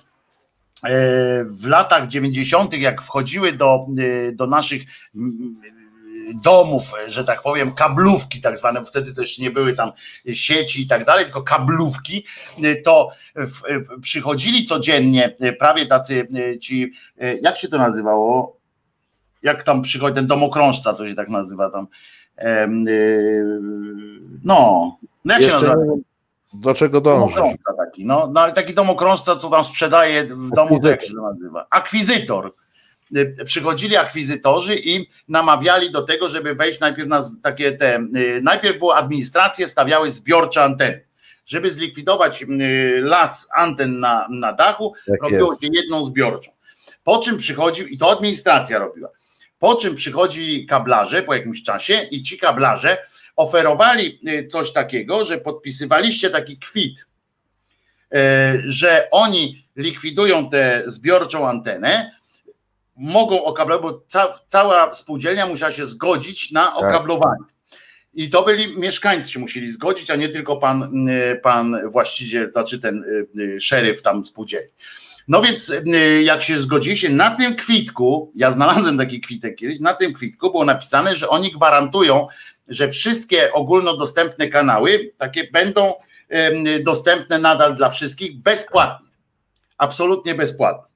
[1.44, 3.86] w latach 90., jak wchodziły do,
[4.32, 4.82] do naszych
[6.34, 9.92] domów, że tak powiem, kablówki tak zwane, bo wtedy też nie były tam
[10.32, 12.24] sieci i tak dalej, tylko kablówki,
[12.84, 13.10] to
[14.02, 18.56] przychodzili codziennie prawie tacy e, ci, e, jak się to nazywało?
[19.42, 21.86] Jak tam przychodzi ten domokrążca, to się tak nazywa tam.
[22.38, 22.68] E,
[24.44, 24.90] No,
[25.24, 25.84] no jak się Jeszcze nazywa?
[25.84, 26.02] nie wiem,
[26.54, 27.36] do czego dążysz.
[27.36, 31.14] Domokrążca taki, no, no ale taki domokrążca, co tam sprzedaje w domu, to jak się
[31.14, 31.66] to nazywa?
[31.70, 32.54] Akwizytor.
[33.16, 38.78] Y, Przychodzili akwizytorzy i namawiali do tego, żeby wejść najpierw na takie te, y, najpierw
[38.78, 41.04] było administracje stawiały zbiorcze anteny.
[41.46, 46.50] Żeby zlikwidować y, las anten na, na dachu, Jak robiło się jedną zbiorczą.
[47.04, 49.08] Po czym przychodził, i to administracja robiła,
[49.58, 52.98] po czym przychodzi kablarze po jakimś czasie i ci kablarze
[53.36, 54.20] oferowali
[54.50, 57.06] coś takiego, że podpisywaliście taki kwit,
[58.64, 62.12] że oni likwidują tę zbiorczą antenę,
[62.96, 67.44] mogą okablować, bo ca, cała spółdzielnia musiała się zgodzić na okablowanie.
[68.14, 72.80] I to byli mieszkańcy się musieli zgodzić, a nie tylko pan, y, pan właściciel, znaczy
[72.80, 74.70] ten y, y, szeryf tam spółdzielni.
[75.28, 75.72] No więc
[76.22, 80.50] jak się zgodzili się na tym kwitku, ja znalazłem taki kwitek kiedyś, na tym kwitku
[80.50, 82.26] było napisane, że oni gwarantują,
[82.68, 85.94] że wszystkie ogólnodostępne kanały takie będą
[86.84, 89.08] dostępne nadal dla wszystkich bezpłatnie.
[89.78, 90.91] Absolutnie bezpłatnie.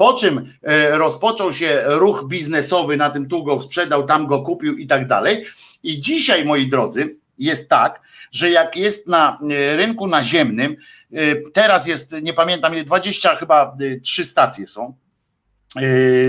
[0.00, 4.76] Po czym e, rozpoczął się ruch biznesowy na tym tu go sprzedał, tam go kupił
[4.76, 5.44] i tak dalej.
[5.82, 8.00] I dzisiaj, moi drodzy, jest tak,
[8.32, 10.76] że jak jest na e, rynku naziemnym,
[11.12, 14.94] e, teraz jest, nie pamiętam, ile, 20 chyba e, trzy stacje są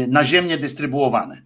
[0.08, 1.42] naziemnie dystrybuowane.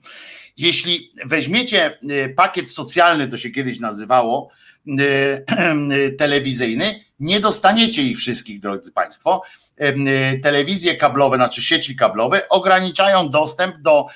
[0.57, 1.99] Jeśli weźmiecie
[2.35, 4.49] pakiet socjalny, to się kiedyś nazywało,
[6.19, 9.41] telewizyjny, nie dostaniecie ich wszystkich, drodzy Państwo.
[9.77, 14.07] E, Telewizje kablowe, znaczy sieci kablowe, ograniczają dostęp do,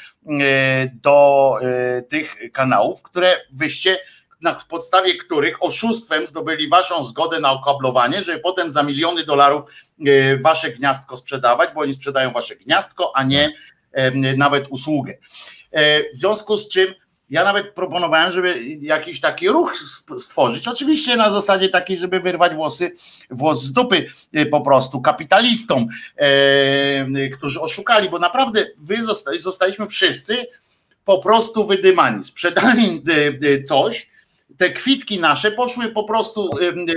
[0.42, 3.98] e, do e, tych kanałów, które wyście,
[4.42, 9.64] na podstawie których oszustwem zdobyli waszą zgodę na okablowanie, żeby potem za miliony dolarów
[10.42, 13.54] wasze gniazdko sprzedawać, bo oni sprzedają wasze gniazdko, a nie
[13.92, 15.18] em, nawet usługę.
[15.72, 16.94] E, W związku z czym
[17.30, 19.76] ja nawet proponowałem, żeby jakiś taki ruch
[20.18, 20.68] stworzyć.
[20.68, 22.92] Oczywiście na zasadzie takiej, żeby wyrwać włosy,
[23.30, 24.06] włos z dupy
[24.38, 30.48] y, po prostu kapitalistom, e, którzy oszukali, bo naprawdę wy zostali, zostaliśmy wszyscy
[31.06, 32.24] po prostu wydymani.
[32.24, 33.04] Sprzedali
[33.68, 34.10] coś,
[34.58, 36.50] te kwitki nasze poszły po prostu,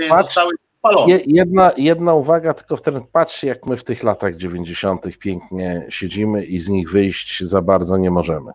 [0.09, 1.13] Patrz, zostały spalone.
[1.13, 5.17] Je, jedna, jedna uwaga, tylko wtedy patrzcie, jak my w tych latach 90.
[5.19, 8.51] pięknie siedzimy i z nich wyjść za bardzo nie możemy.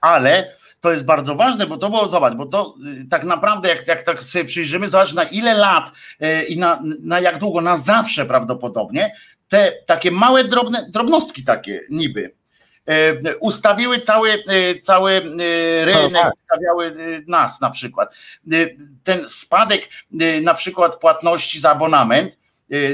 [0.00, 3.88] ale to jest bardzo ważne, bo to było, zobacz, bo to y, tak naprawdę, jak,
[3.88, 5.92] jak tak sobie przyjrzymy, zobacz na ile lat
[6.22, 9.14] y, i na, na jak długo, na zawsze prawdopodobnie,
[9.48, 12.30] te takie małe drobne, drobnostki takie niby
[13.30, 14.44] y, ustawiły cały,
[14.82, 15.20] cały
[15.84, 16.32] rynek, tak.
[16.42, 16.96] ustawiały
[17.26, 18.14] nas na przykład.
[19.04, 19.88] Ten spadek
[20.42, 22.36] na przykład płatności za abonament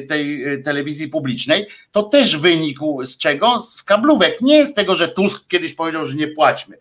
[0.09, 3.61] tej telewizji publicznej, to też wynikł z czego?
[3.61, 4.41] Z kablówek.
[4.41, 6.79] Nie z tego, że Tusk kiedyś powiedział, że nie płaćmy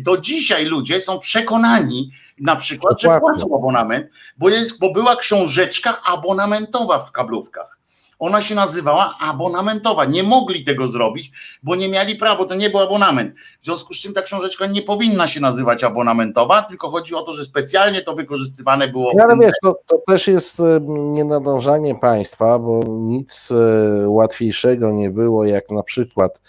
[0.00, 3.28] do dzisiaj ludzie są przekonani na przykład, że Dokładnie.
[3.28, 4.06] płacą abonament,
[4.38, 7.78] bo, jest, bo była książeczka abonamentowa w kablówkach.
[8.18, 10.04] Ona się nazywała abonamentowa.
[10.04, 11.32] Nie mogli tego zrobić,
[11.62, 13.34] bo nie mieli prawa, to nie był abonament.
[13.60, 17.32] W związku z czym ta książeczka nie powinna się nazywać abonamentowa, tylko chodzi o to,
[17.32, 22.58] że specjalnie to wykorzystywane było No, ale wiesz, to, to też jest e, nienadążanie państwa,
[22.58, 26.40] bo nic e, łatwiejszego nie było, jak na przykład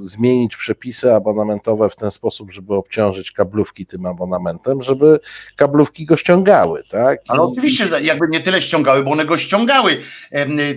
[0.00, 5.20] zmienić przepisy abonamentowe w ten sposób, żeby obciążyć kablówki tym abonamentem, żeby
[5.56, 7.18] kablówki go ściągały, tak?
[7.28, 10.00] Ale I- oczywiście, że jakby nie tyle ściągały, bo one go ściągały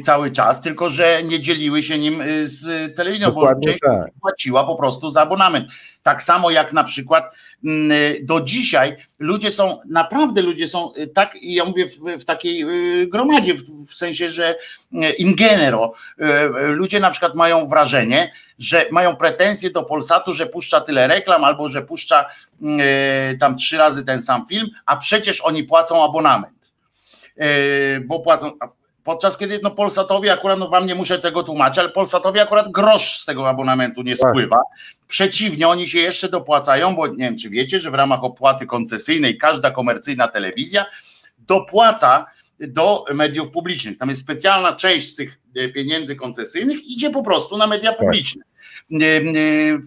[0.04, 4.12] cały czas, tylko że nie dzieliły się nim y, z telewizją, bo Dokładnie część tak.
[4.22, 5.68] płaciła po prostu za abonament.
[6.06, 7.92] Tak samo jak na przykład mm,
[8.26, 12.64] do dzisiaj ludzie są, naprawdę ludzie są y, tak, ja mówię w, w takiej
[13.02, 14.56] y, gromadzie, w, w sensie, że
[14.94, 15.94] y, in genero,
[16.56, 21.70] ludzie na przykład mają wrażenie, że mają pretensje do Polsatu, że puszcza tyle reklam, albo
[21.70, 22.26] że puszcza
[23.40, 26.74] tam trzy razy ten sam film, a przecież oni płacą abonament.
[28.06, 28.52] Bo płacą.
[29.06, 33.20] Podczas kiedy no Polsatowi akurat, no wam nie muszę tego tłumaczyć, ale Polsatowi akurat grosz
[33.20, 34.30] z tego abonamentu nie Tak.
[34.32, 34.62] spływa.
[35.08, 39.38] Przeciwnie, oni się jeszcze dopłacają, bo nie wiem, czy wiecie, że w ramach opłaty koncesyjnej
[39.38, 40.86] każda komercyjna telewizja
[41.40, 42.26] dopłaca
[42.60, 43.98] do mediów publicznych.
[43.98, 48.44] Tam jest specjalna część z tych e, pieniędzy koncesyjnych, idzie po prostu na media publiczne.
[48.92, 49.22] E, e,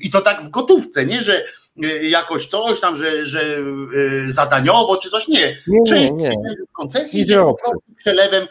[0.00, 1.44] I to tak w gotówce, nie, że
[2.02, 3.40] jakoś coś tam, że, że
[4.28, 5.28] zadaniowo czy coś.
[5.28, 6.30] Nie, Nie, nie, część nie.
[6.30, 8.46] pieniędzy z koncesji Idzie po prostu przelewem,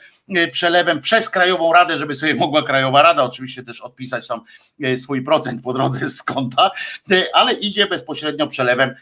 [0.51, 4.41] przelewem przez Krajową Radę, żeby sobie mogła Krajowa Rada oczywiście też odpisać tam
[4.83, 6.71] e, swój procent po drodze z konta,
[7.11, 8.95] e, ale idzie bezpośrednio przelewem,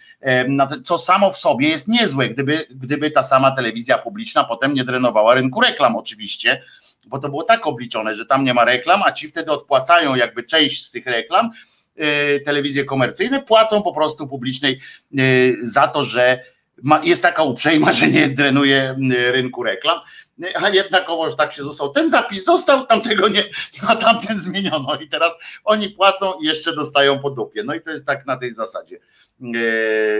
[0.85, 5.35] co samo w sobie jest niezłe, gdyby, gdyby ta sama telewizja publiczna potem nie drenowała
[5.35, 6.61] rynku reklam oczywiście,
[7.07, 10.43] bo to było tak obliczone, że tam nie ma reklam, a ci wtedy odpłacają jakby
[10.43, 11.49] część z tych reklam,
[12.45, 14.79] telewizje komercyjne płacą po prostu publicznej
[15.61, 16.39] za to, że
[16.83, 18.95] ma, jest taka uprzejma, że nie drenuje
[19.31, 19.99] rynku reklam,
[20.63, 21.89] a jednakowoż tak się został.
[21.89, 23.43] Ten zapis został, tamtego nie,
[23.87, 27.63] a tamten zmieniono i teraz oni płacą i jeszcze dostają po dupie.
[27.63, 28.97] No i to jest tak na tej zasadzie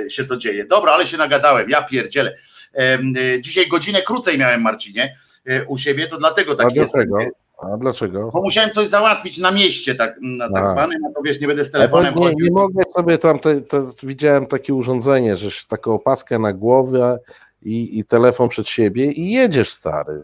[0.06, 0.66] e, się to dzieje.
[0.66, 2.36] Dobra, ale się nagadałem, ja pierdzielę.
[2.78, 3.00] E,
[3.42, 5.16] dzisiaj godzinę krócej miałem Marcinie
[5.46, 6.94] e, u siebie, to dlatego A tak jest.
[6.94, 7.18] dlaczego?
[7.58, 8.30] A dlaczego?
[8.34, 10.68] Bo musiałem coś załatwić na mieście, tak, na tak A.
[10.68, 12.46] zwanym, no to wiesz, nie będę z A telefonem nie, chodził.
[12.46, 13.50] nie mogę sobie tam, to
[14.04, 17.20] widziałem takie urządzenie, że taką opaskę na głowę
[17.66, 20.22] i, i telefon przed siebie i jedziesz stary.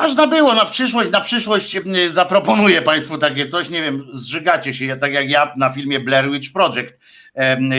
[0.00, 4.86] Można było na przyszłość, na przyszłość m, zaproponuję Państwu takie coś, nie wiem, zżygacie się,
[4.86, 6.94] ja- tak jak ja na filmie Blair Witch Project,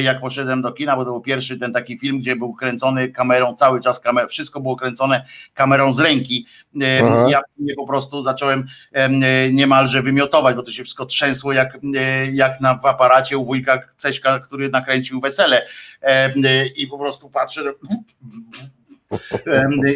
[0.03, 3.53] jak poszedłem do kina, bo to był pierwszy ten taki film, gdzie był kręcony kamerą,
[3.53, 6.45] cały czas kamer, wszystko było kręcone kamerą z ręki.
[7.03, 7.25] Aha.
[7.29, 12.31] Ja mnie po prostu zacząłem em, niemalże wymiotować, bo to się wszystko trzęsło jak, e,
[12.31, 15.65] jak na w aparacie u wujka Ceśka, który nakręcił wesele
[16.01, 16.33] Em,
[16.75, 17.61] i po prostu patrzę,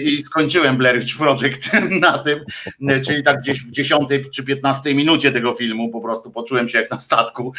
[0.02, 1.70] I skończyłem Blair Witch Project
[2.02, 2.40] na tym,
[3.06, 6.92] czyli tak gdzieś w 10 czy 15 minucie tego filmu po prostu poczułem się jak
[6.92, 7.54] na statku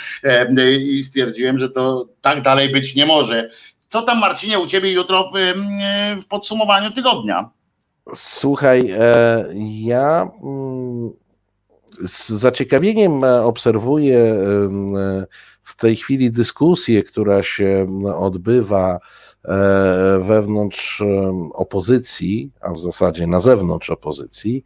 [0.81, 3.51] i stwierdziłem, że to tak dalej być nie może.
[3.89, 5.39] Co tam Marcinie u Ciebie jutro w,
[6.23, 7.51] w podsumowaniu tygodnia?
[8.15, 9.45] Słuchaj, e,
[9.83, 11.11] ja mm,
[12.07, 14.35] z zaciekawieniem obserwuję
[15.65, 17.87] w tej chwili dyskusję, która się
[18.17, 18.99] odbywa
[20.27, 24.65] wewnątrz em, opozycji, a w zasadzie na zewnątrz opozycji,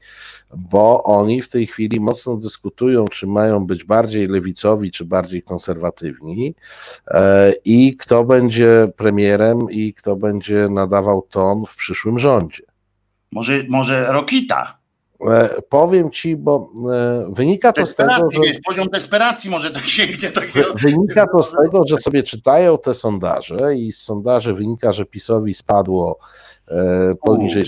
[0.57, 6.55] bo oni w tej chwili mocno dyskutują, czy mają być bardziej lewicowi, czy bardziej konserwatywni
[7.09, 12.63] e, i kto będzie premierem i kto będzie nadawał ton w przyszłym rządzie.
[13.33, 14.82] Może, może Rokita?
[15.31, 20.31] E, Powiem ci, bo e, wynika to z tego, że poziom desperacji może tak sięgnie
[20.31, 20.75] takiego.
[20.75, 25.55] wynika to z tego, że sobie czytają te sondaże i z sondaży wynika, że PiSowi
[25.55, 26.19] spadło
[26.69, 27.65] e, poniżej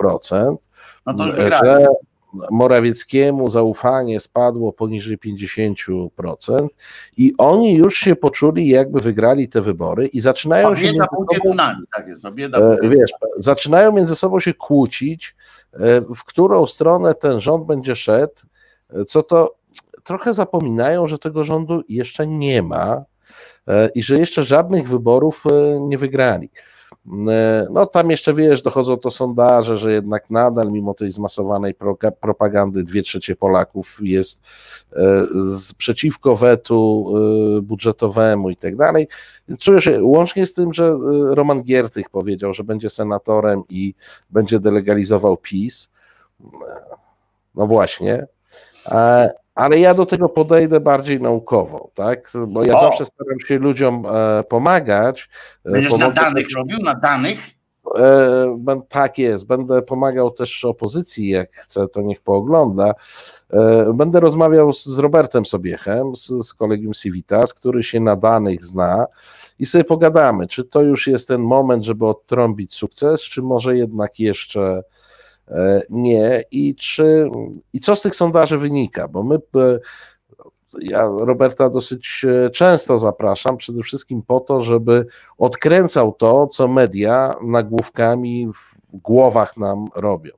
[0.00, 0.56] 30%,
[1.06, 1.86] No to już że.
[2.50, 6.66] Morawieckiemu zaufanie spadło poniżej 50%
[7.16, 11.36] i oni już się poczuli, jakby wygrali te wybory i zaczynają się Bieda między pójdzie
[11.36, 15.36] sobą z nami, tak jest, no bieda wiesz, zaczynają między sobą się kłócić,
[16.16, 18.42] w którą stronę ten rząd będzie szedł,
[18.90, 19.54] e, co to
[20.04, 23.04] trochę zapominają, że tego rządu jeszcze nie ma
[23.68, 26.50] e, i że jeszcze żadnych wyborów e, nie wygrali.
[27.28, 31.74] E, No tam jeszcze wiesz, dochodzą to sondaże, że jednak nadal mimo tej zmasowanej
[32.20, 34.42] propagandy dwie trzecie Polaków jest
[34.92, 37.12] e, z, przeciwko wetu
[37.58, 39.08] e, budżetowemu i tak dalej.
[39.58, 40.98] Czuję się, łącznie z tym, że
[41.30, 43.94] Roman Giertych powiedział, że będzie senatorem i
[44.30, 45.90] będzie delegalizował PiS.
[47.54, 48.26] No właśnie.
[49.58, 52.32] Ale ja do tego podejdę bardziej naukowo, tak?
[52.48, 52.80] Bo ja O!
[52.80, 55.28] zawsze staram się ludziom e, pomagać.
[55.66, 57.38] e, Będziesz na danych robił, na danych?
[57.98, 62.94] E, tak jest, będę pomagał też opozycji, jak chce, to niech poogląda.
[63.94, 69.06] Będę rozmawiał z, z Robertem Sobiechem, z, z kolegium Civitas, który się na danych zna
[69.58, 74.18] i sobie pogadamy, czy to już jest ten moment, żeby odtrąbić sukces, czy może jednak
[74.18, 74.82] jeszcze
[75.90, 77.30] nie i czy
[77.72, 79.78] i co z tych sondaży wynika, bo my e,
[80.80, 85.06] ja Roberta dosyć e, często zapraszam, przede wszystkim po to, żeby
[85.38, 90.32] odkręcał to, co media nagłówkami w głowach nam robią.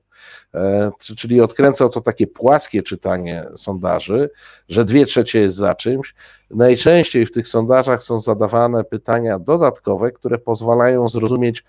[0.55, 4.31] E, czy- Czyli odkręcał to takie płaskie czytanie sondaży,
[4.69, 6.15] że dwie trzecie jest za czymś.
[6.51, 11.65] Najczęściej w tych sondażach są zadawane pytania dodatkowe, które pozwalają zrozumieć,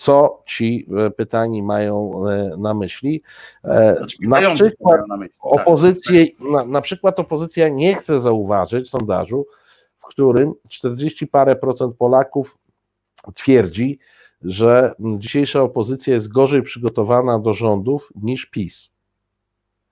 [0.00, 3.22] co ci e, pytani mają e, na myśli.
[3.64, 5.60] E, Znaczy, Na przykład mają na myśli, tak.
[5.60, 9.46] opozycję, na, na przykład opozycja nie chce zauważyć sondażu,
[9.98, 12.58] w którym 40 parę procent Polaków
[13.34, 13.98] twierdzi,
[14.42, 18.90] że dzisiejsza opozycja jest gorzej przygotowana do rządów niż PiS.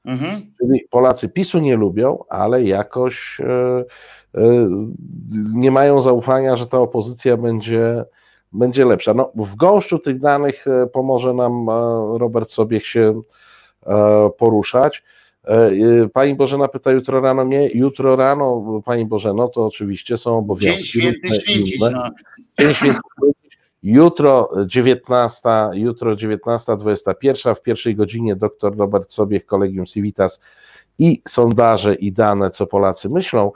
[0.05, 0.53] Mhm.
[0.59, 3.41] Czyli Polacy PiSu nie lubią, ale jakoś
[5.55, 8.05] nie mają zaufania, że ta opozycja będzie,
[8.53, 9.15] będzie lepsza.
[9.15, 11.73] No, w gąszczu tych danych e, pomoże nam e,
[12.19, 13.23] Robert Sobiech się
[13.87, 15.05] e, poruszać.
[16.13, 20.85] Pani Bożena pyta jutro rano, nie, jutro rano, Pani Bożeno, to oczywiście są Dzień obowiązki.
[20.85, 21.81] święty różne święcić.
[21.81, 22.11] No.
[22.59, 22.99] Dzień święty.
[23.83, 30.41] Jutro 19, jutro 19.21 w pierwszej godzinie dr Robert Sobiech, Kolegium Civitas
[30.99, 33.53] i sondaże i dane, co Polacy myślą.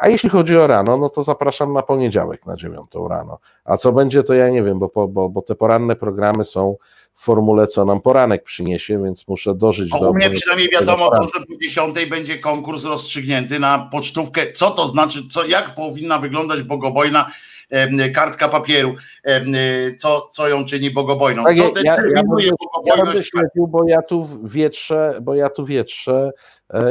[0.00, 3.38] A jeśli chodzi o rano, no to zapraszam na poniedziałek na 9 rano.
[3.64, 6.76] A co będzie, to ja nie wiem, bo, po- bo, bo te poranne programy są
[7.14, 10.10] w formule, co nam poranek przyniesie, więc muszę dożyć O, do.
[10.10, 14.52] u mnie przynajmniej wiadomo to, że po 10 będzie konkurs rozstrzygnięty na pocztówkę.
[14.52, 17.30] Co to znaczy, co, jak powinna wyglądać bogobojna
[17.70, 18.94] em, kartka papieru,
[19.24, 19.46] em,
[19.98, 21.44] co, co ją czyni bogobojną.
[21.44, 22.56] Tak, Co ja- ja- ja determinuje będę-
[22.86, 23.30] Ja bogobojność?
[23.30, 26.32] śledził, bo ja tu wietrzę, bo ja tu wietrzę e,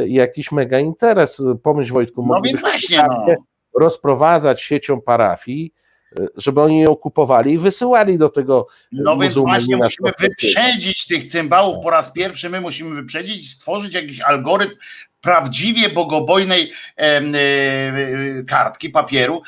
[0.07, 1.41] jakiś mega interes.
[1.63, 3.33] Pomyśl Wojtku, No więc właśnie, no.
[3.79, 5.73] rozprowadzać siecią parafii,
[6.19, 8.67] e, żeby oni ją kupowali i wysyłali do tego.
[8.91, 12.49] No więc właśnie musimy wyprzedzić tych cymbałów po raz pierwszy.
[12.49, 14.75] My musimy wyprzedzić i stworzyć jakiś algorytm
[15.25, 17.21] prawdziwie bogobojnej e,
[18.47, 19.41] kartki papieru,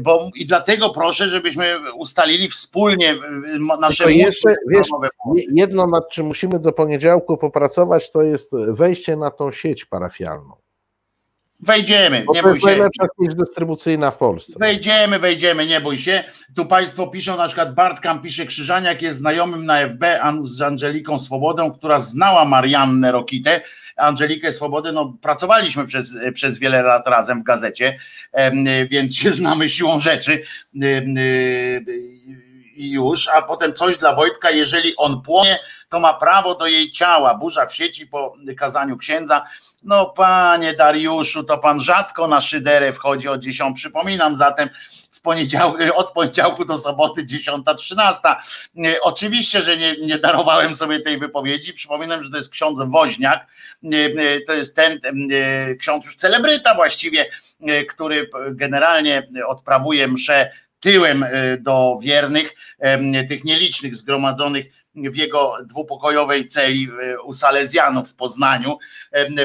[0.00, 3.14] bo i dlatego proszę, żebyśmy ustalili wspólnie
[3.80, 4.86] nasze Tylko jeszcze, wiesz,
[5.52, 10.61] jedno nad czym musimy do poniedziałku popracować, to jest wejście na tą sieć parafialną.
[11.62, 12.70] Wejdziemy, nie to bój jest się.
[12.70, 14.52] najlepsza sieć dystrybucyjna w Polsce.
[14.58, 16.24] Wejdziemy, wejdziemy, nie bój się.
[16.56, 20.04] Tu Państwo piszą, na przykład Bartkam pisze, Krzyżaniak jest znajomym na FB
[20.40, 23.60] z Angeliką Swobodą, która znała Mariannę Rokitę.
[23.96, 27.98] Angelikę Swobodę, no pracowaliśmy przez, przez wiele lat razem w gazecie,
[28.90, 30.42] więc się znamy siłą rzeczy
[32.76, 35.58] i już, a potem coś dla Wojtka, jeżeli on płonie,
[35.88, 37.34] to ma prawo do jej ciała.
[37.34, 39.44] Burza w sieci po kazaniu księdza.
[39.84, 43.76] No panie Dariuszu, to pan rzadko na szyderę wchodzi od 10.
[43.76, 44.68] Przypominam zatem
[45.10, 48.34] w poniedziałek, od poniedziałku do soboty 10.13.
[48.84, 51.72] E, Oczywiście, że nie, nie darowałem sobie tej wypowiedzi.
[51.72, 53.46] Przypominam, że to jest ksiądz Woźniak.
[53.84, 55.00] E, e, To jest ten
[55.32, 57.26] e, ksiądz już celebryta właściwie,
[57.66, 60.50] e, który generalnie odprawuje mszę
[60.80, 68.10] tyłem e, do wiernych, em, tych nielicznych zgromadzonych w jego dwupokojowej celi e, u Salezjanów
[68.10, 68.78] w Poznaniu,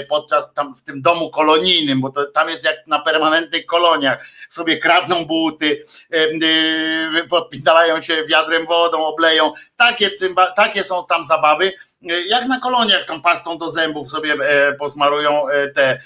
[0.10, 4.78] podczas tam w tym domu kolonijnym, bo to, tam jest jak na permanentnych koloniach, sobie
[4.80, 5.84] kradną buty,
[6.15, 11.65] y, podpindalają się wiadrem wodą, obleją, takie, cymba, takie są tam zabawy,
[12.10, 15.99] e, jak na koloniach tą pastą do zębów sobie e, posmarują e, te, e,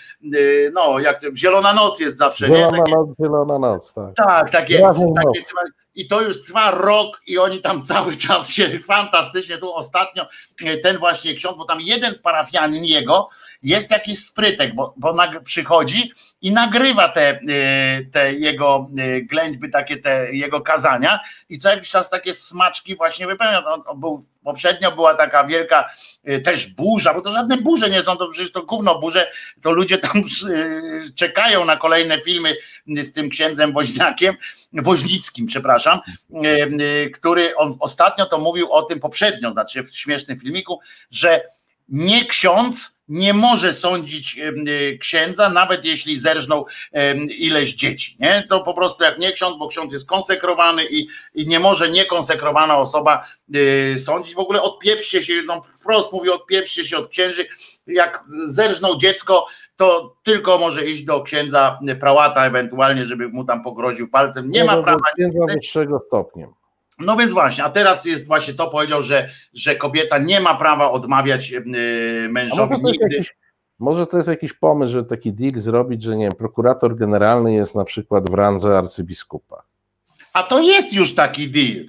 [0.74, 2.56] no jak zielona noc jest zawsze, nie?
[2.56, 4.16] Zielona Takie, noc, zielona noc, tak.
[4.16, 4.82] tak, takie,
[5.16, 5.44] takie
[5.96, 10.28] i to już trwa rok i oni tam cały czas się fantastycznie, tu ostatnio
[10.62, 13.30] e, ten właśnie ksiądz, bo tam jeden parafianin jego
[13.64, 16.12] jest jakiś sprytek, bo, bo przychodzi
[16.42, 17.40] i nagrywa te, e,
[18.12, 21.20] te jego e, ględźby, takie te jego kazania
[21.50, 23.66] i co jakiś czas takie smaczki właśnie wypełnia.
[23.66, 25.90] On, on był, poprzednio była taka wielka
[26.24, 29.32] e, też burza, bo to żadne burze nie są, to przecież to gówno burze,
[29.62, 30.24] to ludzie tam
[31.16, 32.56] czekają na kolejne filmy
[32.88, 34.36] z tym księdzem Woźniakiem,
[34.74, 36.00] Woźnickim, przepraszam,
[37.14, 40.80] który on ostatnio to mówił o tym poprzednio, znaczy w śmiesznym filmiku,
[41.12, 41.42] że
[41.90, 46.66] nie ksiądz nie może sądzić y, księdza, nawet jeśli zerżnął
[47.38, 48.16] ileś dzieci.
[48.20, 48.44] Nie?
[48.50, 52.78] To po prostu jak nie ksiądz, bo ksiądz jest konsekrowany i, i nie może niekonsekrowana
[52.78, 53.26] osoba
[53.56, 54.36] y, sądzić.
[54.36, 57.46] W ogóle odpieprzcie się, no wprost mówi, odpieprzcie się od księży.
[57.88, 64.10] Jak zerżnął dziecko, to tylko może iść do księdza prałata, ewentualnie, żeby mu tam pogroził
[64.10, 64.52] palcem.
[64.52, 65.00] Nie ma prawa.
[65.14, 66.61] Księdza wyższego stopnia.
[67.06, 70.92] No więc właśnie, a teraz jest właśnie to powiedział, że, że kobieta nie ma prawa
[70.92, 71.64] odmawiać yy,
[72.30, 73.08] mężowi nigdy.
[73.12, 73.36] Jakiś,
[73.80, 77.76] może to jest jakiś pomysł, że taki deal zrobić, że nie wiem, prokurator generalny jest
[77.76, 79.64] na przykład w randze arcybiskupa.
[80.34, 81.86] A to jest już taki deal.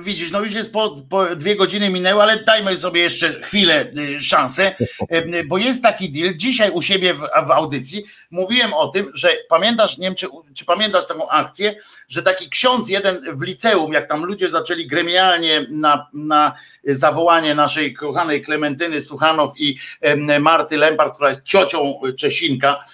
[0.00, 4.20] Widzisz, no już jest po, po, dwie godziny minęły, ale dajmy sobie jeszcze chwilę, y,
[4.20, 4.74] szansę,
[5.46, 6.36] bo jest taki deal.
[6.36, 10.64] Dzisiaj u siebie w, w audycji mówiłem o tym, że pamiętasz, nie wiem, czy, czy
[10.64, 11.74] pamiętasz taką akcję,
[12.08, 16.54] że taki ksiądz jeden w liceum, jak tam ludzie zaczęli gremialnie na, na
[16.84, 19.78] zawołanie naszej kochanej Klementyny Suchanow i
[20.40, 22.84] Marty Lempart, która jest ciocią Czesinka,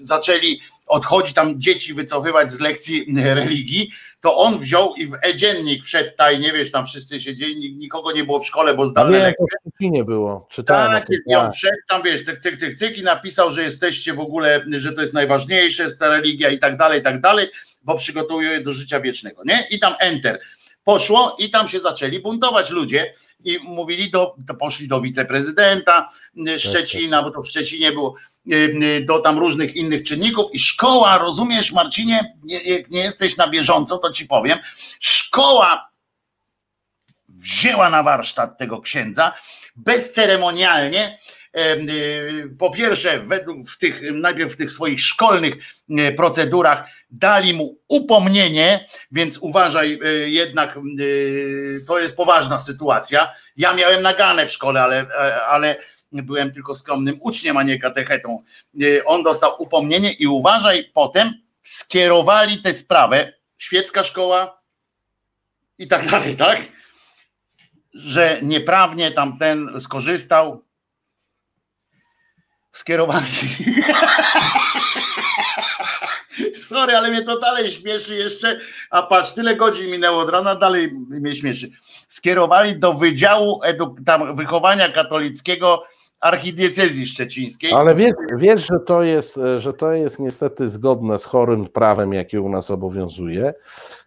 [0.00, 3.90] zaczęli odchodzi tam dzieci wycofywać z lekcji religii,
[4.20, 8.38] to on wziął i w e-dziennik wszedł tajnie, wiesz, tam wszyscy siedzieli, nikogo nie było
[8.40, 9.46] w szkole, bo zdalne lekcje.
[9.64, 10.92] To nie było, czytałem.
[10.92, 14.20] Tak, jest, on wszedł tam, wiesz, cyk, cyk, cyk, cyk i napisał, że jesteście w
[14.20, 17.48] ogóle, że to jest najważniejsze, jest ta religia i tak dalej, i tak dalej,
[17.82, 19.64] bo przygotowuje je do życia wiecznego, nie?
[19.70, 20.40] I tam enter.
[20.84, 23.12] Poszło i tam się zaczęli buntować ludzie
[23.44, 26.08] i mówili, do, to poszli do wiceprezydenta
[26.56, 28.14] Szczecina, bo to w Szczecinie było,
[29.04, 32.34] do tam różnych innych czynników i szkoła, rozumiesz Marcinie,
[32.64, 34.58] jak nie jesteś na bieżąco, to ci powiem,
[35.00, 35.90] szkoła
[37.28, 39.32] wzięła na warsztat tego księdza
[39.76, 41.18] bezceremonialnie,
[41.56, 45.54] y, po pierwsze, według w tych, najpierw w tych swoich szkolnych
[46.16, 50.78] procedurach dali mu upomnienie, więc uważaj, jednak
[51.86, 53.32] to jest poważna sytuacja.
[53.56, 55.06] Ja miałem naganę w szkole, ale,
[55.48, 55.76] ale
[56.12, 58.42] byłem tylko skromnym uczniem, a nie katechetą.
[58.82, 64.62] E, on dostał upomnienie i uważaj, potem skierowali tę sprawę, świecka szkoła
[65.78, 66.60] i tak dalej, tak?
[67.94, 70.64] Że nieprawnie tamten skorzystał.
[72.70, 73.26] Skierowali.
[76.68, 78.60] Sorry, ale mnie to dalej śmieszy jeszcze.
[78.90, 81.70] A patrz, tyle godzin minęło od rana, dalej mnie śmieszy.
[82.08, 85.84] Skierowali do Wydziału Eduk- tam, Wychowania Katolickiego
[86.20, 87.72] archidiecezji szczecińskiej.
[87.72, 92.40] Ale wiesz, wiesz, że, to jest, że to jest niestety zgodne z chorym prawem, jakie
[92.40, 93.54] u nas obowiązuje,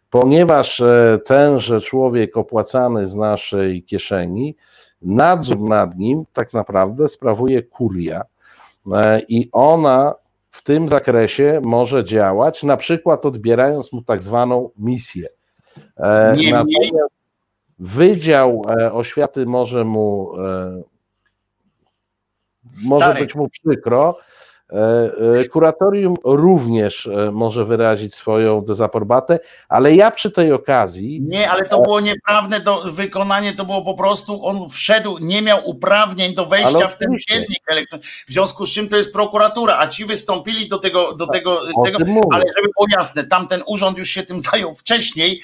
[0.10, 4.56] ponieważ e, tenże człowiek opłacany z naszej kieszeni,
[5.02, 8.22] nadzór nad nim tak naprawdę sprawuje kuria
[8.94, 10.16] e, i ona
[10.52, 15.28] w tym zakresie może działać, na przykład odbierając mu tak zwaną misję.
[15.98, 16.92] E, Niemniej...
[17.84, 18.62] Wydział
[18.92, 20.32] Oświaty może mu
[22.90, 24.18] może być mu przykro.
[24.72, 29.40] E, e, kuratorium również e, może wyrazić swoją dezaprobatę,
[29.70, 31.22] ale ja przy tej okazji.
[31.22, 35.70] Nie, ale to było nieprawne do wykonanie, to było po prostu, on wszedł, nie miał
[35.70, 38.12] uprawnień do wejścia w ten dziennik elektroniczny.
[38.28, 41.98] W związku z czym to jest prokuratura, a ci wystąpili do tego, do tego, tego
[42.32, 45.42] ale żeby było jasne, tamten urząd już się tym zajął wcześniej,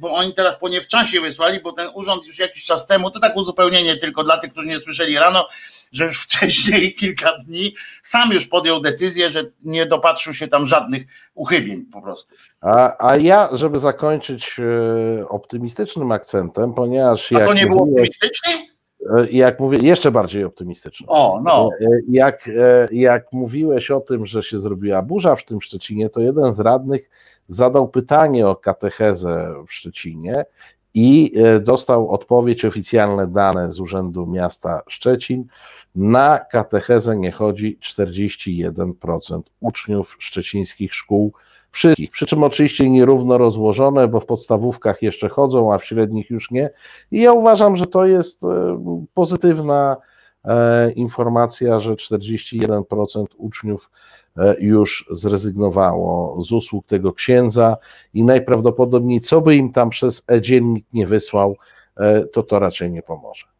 [0.00, 3.10] bo oni teraz po nie w czasie wysłali, bo ten urząd już jakiś czas temu,
[3.10, 5.48] to tak uzupełnienie tylko dla tych, którzy nie słyszeli rano
[5.96, 11.06] że już wcześniej, kilka dni, sam już podjął decyzję, że nie dopatrzył się tam żadnych
[11.34, 12.34] uchybień po prostu.
[12.60, 17.32] A, a ja, żeby zakończyć e, optymistycznym akcentem, ponieważ.
[17.32, 18.52] A to nie było optymistyczne?
[19.30, 21.06] Jak mówię, jeszcze bardziej optymistyczne.
[21.08, 21.70] O, no.
[21.80, 26.20] E, jak, e, jak mówiłeś o tym, że się zrobiła burza w tym Szczecinie, to
[26.20, 27.10] jeden z radnych
[27.48, 30.44] zadał pytanie o katechezę w Szczecinie
[30.94, 35.44] i dostał odpowiedź, oficjalne dane z Urzędu Miasta Szczecin.
[35.96, 41.32] Na katechezę nie chodzi 41% uczniów szczecińskich szkół,
[41.70, 42.10] wszystkich.
[42.10, 46.70] Przy czym oczywiście nierówno rozłożone, bo w podstawówkach jeszcze chodzą, a w średnich już nie.
[47.10, 49.96] I ja uważam, że to jest e, pozytywna
[50.44, 53.90] e, informacja, że 41% uczniów
[54.36, 57.76] e, już zrezygnowało z usług tego księdza
[58.14, 61.56] i najprawdopodobniej, co by im tam przez e-dziennik nie wysłał,
[62.32, 63.55] to to raczej nie pomoże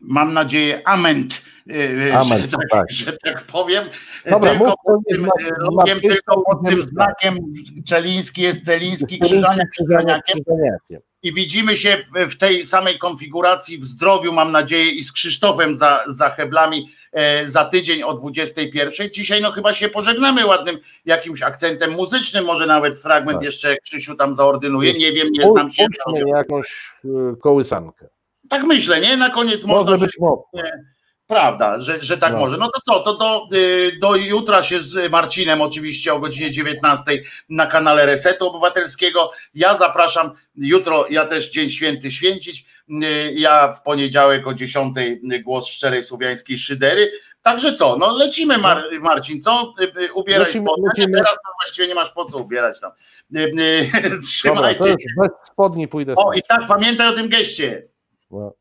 [0.00, 2.90] mam nadzieję, ament, e, ament że, tak, tak.
[2.90, 3.84] że tak powiem.
[4.30, 5.28] Dobra, tylko mów, pod tym,
[5.78, 7.36] powiem, tylko pod tym znakiem
[7.86, 10.40] Czeliński jest Celiński, Krzyżaniak Krzyżaniakiem.
[11.22, 15.74] I widzimy się w, w, tej samej konfiguracji w zdrowiu, mam nadzieję, i z Krzysztofem
[15.74, 19.10] za, za heblami e, za tydzień o 21.
[19.10, 23.44] Dzisiaj no chyba się pożegnamy ładnym jakimś akcentem muzycznym, może nawet fragment tak.
[23.44, 25.86] jeszcze Krzysiu tam zaordynuje, nie wiem, nie znam się.
[25.86, 28.13] Puśćmy jakąś e, kołysankę.
[28.48, 29.16] Tak myślę, nie?
[29.16, 30.60] Na koniec można Może być mocno.
[31.26, 32.38] Prawda, że, że tak No.
[32.38, 32.56] może.
[32.56, 37.02] No to co, to do, y, do jutra się z Marcinem oczywiście o godzinie 19
[37.48, 39.30] na kanale Resetu Obywatelskiego.
[39.54, 42.66] Ja zapraszam jutro, ja też Dzień Święty święcić.
[42.90, 44.96] Y, Ja w poniedziałek o 10
[45.44, 47.12] głos szczerej słowiańskiej szydery.
[47.42, 49.74] Także co, no lecimy Mar Marcin, co?
[50.00, 50.88] Y, Ubieraj Lecimy, spodnie.
[50.96, 51.18] Lecimy.
[51.18, 52.90] Teraz to właściwie nie masz po co ubierać tam.
[53.30, 55.08] Dobra, Trzymajcie się.
[55.20, 57.82] bez spodni pójdę O i tak pamiętaj o tym geście.
[58.34, 58.52] No,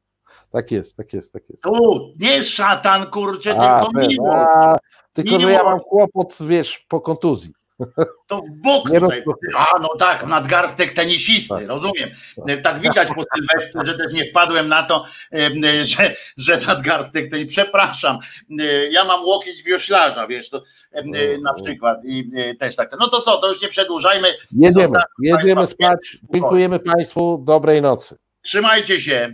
[0.51, 1.63] tak jest, tak jest, tak jest.
[1.63, 4.35] Tu nie szatan, kurczę, A, tylko ten, miło.
[4.35, 4.77] a,
[5.13, 7.53] tylko, że ja mam kłopot, wiesz, po kontuzji.
[8.27, 9.23] To w bok Nie tutaj.
[9.57, 11.67] A, no tak, nadgarstek tenisisty, Tak.
[11.67, 12.09] rozumiem.
[12.63, 17.47] Tak widać po sylwetce, że też nie wpadłem na to, em, że, że nadgarstek ten.
[17.47, 18.19] Przepraszam,
[18.59, 21.03] e, ja mam łokieć wioślarza, wiesz, to e,
[21.37, 22.91] na przykład i e, też tak.
[22.99, 24.27] No to co, to już nie przedłużajmy.
[24.51, 25.99] Jedziemy, jedziemy spać.
[26.33, 28.17] Dziękujemy Państwu, dobrej nocy.
[28.43, 29.33] Trzymajcie się.